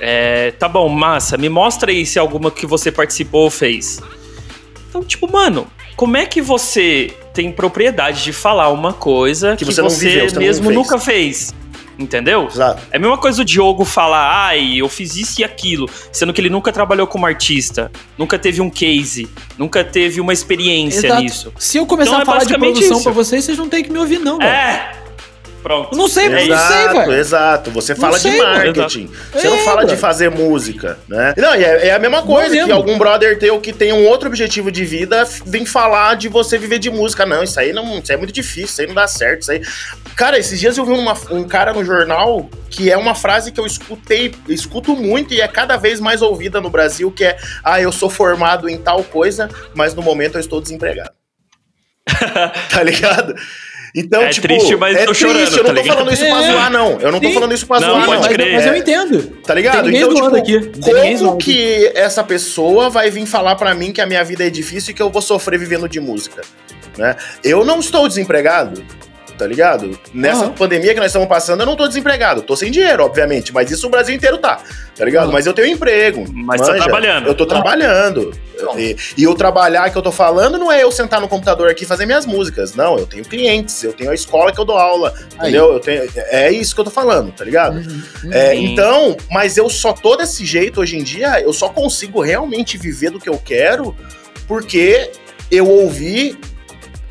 [0.00, 4.00] é, tá bom, massa, me mostra aí se alguma que você participou ou fez.
[4.88, 5.66] Então, tipo, mano,
[5.96, 9.90] como é que você tem propriedade de falar uma coisa que, Que você, você não
[9.90, 10.76] viveu, você não mesmo fez.
[10.76, 11.54] nunca fez?
[11.98, 12.48] Entendeu?
[12.50, 12.80] Exato.
[12.90, 16.40] É a mesma coisa do Diogo falar, ai, eu fiz isso e aquilo, sendo que
[16.40, 19.28] ele nunca trabalhou como artista, nunca teve um case,
[19.58, 21.22] nunca teve uma experiência Exato.
[21.22, 21.52] nisso.
[21.58, 23.04] Se eu começar Então é a falar de basicamente produção isso.
[23.04, 24.50] pra vocês, vocês não tem que me ouvir, não, velho.
[24.50, 24.99] É!
[25.62, 25.94] Pronto.
[25.96, 27.12] Não sei, eu não sei, Exato, velho.
[27.12, 27.70] exato.
[27.72, 28.54] Você Não fala sei, de mano.
[28.64, 29.10] marketing.
[29.32, 29.98] Você É, não fala de brother.
[29.98, 31.34] fazer música, né?
[31.36, 32.66] Não, e é, é a mesma coisa mesmo.
[32.66, 36.56] que algum brother teu que tem um outro objetivo de vida vem falar de você
[36.56, 37.26] viver de música.
[37.26, 39.52] Não, isso aí não, isso aí é muito difícil, isso aí não dá certo, isso
[39.52, 39.62] aí.
[40.16, 43.60] Cara, esses dias eu vi uma- um cara no jornal que é uma frase que
[43.60, 47.80] eu escutei, escuto muito e é cada vez mais ouvida no Brasil, que é: "Ah,
[47.80, 51.10] eu sou formado em tal coisa, mas no momento eu estou desempregado".
[52.70, 53.34] tá ligado?
[53.94, 55.96] Então, É tipo, triste, mas é tô triste, chorando, eu não tá tô ligado?
[55.96, 56.52] falando isso pra É.
[56.52, 57.00] zoar, não.
[57.00, 57.34] Eu não tô Sim.
[57.34, 58.26] falando isso pra Não, zoar, pode não.
[58.28, 58.54] mas, crer.
[58.54, 59.22] mas eu entendo.
[59.44, 59.84] Tá ligado?
[59.90, 60.80] Tem então, zoando tipo, aqui.
[60.80, 64.50] Tem como que essa pessoa vai vir falar pra mim que a minha vida é
[64.50, 66.42] difícil e que eu vou sofrer vivendo de música?
[66.98, 67.16] Né?
[67.42, 68.84] Eu não estou desempregado,
[69.40, 69.98] tá ligado?
[70.12, 70.52] Nessa Aham.
[70.52, 72.42] pandemia que nós estamos passando, eu não tô desempregado.
[72.42, 74.60] Tô sem dinheiro, obviamente, mas isso o Brasil inteiro tá,
[74.94, 75.24] tá ligado?
[75.24, 75.32] Aham.
[75.32, 76.26] Mas eu tenho emprego.
[76.30, 76.84] Mas tá manja?
[76.84, 77.26] trabalhando.
[77.26, 78.32] Eu tô trabalhando.
[78.76, 81.84] E, e o trabalhar que eu tô falando não é eu sentar no computador aqui
[81.84, 82.74] e fazer minhas músicas.
[82.74, 85.48] Não, eu tenho clientes, eu tenho a escola que eu dou aula, Aí.
[85.48, 85.72] entendeu?
[85.72, 87.78] Eu tenho, é isso que eu tô falando, tá ligado?
[87.78, 88.32] Uhum, uhum.
[88.32, 92.76] É, então, mas eu só tô desse jeito hoje em dia, eu só consigo realmente
[92.76, 93.96] viver do que eu quero
[94.46, 95.10] porque
[95.50, 96.38] eu ouvi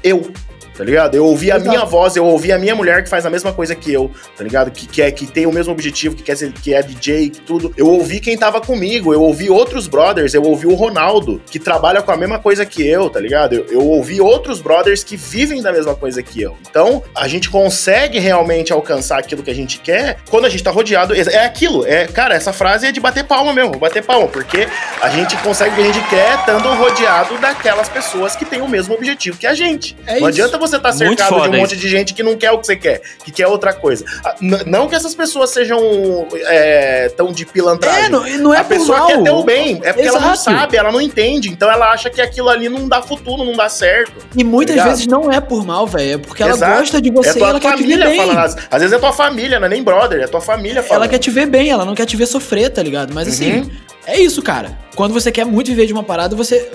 [0.04, 0.32] eu,
[0.80, 1.14] tá ligado?
[1.14, 1.70] Eu ouvi a Exato.
[1.70, 4.46] minha voz, eu ouvi a minha mulher que faz a mesma coisa que eu, tá
[4.46, 4.72] ligado?
[4.72, 7.74] Que, quer que tem o mesmo objetivo, que quer ser, que é DJ, que tudo.
[7.76, 12.02] Eu ouvi quem tava comigo, eu ouvi outros brothers, eu ouvi o Ronaldo, que trabalha
[12.02, 13.56] com a mesma coisa que eu, tá ligado?
[13.56, 16.56] Eu, eu ouvi outros brothers que vivem da mesma coisa que eu.
[16.70, 20.72] Então, a gente consegue realmente alcançar aquilo que a gente quer quando a gente tá
[20.72, 21.14] rodeado.
[21.14, 24.66] É aquilo, é, cara, essa frase é de bater palma mesmo, bater palma, porque
[25.02, 28.68] a gente consegue o que a gente quer estando rodeado daquelas pessoas que têm o
[28.70, 29.98] mesmo objetivo que a gente.
[30.08, 30.28] É não isso.
[30.28, 32.66] adianta você estar Muito cercado de um monte de gente que não quer o que
[32.68, 34.04] você quer, que quer outra coisa.
[34.24, 35.80] Ah, Não que essas pessoas sejam
[36.48, 38.06] é, tão de pilantragem.
[38.06, 39.08] É, não, não é a pessoa mal.
[39.08, 40.58] quer ter o bem, é porque ela não Exato.
[40.60, 43.70] sabe, ela não entende, então ela acha que aquilo ali não dá futuro, não dá
[43.70, 44.14] certo.
[44.36, 44.90] E muitas Ligado?
[44.92, 46.14] vezes não é por mal, velho.
[46.14, 46.80] É porque ela Exato.
[46.80, 48.20] gosta de você é e ela quer te ver bem.
[48.32, 51.04] Às, às vezes é tua família, não é nem brother, é tua família falando.
[51.04, 53.14] Ela quer te ver bem, ela não quer te ver sofrer, tá ligado?
[53.14, 53.72] Mas assim, Uhum.
[54.06, 54.78] é isso, cara.
[54.96, 56.70] Quando você quer muito viver de uma parada, você.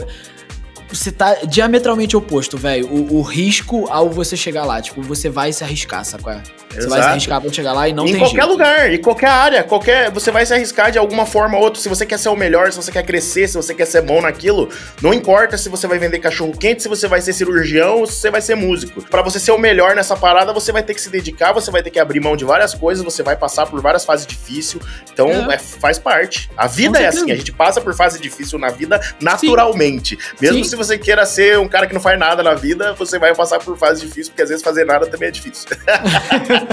[0.88, 2.86] Você tá diametralmente oposto, velho.
[2.88, 4.80] O, o risco ao você chegar lá.
[4.80, 6.42] Tipo, você vai se arriscar, sabe qual é?
[6.74, 8.48] Você vai se arriscar pra chegar lá e não em tem qualquer jeito.
[8.50, 11.80] lugar, em qualquer área, qualquer, você vai se arriscar de alguma forma ou outra.
[11.80, 14.20] Se você quer ser o melhor, se você quer crescer, se você quer ser bom
[14.20, 14.68] naquilo,
[15.00, 18.14] não importa se você vai vender cachorro quente, se você vai ser cirurgião ou se
[18.14, 19.02] você vai ser músico.
[19.08, 21.82] Pra você ser o melhor nessa parada, você vai ter que se dedicar, você vai
[21.82, 24.82] ter que abrir mão de várias coisas, você vai passar por várias fases difíceis.
[25.12, 25.54] Então, É.
[25.54, 26.50] é, faz parte.
[26.56, 30.18] A vida é assim, a gente passa por fase difícil na vida naturalmente.
[30.40, 30.70] Mesmo Sim.
[30.70, 33.58] se você queira ser um cara que não faz nada na vida, você vai passar
[33.58, 35.68] por fase difícil, porque às vezes fazer nada também é difícil.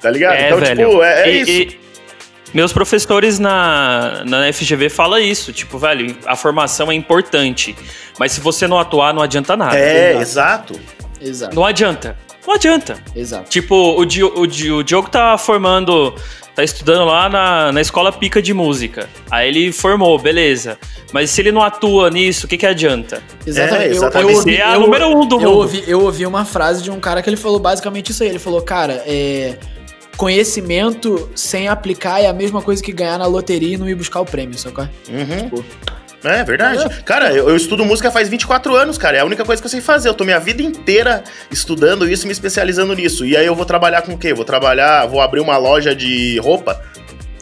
[0.00, 0.34] tá ligado?
[0.34, 0.88] É, então, velho.
[0.88, 1.50] tipo, é, é E- isso.
[1.50, 1.80] e
[2.52, 5.52] meus professores na, na FGV falam isso.
[5.52, 7.76] Tipo, velho, a formação é importante.
[8.18, 9.78] Mas se você não atuar, não adianta nada.
[9.78, 10.78] É, exato.
[11.20, 12.16] Exato, Não adianta.
[12.46, 12.98] Não adianta.
[13.14, 13.48] exato.
[13.50, 16.14] Tipo, o, Di, o, Di, o Diogo tá formando.
[16.54, 19.08] Tá estudando lá na, na escola pica de música.
[19.30, 20.76] Aí ele formou, beleza.
[21.12, 23.22] Mas se ele não atua nisso, o que, que adianta?
[23.46, 23.84] Exatamente.
[23.84, 24.30] É, Eu- exatamente.
[24.32, 25.52] eu, Você ouvi, é a eu- número um do eu mundo.
[25.58, 28.28] ouvi, eu ouvi uma frase de um cara que ele falou basicamente isso aí.
[28.28, 29.56] Ele falou, cara, é,
[30.16, 34.20] conhecimento sem aplicar é a mesma coisa que ganhar na loteria e não ir buscar
[34.20, 34.86] o prêmio, sacou?
[35.08, 35.62] Uhum.
[36.22, 37.02] É verdade.
[37.02, 39.16] Cara, eu, eu estudo música faz 24 anos, cara.
[39.16, 40.08] É a única coisa que eu sei fazer.
[40.08, 43.24] Eu tô minha vida inteira estudando isso e me especializando nisso.
[43.24, 44.34] E aí eu vou trabalhar com o quê?
[44.34, 46.80] Vou trabalhar, vou abrir uma loja de roupa.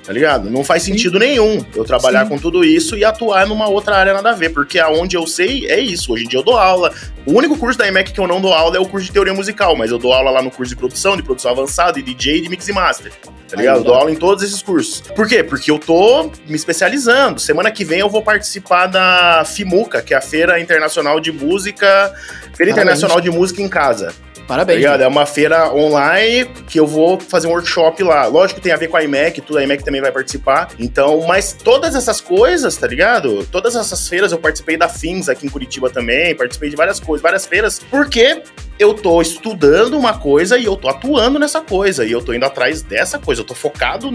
[0.09, 0.49] Tá ligado?
[0.49, 2.31] Não faz sentido nenhum eu trabalhar Sim.
[2.31, 5.67] com tudo isso e atuar numa outra área nada a ver, porque aonde eu sei
[5.67, 6.11] é isso.
[6.11, 6.95] Hoje em dia eu dou aula.
[7.27, 9.35] O único curso da IMEC que eu não dou aula é o curso de teoria
[9.35, 12.41] musical, mas eu dou aula lá no curso de produção, de produção avançada, de DJ
[12.41, 13.13] de mix e master.
[13.51, 13.75] Tá ligado?
[13.75, 15.03] Aí, eu dou aula em todos esses cursos.
[15.15, 15.45] Por quê?
[15.45, 17.39] Porque eu tô me especializando.
[17.39, 22.15] Semana que vem eu vou participar da FIMUCA, que é a Feira Internacional de Música.
[22.59, 22.99] Feira Parabéns.
[22.99, 24.13] Internacional de Música em Casa.
[24.35, 24.79] Tá Parabéns.
[24.79, 25.01] ligado?
[25.03, 28.27] É uma feira online que eu vou fazer um workshop lá.
[28.27, 30.71] Lógico que tem a ver com a IMEC, tudo, a IMEC também vai participar.
[30.77, 33.47] Então, mas todas essas coisas, tá ligado?
[33.53, 37.23] Todas essas feiras, eu participei da FINS aqui em Curitiba também, participei de várias coisas,
[37.23, 38.43] várias feiras, porque
[38.77, 42.45] eu tô estudando uma coisa e eu tô atuando nessa coisa, e eu tô indo
[42.45, 44.11] atrás dessa coisa, eu tô focado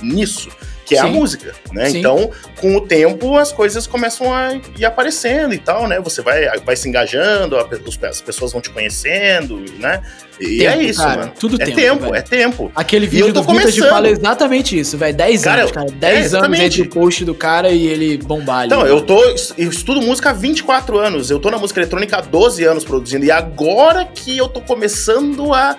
[0.00, 0.48] nisso.
[0.90, 1.88] Que é a música, né?
[1.88, 1.98] Sim.
[1.98, 2.30] Então,
[2.60, 6.00] com o tempo, as coisas começam a ir aparecendo e tal, né?
[6.00, 10.02] Você vai, vai se engajando, as pessoas vão te conhecendo, né?
[10.40, 11.20] E Tempo, é isso, cara.
[11.20, 11.32] mano.
[11.38, 12.72] Tudo é tempo, tempo, é tempo.
[12.74, 13.90] Aquele vídeo eu tô do Vintage começando.
[13.90, 15.14] fala exatamente isso, velho.
[15.14, 15.86] 10 Cara, anos, cara.
[15.86, 16.62] é, 10 anos exatamente.
[16.64, 18.64] entre o post do cara e ele bombar.
[18.64, 19.22] Então, eu tô.
[19.58, 21.30] Eu estudo música há 24 anos.
[21.30, 23.24] Eu tô na música eletrônica há 12 anos produzindo.
[23.26, 25.76] E agora que eu tô começando a.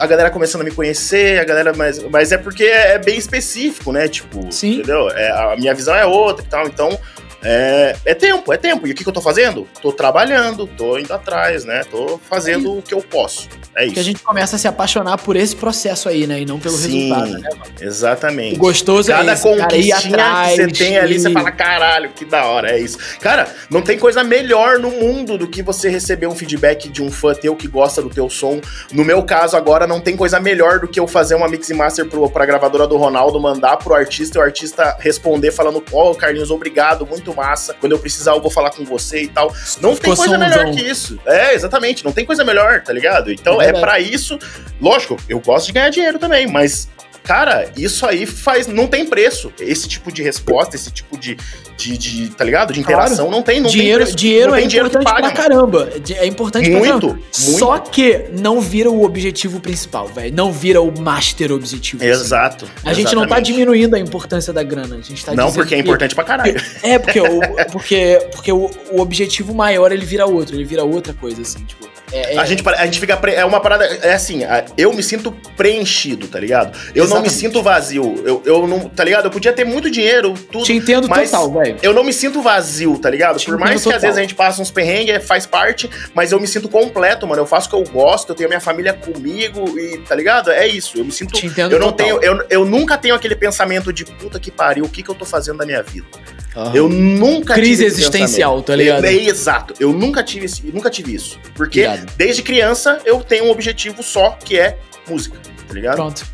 [0.00, 1.72] A galera começando a me conhecer, a galera.
[1.76, 4.08] Mas, mas é porque é bem específico, né?
[4.08, 4.76] Tipo, Sim.
[4.76, 5.10] entendeu?
[5.10, 6.66] É, a minha visão é outra e tal.
[6.66, 6.98] Então.
[7.42, 8.86] É, é tempo, é tempo.
[8.86, 9.66] E o que, que eu tô fazendo?
[9.80, 11.82] Tô trabalhando, tô indo atrás, né?
[11.90, 13.48] Tô fazendo o que eu posso.
[13.74, 13.94] É isso.
[13.94, 16.40] Que a gente começa a se apaixonar por esse processo aí, né?
[16.40, 17.48] E não pelo Sim, resultado, né?
[17.80, 18.56] exatamente.
[18.56, 20.50] O gostoso Cada é esse, cara, ir atrás.
[20.50, 22.98] que você tem ali, você fala, caralho, que da hora, é isso.
[23.20, 27.10] Cara, não tem coisa melhor no mundo do que você receber um feedback de um
[27.10, 28.60] fã teu que gosta do teu som.
[28.92, 31.74] No meu caso, agora, não tem coisa melhor do que eu fazer uma mix e
[31.74, 36.12] master pro, pra gravadora do Ronaldo, mandar pro artista e o artista responder falando, ó,
[36.14, 37.74] Carlinhos, obrigado, muito massa.
[37.74, 39.48] Quando eu precisar, eu vou falar com você e tal.
[39.80, 40.38] Não Ficou tem coisa somzão.
[40.38, 41.18] melhor que isso.
[41.26, 43.30] É, exatamente, não tem coisa melhor, tá ligado?
[43.32, 44.38] Então É é, pra isso.
[44.80, 46.88] Lógico, eu gosto de ganhar dinheiro também, mas
[47.22, 48.66] Cara, isso aí faz.
[48.66, 49.52] Não tem preço.
[49.60, 51.36] Esse tipo de resposta, esse tipo de.
[51.76, 52.72] de, de, tá ligado?
[52.72, 53.60] De interação não tem.
[53.60, 55.88] Não dinheiro tem dinheiro não é dinheiro que importante pra caramba.
[56.16, 57.12] É importante pra Muito, caramba.
[57.14, 57.58] muito.
[57.58, 60.34] Só que não vira o objetivo principal, velho.
[60.34, 62.02] Não vira o master objetivo.
[62.02, 62.10] assim.
[62.12, 62.66] Exato.
[62.84, 64.96] A gente não tá diminuindo a importância da grana.
[64.96, 66.54] A gente tá Não, porque é que- importante pra caralho.
[66.82, 67.40] É, porque, o,
[67.70, 71.89] porque, porque o, o objetivo maior ele vira outro, ele vira outra coisa, assim, tipo.
[72.12, 73.16] É, é- A gente, pare- a gente fica.
[73.16, 73.84] pre- É uma parada.
[73.84, 74.40] É assim,
[74.76, 76.76] eu me sinto preenchido, tá ligado?
[76.94, 77.32] Eu não me Exatamente.
[77.34, 78.22] sinto vazio.
[78.24, 78.80] Eu, eu não.
[78.88, 79.26] Tá ligado?
[79.26, 80.64] Eu podia ter muito dinheiro, tudo.
[80.64, 81.76] te entendo total, velho.
[81.82, 83.38] Eu não me sinto vazio, tá ligado?
[83.38, 84.00] Te Por mais que às total.
[84.00, 87.42] vezes a gente passe uns perrengues, é, faz parte, mas eu me sinto completo, mano.
[87.42, 90.50] Eu faço o que eu gosto, eu tenho a minha família comigo e, tá ligado?
[90.50, 90.98] É isso.
[90.98, 91.32] Eu me sinto.
[91.34, 92.18] Te entendo Eu não total.
[92.18, 95.14] tenho, eu, eu nunca tenho aquele pensamento de puta que pariu, o que, que eu
[95.14, 96.06] tô fazendo da minha vida.
[96.56, 96.74] Aham.
[96.74, 99.04] Eu nunca Crise existencial, tá ligado?
[99.04, 99.74] É, é, exato.
[99.78, 101.38] Eu nunca tive, nunca tive isso.
[101.54, 102.12] Porque Irado.
[102.16, 104.78] desde criança eu tenho um objetivo só, que é
[105.08, 105.96] música, tá ligado?
[105.96, 106.26] Pronto.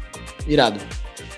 [0.47, 0.80] Irado.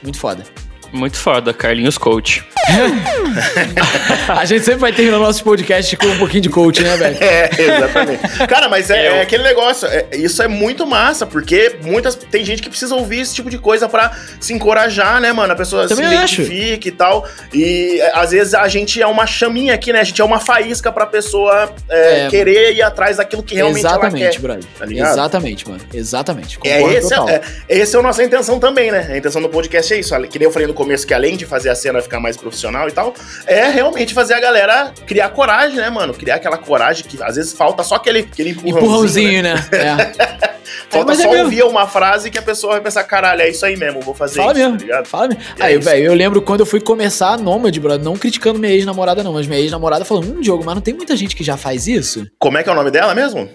[0.02, 0.44] Muito foda.
[0.92, 2.44] Muito foda, Carlinhos Coach.
[4.28, 7.16] A gente sempre vai terminar nossos podcasts com um pouquinho de coach, né, velho?
[7.20, 8.46] É, exatamente.
[8.48, 9.86] Cara, mas é, é aquele negócio.
[9.88, 13.58] é- isso é muito massa, porque muitas tem gente que precisa ouvir esse tipo de
[13.58, 15.52] coisa pra se encorajar, né, mano?
[15.52, 16.42] A pessoa Também se acho.
[16.42, 17.28] identifica e tal.
[17.52, 20.00] E é, às vezes a gente é uma chaminha aqui, né?
[20.00, 22.28] A gente é uma faísca pra pessoa é, É.
[22.28, 24.40] querer ir atrás daquilo que realmente ela Exatamente, quer.
[24.40, 24.64] brother.
[24.78, 25.12] tá ligado?
[25.12, 25.80] Exatamente, mano.
[25.92, 26.58] Exatamente.
[26.64, 27.28] É, esse total.
[27.28, 29.06] é, é, esse é a nossa intenção também, né?
[29.10, 30.14] A intenção do podcast é isso.
[30.28, 32.88] Que nem eu falei no começo, que além de fazer a cena ficar mais profissional
[32.88, 33.12] e tal,
[33.46, 36.14] é realmente fazer a galera criar coragem, né, mano?
[36.14, 39.42] Criar aquela coragem que às vezes falta só aquele, aquele empurrãozinho.
[39.42, 39.54] né?
[39.54, 40.12] Empurrãozinho, né?
[40.44, 40.48] É.
[40.90, 41.44] Falta é só mesmo.
[41.44, 44.36] ouvir uma frase que a pessoa vai pensar, caralho, é isso aí mesmo, vou fazer
[44.36, 44.76] Fala isso, mesmo.
[44.78, 45.06] tá ligado?
[45.06, 45.42] Fala mesmo.
[45.58, 45.88] É Aí, isso.
[45.88, 49.32] velho, eu lembro quando eu fui começar a Nômade, brother, não criticando minha ex-namorada, não,
[49.32, 52.26] mas minha ex-namorada falou: hum, Diogo, mas não tem muita gente que já faz isso?
[52.38, 53.48] Como é que é o nome dela mesmo?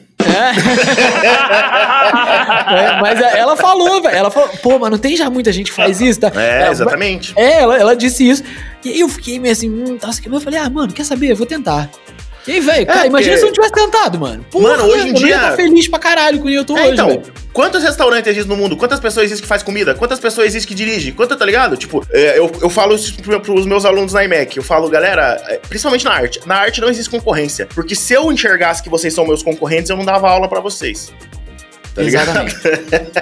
[2.70, 4.16] É, mas ela falou, velho.
[4.16, 6.32] Ela falou, pô, mas não tem já muita gente que faz isso, tá?
[6.36, 7.34] É, Ela- exatamente.
[7.36, 8.44] É, ela, ela disse isso.
[8.84, 11.32] E aí eu fiquei meio assim, hum, tá, eu falei, ah, mano, quer saber?
[11.32, 11.90] Eu vou tentar.
[12.48, 14.46] E aí, velho, cara, porque- imagina se eu não tivesse tentado, mano.
[14.52, 16.78] Porra, Mano, hoje em eu dia- estar feliz pra caralho com o que eu tô
[16.78, 17.22] É, hoje, então,
[17.54, 18.76] quantos restaurantes existem no mundo?
[18.76, 19.96] Quantas pessoas existem que faz comida?
[19.96, 21.14] Quantas pessoas existem que dirigem?
[21.14, 21.78] Quanta, tá ligado?
[21.78, 24.58] Tipo, é, eu, eu falo isso pro- pros meus alunos na IMEC.
[24.58, 26.40] Eu falo, galera, é, principalmente na arte.
[26.46, 27.66] Na arte não existe concorrência.
[27.74, 31.14] Porque se eu enxergasse que vocês são meus concorrentes, eu não dava aula pra vocês.
[31.96, 32.24] Tá ligado?
[32.30, 32.58] Exatamente.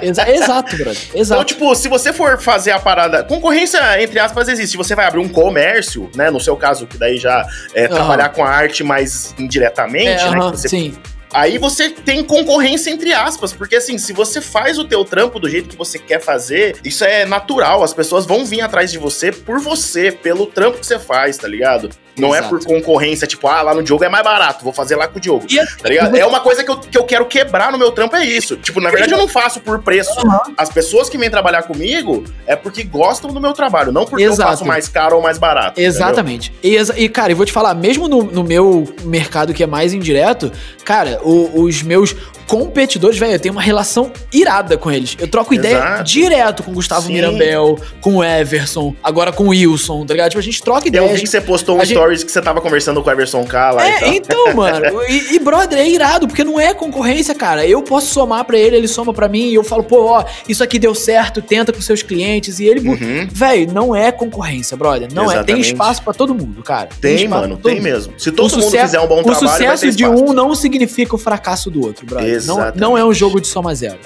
[0.02, 0.96] Exa- exato, brother.
[1.08, 1.44] Então, Exato.
[1.44, 3.22] tipo, se você for fazer a parada.
[3.24, 4.70] Concorrência, entre aspas, existe.
[4.72, 6.30] Se você vai abrir um comércio, né?
[6.30, 7.94] No seu caso, que daí já é Aham.
[7.94, 10.38] trabalhar com a arte mais indiretamente, É, né?
[10.50, 10.94] que você sim.
[11.34, 15.48] Aí você tem concorrência entre aspas, porque assim, se você faz o teu trampo do
[15.48, 19.32] jeito que você quer fazer, isso é natural, as pessoas vão vir atrás de você
[19.32, 21.88] por você, pelo trampo que você faz, tá ligado?
[22.18, 22.56] Não é Exato.
[22.56, 25.20] por concorrência, tipo, ah, lá no Diogo é mais barato, vou fazer lá com o
[25.20, 25.46] Diogo.
[25.50, 26.14] E Tá ligado?
[26.16, 28.56] É uma coisa que eu, que eu quero quebrar no meu trampo, é isso.
[28.56, 30.10] Tipo, na verdade eu não faço por preço.
[30.56, 34.42] As pessoas que vêm trabalhar comigo é porque gostam do meu trabalho, não porque Exato.
[34.42, 35.80] eu faço mais caro ou mais barato.
[35.80, 36.52] Exatamente.
[36.62, 39.92] E, e, cara, eu vou te falar, mesmo no, no meu mercado que é mais
[39.94, 40.52] indireto,
[40.84, 42.14] cara, o- os meus
[42.52, 45.16] competidores, velho, eu tenho uma relação irada com eles.
[45.18, 46.04] Eu troco ideia Exato.
[46.04, 47.14] direto com o Gustavo Sim.
[47.14, 50.28] Mirambel, com o Everson, agora com o Wilson, tá ligado?
[50.30, 51.12] Tipo, a gente troca Eu ideias.
[51.12, 53.70] vi que você postou um gente- stories que você tava conversando com o Everson K
[53.70, 54.12] lá e É, tal.
[54.12, 55.02] então, mano.
[55.08, 57.66] E, e, brother, é irado, porque não é concorrência, cara.
[57.66, 60.62] Eu posso somar pra ele, ele soma pra mim, e eu falo, pô, ó, isso
[60.62, 62.86] aqui deu certo, tenta com seus clientes, e ele.
[62.86, 63.28] Uhum.
[63.32, 65.08] Véi, não é concorrência, brother.
[65.14, 65.26] Não é.
[65.26, 65.66] Tem Exatamente.
[65.72, 66.90] espaço pra todo mundo, cara.
[67.00, 67.82] Tem, espaço mano, tem mundo.
[67.84, 68.12] mesmo.
[68.18, 70.54] Se todo O mundo sucesso- fizer um bom o trabalho, ter sucesso de um não
[70.54, 72.41] significa o fracasso do outro, brother.
[72.44, 72.80] Exatamente.
[72.80, 73.98] não é um jogo de soma zero.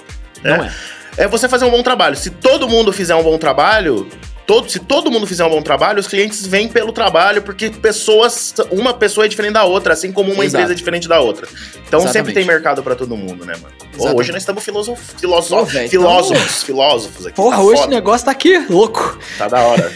[0.42, 0.72] Não é.
[1.18, 2.14] É você fazer um bom trabalho.
[2.16, 4.06] Se todo mundo fizer um bom trabalho,
[4.46, 8.52] todo, se todo mundo fizer um bom trabalho, os clientes vêm pelo trabalho, porque pessoas,
[8.70, 10.56] uma pessoa é diferente da outra, assim como uma Exato.
[10.62, 11.46] empresa é diferente da outra.
[11.88, 12.34] Então sempre Exatamente.
[12.34, 13.74] tem mercado pra todo mundo, né, mano?
[13.96, 17.36] Pô, hoje nós estamos filosof, filoso- Pô, velho, filósofos, filósofos aqui.
[17.36, 17.94] Porra, tá hoje o foda.
[17.94, 19.18] negócio tá aqui louco.
[19.38, 19.90] Tá da hora.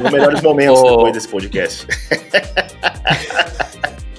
[0.00, 1.86] Nos melhores momentos depois desse podcast.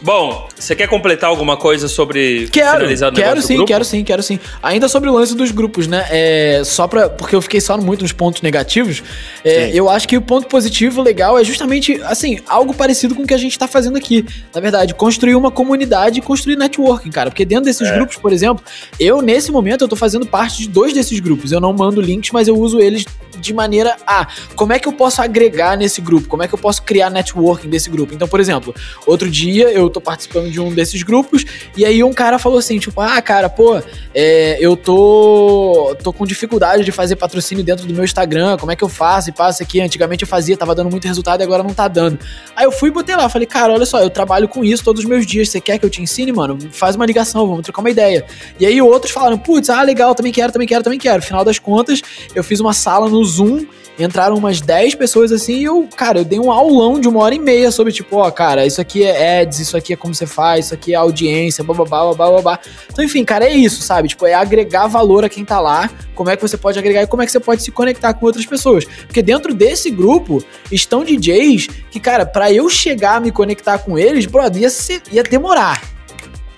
[0.06, 3.68] Bom, você quer completar alguma coisa sobre Quero, quero sim, grupo?
[3.68, 4.40] quero sim, quero sim.
[4.61, 6.06] Ainda sobre o lance dos grupos, né?
[6.11, 9.02] É, só pra, porque eu fiquei só muito nos pontos negativos.
[9.44, 13.26] é, eu acho que o ponto positivo legal é justamente, assim, algo parecido com o
[13.26, 14.23] que a gente tá fazendo aqui.
[14.53, 17.32] Na verdade, construir uma comunidade e construir networking, cara.
[17.32, 17.95] Porque dentro desses É.
[17.95, 18.64] grupos, por exemplo,
[18.99, 21.52] eu, nesse momento, eu tô fazendo parte de dois desses grupos.
[21.52, 23.06] Eu não mando links, mas eu uso eles
[23.39, 26.27] de maneira a como é que eu posso agregar nesse grupo?
[26.27, 28.13] Como é que eu posso criar networking desse grupo?
[28.13, 28.73] Então, por exemplo,
[29.05, 31.45] outro dia eu tô participando de um desses grupos
[31.75, 33.81] e aí um cara falou assim, tipo, ah, cara, pô,
[34.13, 38.75] é, eu tô, tô com dificuldade de fazer patrocínio dentro do meu Instagram, como é
[38.75, 39.29] que eu faço?
[39.29, 42.19] E passa aqui, antigamente eu fazia, tava dando muito resultado e agora não tá dando.
[42.55, 45.03] Aí eu fui e botei lá, falei, cara, olha só, eu trabalho com isso todos
[45.03, 46.57] os meus dias, você quer que eu te ensine, mano?
[46.71, 48.25] Faz uma ligação, vamos trocar uma ideia.
[48.59, 51.21] E aí outros falaram, putz, ah, legal, também quero, também quero, também quero.
[51.21, 52.01] Final das contas,
[52.33, 53.65] eu fiz uma sala no Zoom,
[53.97, 57.34] entraram umas 10 pessoas assim, e eu, cara, eu dei um aulão de uma hora
[57.34, 60.26] e meia sobre, tipo, ó, cara, isso aqui é ads, isso aqui é como você
[60.27, 62.60] faz, isso aqui é audiência, bababá, babá, babá.
[62.91, 64.10] Então, enfim, cara, é isso, sabe?
[64.10, 67.07] Tipo, é agregar valor a quem tá lá, como é que você pode agregar e
[67.07, 68.84] como é que você pode se conectar com outras pessoas.
[68.85, 73.97] Porque dentro desse grupo estão DJs que, cara, pra eu chegar a me conectar com
[73.97, 75.81] eles, brother, ia, ser- ia demorar.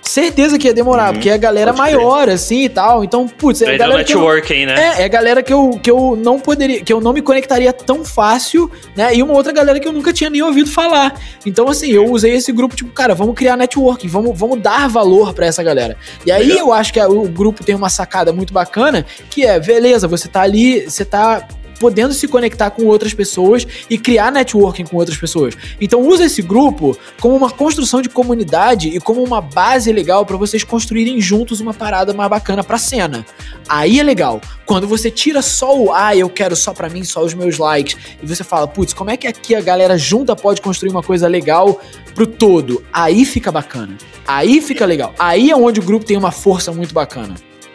[0.08, 1.96] Certeza que ia demorar, Uhum, porque é a galera pode crer.
[2.00, 3.04] maior, assim e tal.
[3.04, 4.94] Então, putz, é galera que eu, networking, né?
[4.98, 8.02] é, é galera que eu, que eu não poderia, que eu não me conectaria tão
[8.04, 9.14] fácil, né?
[9.14, 11.14] E uma outra galera que eu nunca tinha nem ouvido falar.
[11.44, 15.34] Então, assim, eu usei esse grupo, tipo, cara, vamos criar networking, vamos, vamos dar valor
[15.34, 15.96] pra essa galera.
[16.24, 16.68] E aí Legal.
[16.68, 20.40] eu acho que o grupo tem uma sacada muito bacana, que é, beleza, você tá
[20.40, 21.46] ali, você tá
[21.78, 25.54] podendo se conectar com outras pessoas e criar networking com outras pessoas.
[25.80, 30.36] Então usa esse grupo como uma construção de comunidade e como uma base legal pra
[30.36, 33.24] vocês construírem juntos uma parada mais bacana pra cena.
[33.68, 34.40] Aí é legal.
[34.66, 37.96] Quando você tira só o ah, eu quero só pra mim, só os meus likes,
[38.22, 41.26] e você fala, putz, como é que aqui a galera junta pode construir uma coisa
[41.26, 41.80] legal
[42.14, 42.84] pro todo?
[42.92, 43.96] Aí fica bacana.
[44.26, 45.14] Aí fica legal.
[45.18, 47.34] Aí é onde o grupo tem uma força muito bacana.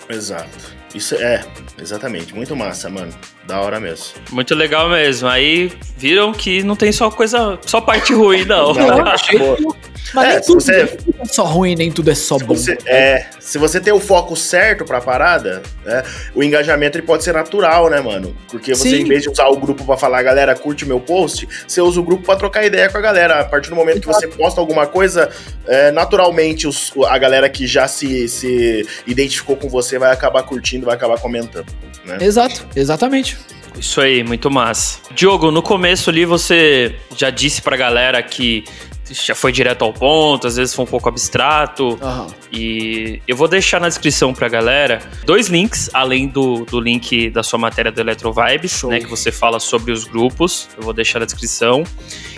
[0.10, 0.74] Exato.
[0.94, 1.44] Isso é,
[1.80, 2.34] exatamente.
[2.34, 3.12] Muito massa, mano.
[3.46, 4.06] Da hora mesmo.
[4.32, 5.28] Muito legal mesmo.
[5.28, 8.74] Aí viram que não tem só coisa, só parte ruim, não.
[8.74, 8.98] Não.
[10.14, 12.44] Mas É, nem tudo, você- nem tudo é só ruim, nem tudo é só Se
[12.44, 12.54] bom.
[12.56, 16.04] você, é, se você tem o foco certo pra parada, né,
[16.36, 18.36] o engajamento ele pode ser natural, né, mano?
[18.52, 18.96] Porque você, Sim.
[19.02, 22.04] em vez de usar o grupo pra falar, galera, curte meu post, você usa o
[22.04, 23.40] grupo pra trocar ideia com a galera.
[23.40, 25.30] A partir do momento que você posta alguma coisa,
[25.66, 30.86] é, naturalmente os- a galera que já se, se identificou com você vai acabar curtindo,
[30.86, 31.63] vai acabar comentando.
[32.06, 32.18] Né?
[32.22, 33.38] Exato, exatamente.
[33.78, 35.00] Isso aí, muito massa.
[35.14, 38.64] Diogo, no começo ali você já disse pra galera que
[39.12, 41.98] já foi direto ao ponto, às vezes foi um pouco abstrato.
[42.02, 42.28] Aham.
[42.52, 47.44] E eu vou deixar na descrição pra galera dois links, além do, do link da
[47.44, 49.00] sua matéria do Eletrovibes, né?
[49.00, 50.70] Que você fala sobre os grupos.
[50.78, 51.84] Eu vou deixar na descrição.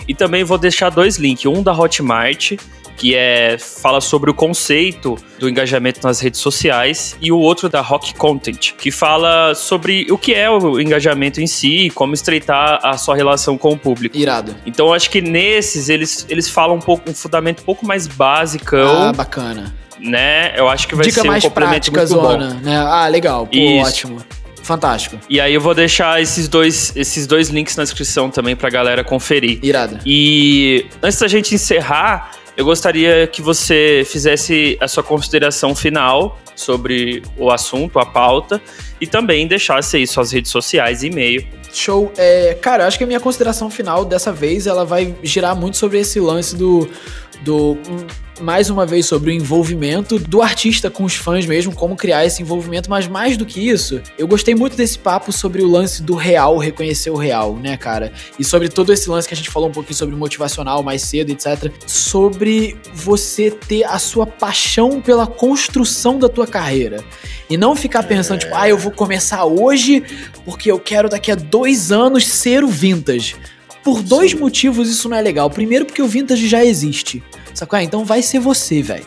[0.08, 1.46] E também vou deixar dois links.
[1.46, 2.52] Um da Hotmart,
[2.96, 7.80] que é fala sobre o conceito do engajamento nas redes sociais, e o outro da
[7.80, 12.80] Rock Content, que fala sobre o que é o engajamento em si e como estreitar
[12.82, 14.16] a sua relação com o público.
[14.16, 14.56] Irado.
[14.64, 19.08] Então acho que nesses eles, eles falam um pouco um fundamento um pouco mais basicão
[19.08, 19.74] Ah, bacana.
[20.00, 20.52] né?
[20.56, 22.32] Eu acho que vai Dica ser um mais complemento prática, muito bom.
[22.32, 22.76] zona, né?
[22.78, 23.46] Ah, legal.
[23.46, 23.86] Pô, Isso.
[23.88, 24.18] ótimo.
[24.62, 25.16] Fantástico.
[25.30, 29.04] E aí eu vou deixar esses dois, esses dois links na descrição também pra galera
[29.04, 29.60] conferir.
[29.62, 30.00] Irado.
[30.04, 37.22] E antes da gente encerrar, eu gostaria que você fizesse a sua consideração final sobre
[37.36, 38.60] o assunto, a pauta,
[39.00, 41.46] e também deixasse aí suas redes sociais e e-mail.
[41.72, 42.10] Show.
[42.16, 46.00] É, cara, acho que a minha consideração final dessa vez ela vai girar muito sobre
[46.00, 46.88] esse lance do.
[47.42, 47.76] do
[48.40, 52.42] mais uma vez sobre o envolvimento do artista com os fãs mesmo, como criar esse
[52.42, 56.14] envolvimento, mas mais do que isso, eu gostei muito desse papo sobre o lance do
[56.14, 58.12] real, reconhecer o real, né, cara?
[58.38, 61.30] E sobre todo esse lance que a gente falou um pouquinho sobre motivacional mais cedo,
[61.30, 61.72] etc.
[61.86, 67.04] Sobre você ter a sua paixão pela construção da tua carreira.
[67.48, 70.02] E não ficar pensando, tipo, ah, eu vou começar hoje
[70.44, 73.36] porque eu quero daqui a dois anos ser o vintage.
[73.84, 74.38] Por dois Sim.
[74.38, 75.48] motivos isso não é legal.
[75.48, 77.22] Primeiro, porque o vintage já existe.
[77.56, 77.78] Sacou?
[77.78, 79.06] Então vai ser você, velho.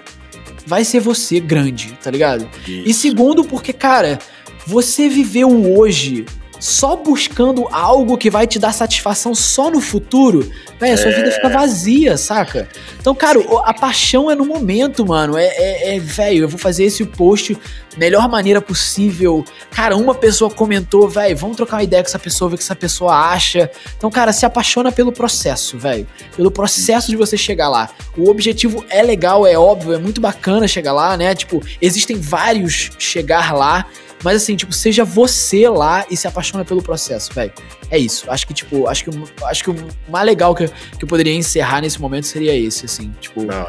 [0.66, 2.50] Vai ser você grande, tá ligado?
[2.68, 2.90] Isso.
[2.90, 4.18] E segundo, porque, cara,
[4.66, 6.26] você viveu hoje
[6.60, 11.15] só buscando algo que vai te dar satisfação só no futuro, velho, a sua é...
[11.15, 12.68] vida fica vazia, saca?
[12.99, 15.38] Então, cara, a paixão é no momento, mano.
[15.38, 17.57] É, é, é velho, eu vou fazer esse post
[17.99, 19.44] melhor maneira possível.
[19.72, 22.64] Cara, uma pessoa comentou, velho, vamos trocar uma ideia com essa pessoa, ver o que
[22.64, 23.69] essa pessoa acha.
[23.98, 26.07] Então, cara, se apaixona pelo processo, velho.
[26.36, 27.90] Pelo processo de você chegar lá.
[28.18, 31.36] O objetivo é legal, é óbvio, é muito bacana chegar lá, né?
[31.36, 33.86] Tipo, existem vários chegar lá.
[34.24, 37.54] Mas assim, tipo, seja você lá e se apaixona pelo processo, velho.
[37.90, 38.30] É isso.
[38.30, 39.10] Acho que, tipo, acho que,
[39.46, 39.76] acho que o
[40.08, 43.44] mais legal que, que eu poderia encerrar nesse momento seria esse, assim, tipo.
[43.44, 43.66] Não,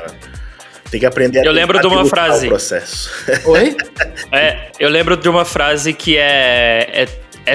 [0.91, 2.49] tem que aprender a Eu lembro de uma frase.
[3.45, 3.77] Oi?
[4.33, 7.09] é, eu lembro de uma frase que é, é,
[7.47, 7.55] é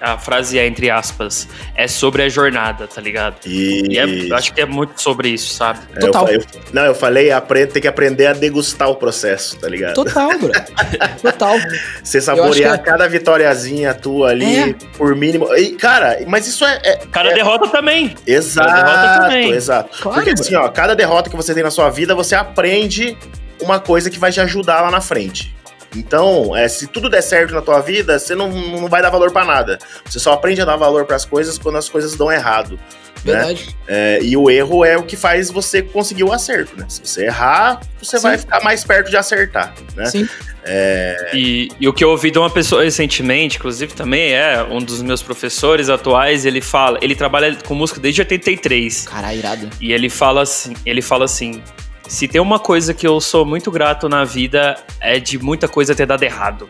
[0.00, 3.36] a frase é entre aspas, é sobre a jornada, tá ligado?
[3.46, 5.80] E, é, acho que é muito sobre isso, sabe?
[5.94, 6.28] É, Total.
[6.28, 9.94] Eu, eu, não, eu falei, aprende, tem que aprender a degustar o processo, tá ligado?
[9.94, 10.52] Total, bro.
[11.22, 11.56] Total.
[12.02, 12.78] Você saborear é...
[12.78, 14.74] cada vitóriazinha tua ali, é.
[14.96, 15.54] por mínimo.
[15.54, 16.80] E, cara, mas isso é.
[16.84, 18.14] é cada é derrota também.
[18.26, 19.50] Exato, derrota também.
[19.52, 20.02] exato.
[20.02, 23.16] Claro, Porque assim, ó, cada derrota que você tem na sua vida, você aprende
[23.60, 25.55] uma coisa que vai te ajudar lá na frente.
[25.96, 29.32] Então, é, se tudo der certo na tua vida, você não, não vai dar valor
[29.32, 29.78] para nada.
[30.04, 32.78] Você só aprende a dar valor para as coisas quando as coisas dão errado.
[33.24, 33.32] Né?
[33.32, 33.66] Verdade.
[33.66, 33.74] Né?
[33.88, 36.86] É, e o erro é o que faz você conseguir o acerto, né?
[36.88, 38.22] Se você errar, você Sim.
[38.22, 40.06] vai ficar mais perto de acertar, né?
[40.06, 40.28] Sim.
[40.68, 41.30] É...
[41.32, 45.00] E, e, o que eu ouvi de uma pessoa recentemente, inclusive também é um dos
[45.00, 49.06] meus professores atuais, ele fala, ele trabalha com música desde 83.
[49.06, 49.70] Caralho, irado.
[49.80, 51.62] E ele fala assim, ele fala assim,
[52.08, 55.94] se tem uma coisa que eu sou muito grato na vida é de muita coisa
[55.94, 56.68] ter dado errado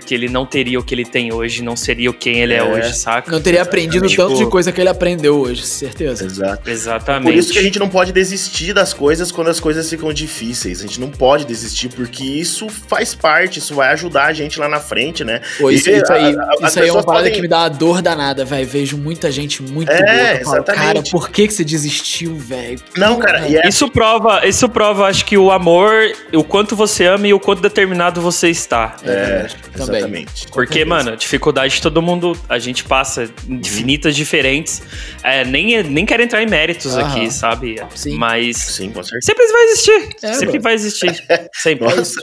[0.00, 2.64] porque ele não teria o que ele tem hoje, não seria quem ele é, é
[2.64, 3.30] hoje, saca?
[3.30, 4.22] Não teria aprendido tipo...
[4.22, 6.24] tanto de coisa que ele aprendeu hoje, certeza.
[6.24, 6.68] Exato.
[6.68, 7.24] Exatamente.
[7.30, 10.80] Por isso que a gente não pode desistir das coisas quando as coisas ficam difíceis.
[10.80, 14.68] A gente não pode desistir, porque isso faz parte, isso vai ajudar a gente lá
[14.68, 15.40] na frente, né?
[15.58, 17.34] Pô, isso, isso aí, a, isso aí é uma parada podem...
[17.34, 18.66] que me dá uma dor danada, velho.
[18.66, 20.56] Vejo muita gente muito é, boa.
[20.56, 20.84] Exatamente.
[20.84, 22.80] cara, por que, que você desistiu, velho?
[22.96, 23.68] Não, cara, é...
[23.68, 25.92] isso prova, isso prova, acho que o amor,
[26.32, 28.96] o quanto você ama e o quanto determinado você está.
[29.04, 29.46] É,
[29.90, 30.48] exatamente.
[30.48, 34.82] Porque, mano, dificuldade todo mundo, a gente passa infinitas diferentes.
[35.22, 37.08] É, nem, nem quero entrar em méritos Aham.
[37.08, 37.82] aqui, sabe?
[37.94, 38.16] Sim.
[38.16, 38.56] Mas.
[38.56, 39.26] Sim, com certeza.
[39.26, 40.08] Sempre vai existir.
[40.22, 40.62] É, sempre bro.
[40.62, 41.24] vai existir.
[41.54, 41.84] Sempre.
[41.84, 42.20] Nossa.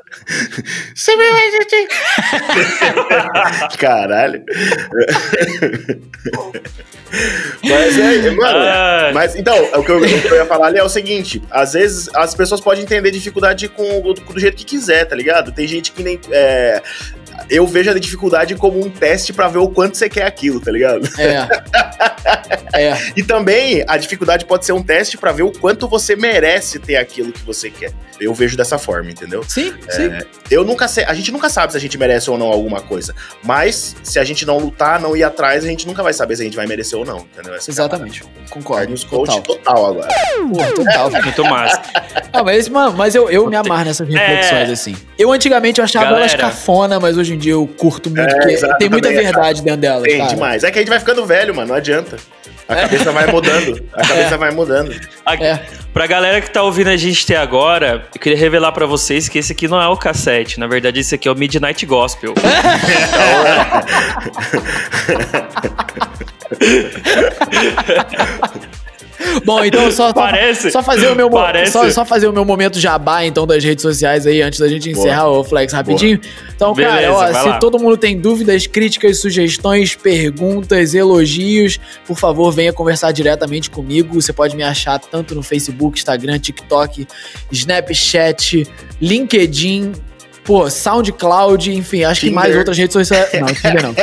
[0.95, 1.87] sempre vai existir.
[3.77, 4.43] Caralho.
[7.63, 8.59] mas é, mano.
[8.59, 9.11] Ah.
[9.13, 11.73] Mas então, o que, eu, o que, eu, ia falar ali é o seguinte: às
[11.73, 15.51] vezes as pessoas podem entender dificuldade com, do, do jeito que quiser, tá ligado?
[15.51, 16.19] Tem gente que nem.
[16.31, 16.81] É,
[17.49, 20.71] eu vejo a dificuldade como um teste para ver o quanto você quer aquilo, tá
[20.71, 21.07] ligado?
[21.17, 21.47] É.
[22.73, 22.97] é.
[23.15, 26.95] E também a dificuldade pode ser um teste para ver o quanto você merece ter
[26.95, 27.91] aquilo que você quer.
[28.21, 29.43] Eu vejo dessa forma, entendeu?
[29.47, 30.11] Sim, é, sim.
[30.49, 33.15] Eu nunca sei, a gente nunca sabe se a gente merece ou não alguma coisa,
[33.43, 36.43] mas se a gente não lutar, não ir atrás, a gente nunca vai saber se
[36.43, 37.55] a gente vai merecer ou não, entendeu?
[37.55, 38.23] Essa Exatamente.
[38.23, 38.83] É Concordo.
[38.83, 40.07] Carlos Coach total, total agora.
[40.37, 41.09] Pô, total.
[41.15, 41.21] É.
[41.23, 41.81] Muito massa.
[42.31, 44.71] Ah, mas, mano, mas eu, eu me amarro nessas reflexões, é...
[44.71, 44.95] assim.
[45.17, 46.21] Eu antigamente eu achava Galera...
[46.23, 49.81] elas cafona, mas hoje em dia eu curto muito, é, porque tem muita verdade dentro
[49.81, 50.03] delas.
[50.03, 50.29] Tem cara.
[50.29, 50.63] demais.
[50.63, 52.17] É que a gente vai ficando velho, mano, não adianta.
[52.67, 52.81] A é.
[52.81, 53.89] cabeça vai mudando.
[53.93, 54.37] A cabeça é.
[54.37, 54.95] vai mudando.
[55.25, 55.65] A, é.
[55.93, 59.37] Pra galera que tá ouvindo a gente até agora, eu queria revelar para vocês que
[59.37, 60.59] esse aqui não é o cassete.
[60.59, 62.33] Na verdade, esse aqui é o Midnight Gospel.
[69.45, 70.71] Bom, então só, Parece.
[70.71, 71.71] só fazer o meu Parece.
[71.71, 74.89] Só, só, fazer o meu momento jabá então das redes sociais aí antes da gente
[74.89, 75.39] encerrar Boa.
[75.39, 76.19] o Flex rapidinho.
[76.19, 76.31] Boa.
[76.55, 77.57] Então, Beleza, cara, ó, se lá.
[77.57, 84.21] todo mundo tem dúvidas, críticas, sugestões, perguntas, elogios, por favor, venha conversar diretamente comigo.
[84.21, 87.07] Você pode me achar tanto no Facebook, Instagram, TikTok,
[87.51, 88.67] Snapchat,
[89.01, 89.93] LinkedIn,
[90.43, 92.43] pô, SoundCloud, enfim, acho que Tinder.
[92.43, 93.29] mais outras redes sociais.
[93.39, 93.95] Não, Tinder não.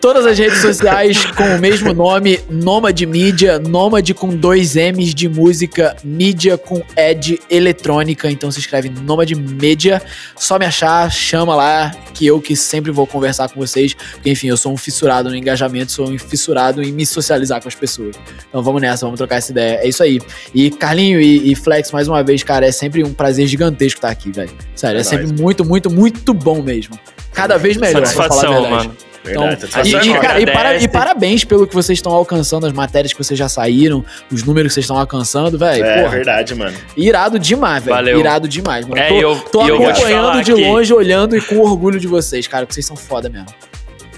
[0.00, 5.28] Todas as redes sociais com o mesmo nome, Nômade Mídia, Nômade com dois M's de
[5.28, 10.00] música, mídia com Ed eletrônica, então se escreve Nômade Mídia.
[10.36, 14.48] Só me achar, chama lá, que eu que sempre vou conversar com vocês, porque enfim,
[14.48, 18.16] eu sou um fissurado no engajamento, sou um fissurado em me socializar com as pessoas.
[18.48, 19.80] Então vamos nessa, vamos trocar essa ideia.
[19.82, 20.20] É isso aí.
[20.54, 24.10] E Carlinho e, e Flex, mais uma vez, cara, é sempre um prazer gigantesco estar
[24.10, 24.50] aqui, velho.
[24.74, 25.40] Sério, é, É sempre nóis.
[25.40, 26.98] muito, muito, muito bom mesmo.
[27.32, 28.74] Cada vez melhor, pra falar a Satisfação, verdade.
[28.88, 28.96] mano.
[29.22, 32.10] Então, Verdade, e, satisfação e, é cara, e para- e parabéns pelo que vocês estão
[32.10, 34.02] alcançando, as matérias que vocês já saíram,
[34.32, 35.84] os números que vocês estão alcançando, velho.
[35.84, 36.74] É porra, verdade, mano.
[36.96, 37.96] irado demais, velho.
[37.96, 38.18] Valeu.
[38.18, 38.98] Irado demais, mano.
[39.00, 42.06] É, tô e eu- tô e acompanhando de que- longe, olhando e com orgulho de
[42.06, 43.46] vocês, cara, porque vocês são foda mesmo.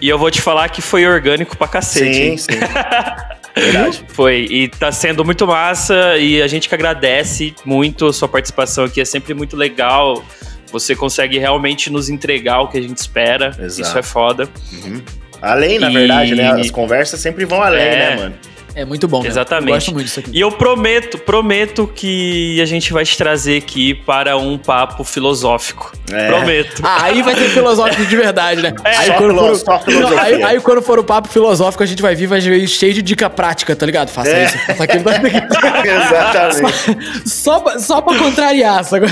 [0.00, 2.14] E eu vou te falar que foi orgânico pra cacete.
[2.14, 2.38] Sim, hein?
[2.38, 2.46] sim.
[3.56, 4.04] Verdade.
[4.12, 8.84] Foi, e tá sendo muito massa e a gente que agradece muito a sua participação
[8.84, 10.24] aqui, é sempre muito legal.
[10.72, 13.48] Você consegue realmente nos entregar o que a gente espera.
[13.58, 13.82] Exato.
[13.88, 14.48] Isso é foda.
[14.72, 15.02] Uhum.
[15.40, 16.50] Além, na E- verdade, né?
[16.52, 17.96] As conversas sempre vão além, É.
[18.10, 18.34] né, mano?
[18.74, 19.32] É muito bom, mesmo.
[19.32, 19.68] Exatamente.
[19.68, 20.30] Eu gosto muito disso aqui.
[20.32, 25.92] E eu prometo, prometo que a gente vai te trazer aqui para um papo filosófico.
[26.10, 26.28] É.
[26.28, 26.82] Prometo.
[26.84, 28.72] Ah, aí vai ter filosófico de verdade, né?
[28.84, 29.80] aí, só quando for, só
[30.18, 33.02] aí, aí quando for o papo filosófico, a gente vai vir, vai vir cheio de
[33.02, 34.08] dica prática, tá ligado?
[34.08, 34.44] Faça É.
[34.44, 35.04] isso, faça aquilo.
[35.84, 37.28] Exatamente.
[37.28, 39.06] só, pra- só pra contrariar, sabe?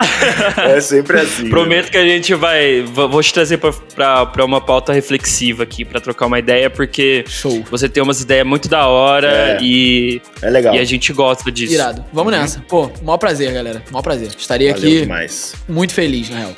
[0.58, 1.48] É sempre assim.
[1.50, 2.82] Prometo que a gente vai.
[2.82, 7.24] Vou te trazer pra- pra pra uma pauta reflexiva aqui, pra trocar uma ideia, porque
[7.28, 7.62] Show.
[7.70, 9.58] você tem umas ideias muito da hora É.
[9.62, 10.74] e, É legal.
[10.74, 11.74] e a gente gosta disso.
[11.74, 12.04] Irado.
[12.12, 12.60] Vamos nessa.
[12.68, 13.82] Pô, maior prazer, galera.
[13.90, 14.28] Maior prazer.
[14.36, 15.54] Estaria Valeu aqui demais.
[15.68, 16.52] muito feliz, na real.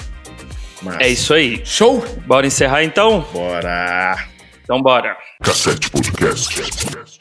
[0.83, 1.03] Massa.
[1.03, 1.61] É isso aí.
[1.65, 2.05] Show?
[2.27, 3.27] Bora encerrar então?
[3.33, 4.17] Bora.
[4.63, 5.17] Então bora.
[5.43, 7.16] Cassete Podcast.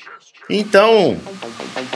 [0.49, 1.17] Então,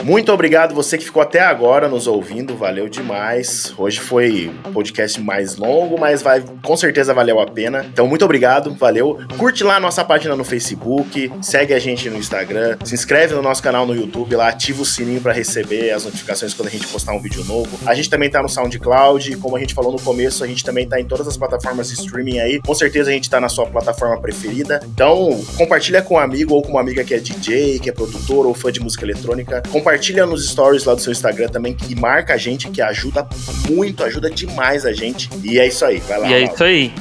[0.02, 3.72] muito obrigado você que ficou até agora nos ouvindo, valeu demais.
[3.78, 7.86] Hoje foi um podcast mais longo, mas vai com certeza valeu a pena.
[7.92, 9.20] Então, muito obrigado, valeu.
[9.38, 13.42] Curte lá a nossa página no Facebook, segue a gente no Instagram, se inscreve no
[13.42, 16.88] nosso canal no YouTube, lá ativa o sininho para receber as notificações quando a gente
[16.88, 17.78] postar um vídeo novo.
[17.86, 20.88] A gente também tá no SoundCloud, como a gente falou no começo, a gente também
[20.88, 22.60] tá em todas as plataformas de streaming aí.
[22.60, 24.80] Com certeza a gente tá na sua plataforma preferida.
[24.84, 28.39] Então, compartilha com um amigo ou com uma amiga que é DJ, que é produtor
[28.46, 29.62] ou fã de música eletrônica.
[29.70, 33.28] Compartilha nos stories lá do seu Instagram também, que marca a gente, que ajuda
[33.68, 35.28] muito, ajuda demais a gente.
[35.42, 36.28] E é isso aí, vai lá.
[36.28, 36.54] E é Laura.
[36.54, 36.92] isso aí.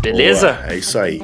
[0.00, 0.52] Beleza?
[0.52, 1.20] Boa, é isso aí.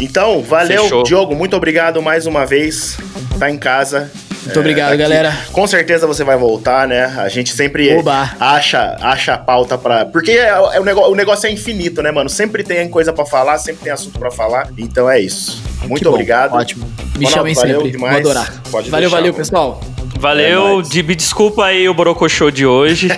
[0.00, 1.04] Então, valeu, Fechou.
[1.04, 1.34] Diogo.
[1.36, 2.98] Muito obrigado mais uma vez.
[3.38, 4.10] Tá em casa.
[4.44, 4.98] Muito obrigado, aqui.
[4.98, 5.34] galera.
[5.52, 7.06] Com certeza você vai voltar, né?
[7.16, 8.30] A gente sempre Oba.
[8.38, 10.04] acha acha a pauta pra.
[10.04, 12.28] Porque é, é o, negócio, o negócio é infinito, né, mano?
[12.28, 14.68] Sempre tem coisa pra falar, sempre tem assunto pra falar.
[14.76, 15.62] Então é isso.
[15.84, 16.52] Muito Que bom, obrigado.
[16.54, 16.86] Ótimo.
[17.16, 17.92] Me chamem valeu sempre.
[17.92, 18.22] demais.
[18.22, 18.52] Vou adorar.
[18.70, 19.44] Pode valeu, deixar, valeu, mano.
[19.44, 19.80] pessoal.
[19.80, 23.08] É Valeu, de, me desculpa aí o Borocochô de hoje.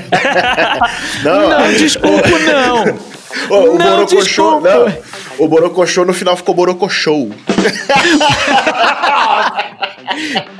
[1.23, 2.85] Não, Não, desculpa, não.
[3.51, 4.61] o, o não, Borocochô.
[4.61, 4.93] Não,
[5.39, 7.31] o Borocochô no final ficou Borocochô.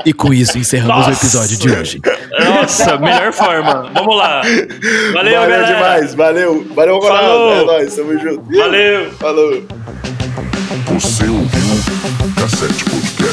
[0.05, 1.11] E com isso encerramos Nossa.
[1.11, 2.01] o episódio de hoje.
[2.45, 3.91] Nossa, melhor forma.
[3.95, 4.43] Vamos lá.
[4.43, 5.67] Valeu, Valeu galera.
[5.67, 6.67] demais, valeu.
[6.75, 7.19] Valeu, Ronaldo.
[7.27, 7.53] Falou.
[7.53, 8.57] É nóis, tamo junto.
[8.57, 9.11] Valeu.
[9.13, 9.63] Falou.
[10.95, 13.26] Você ouviu Cassete Podcast.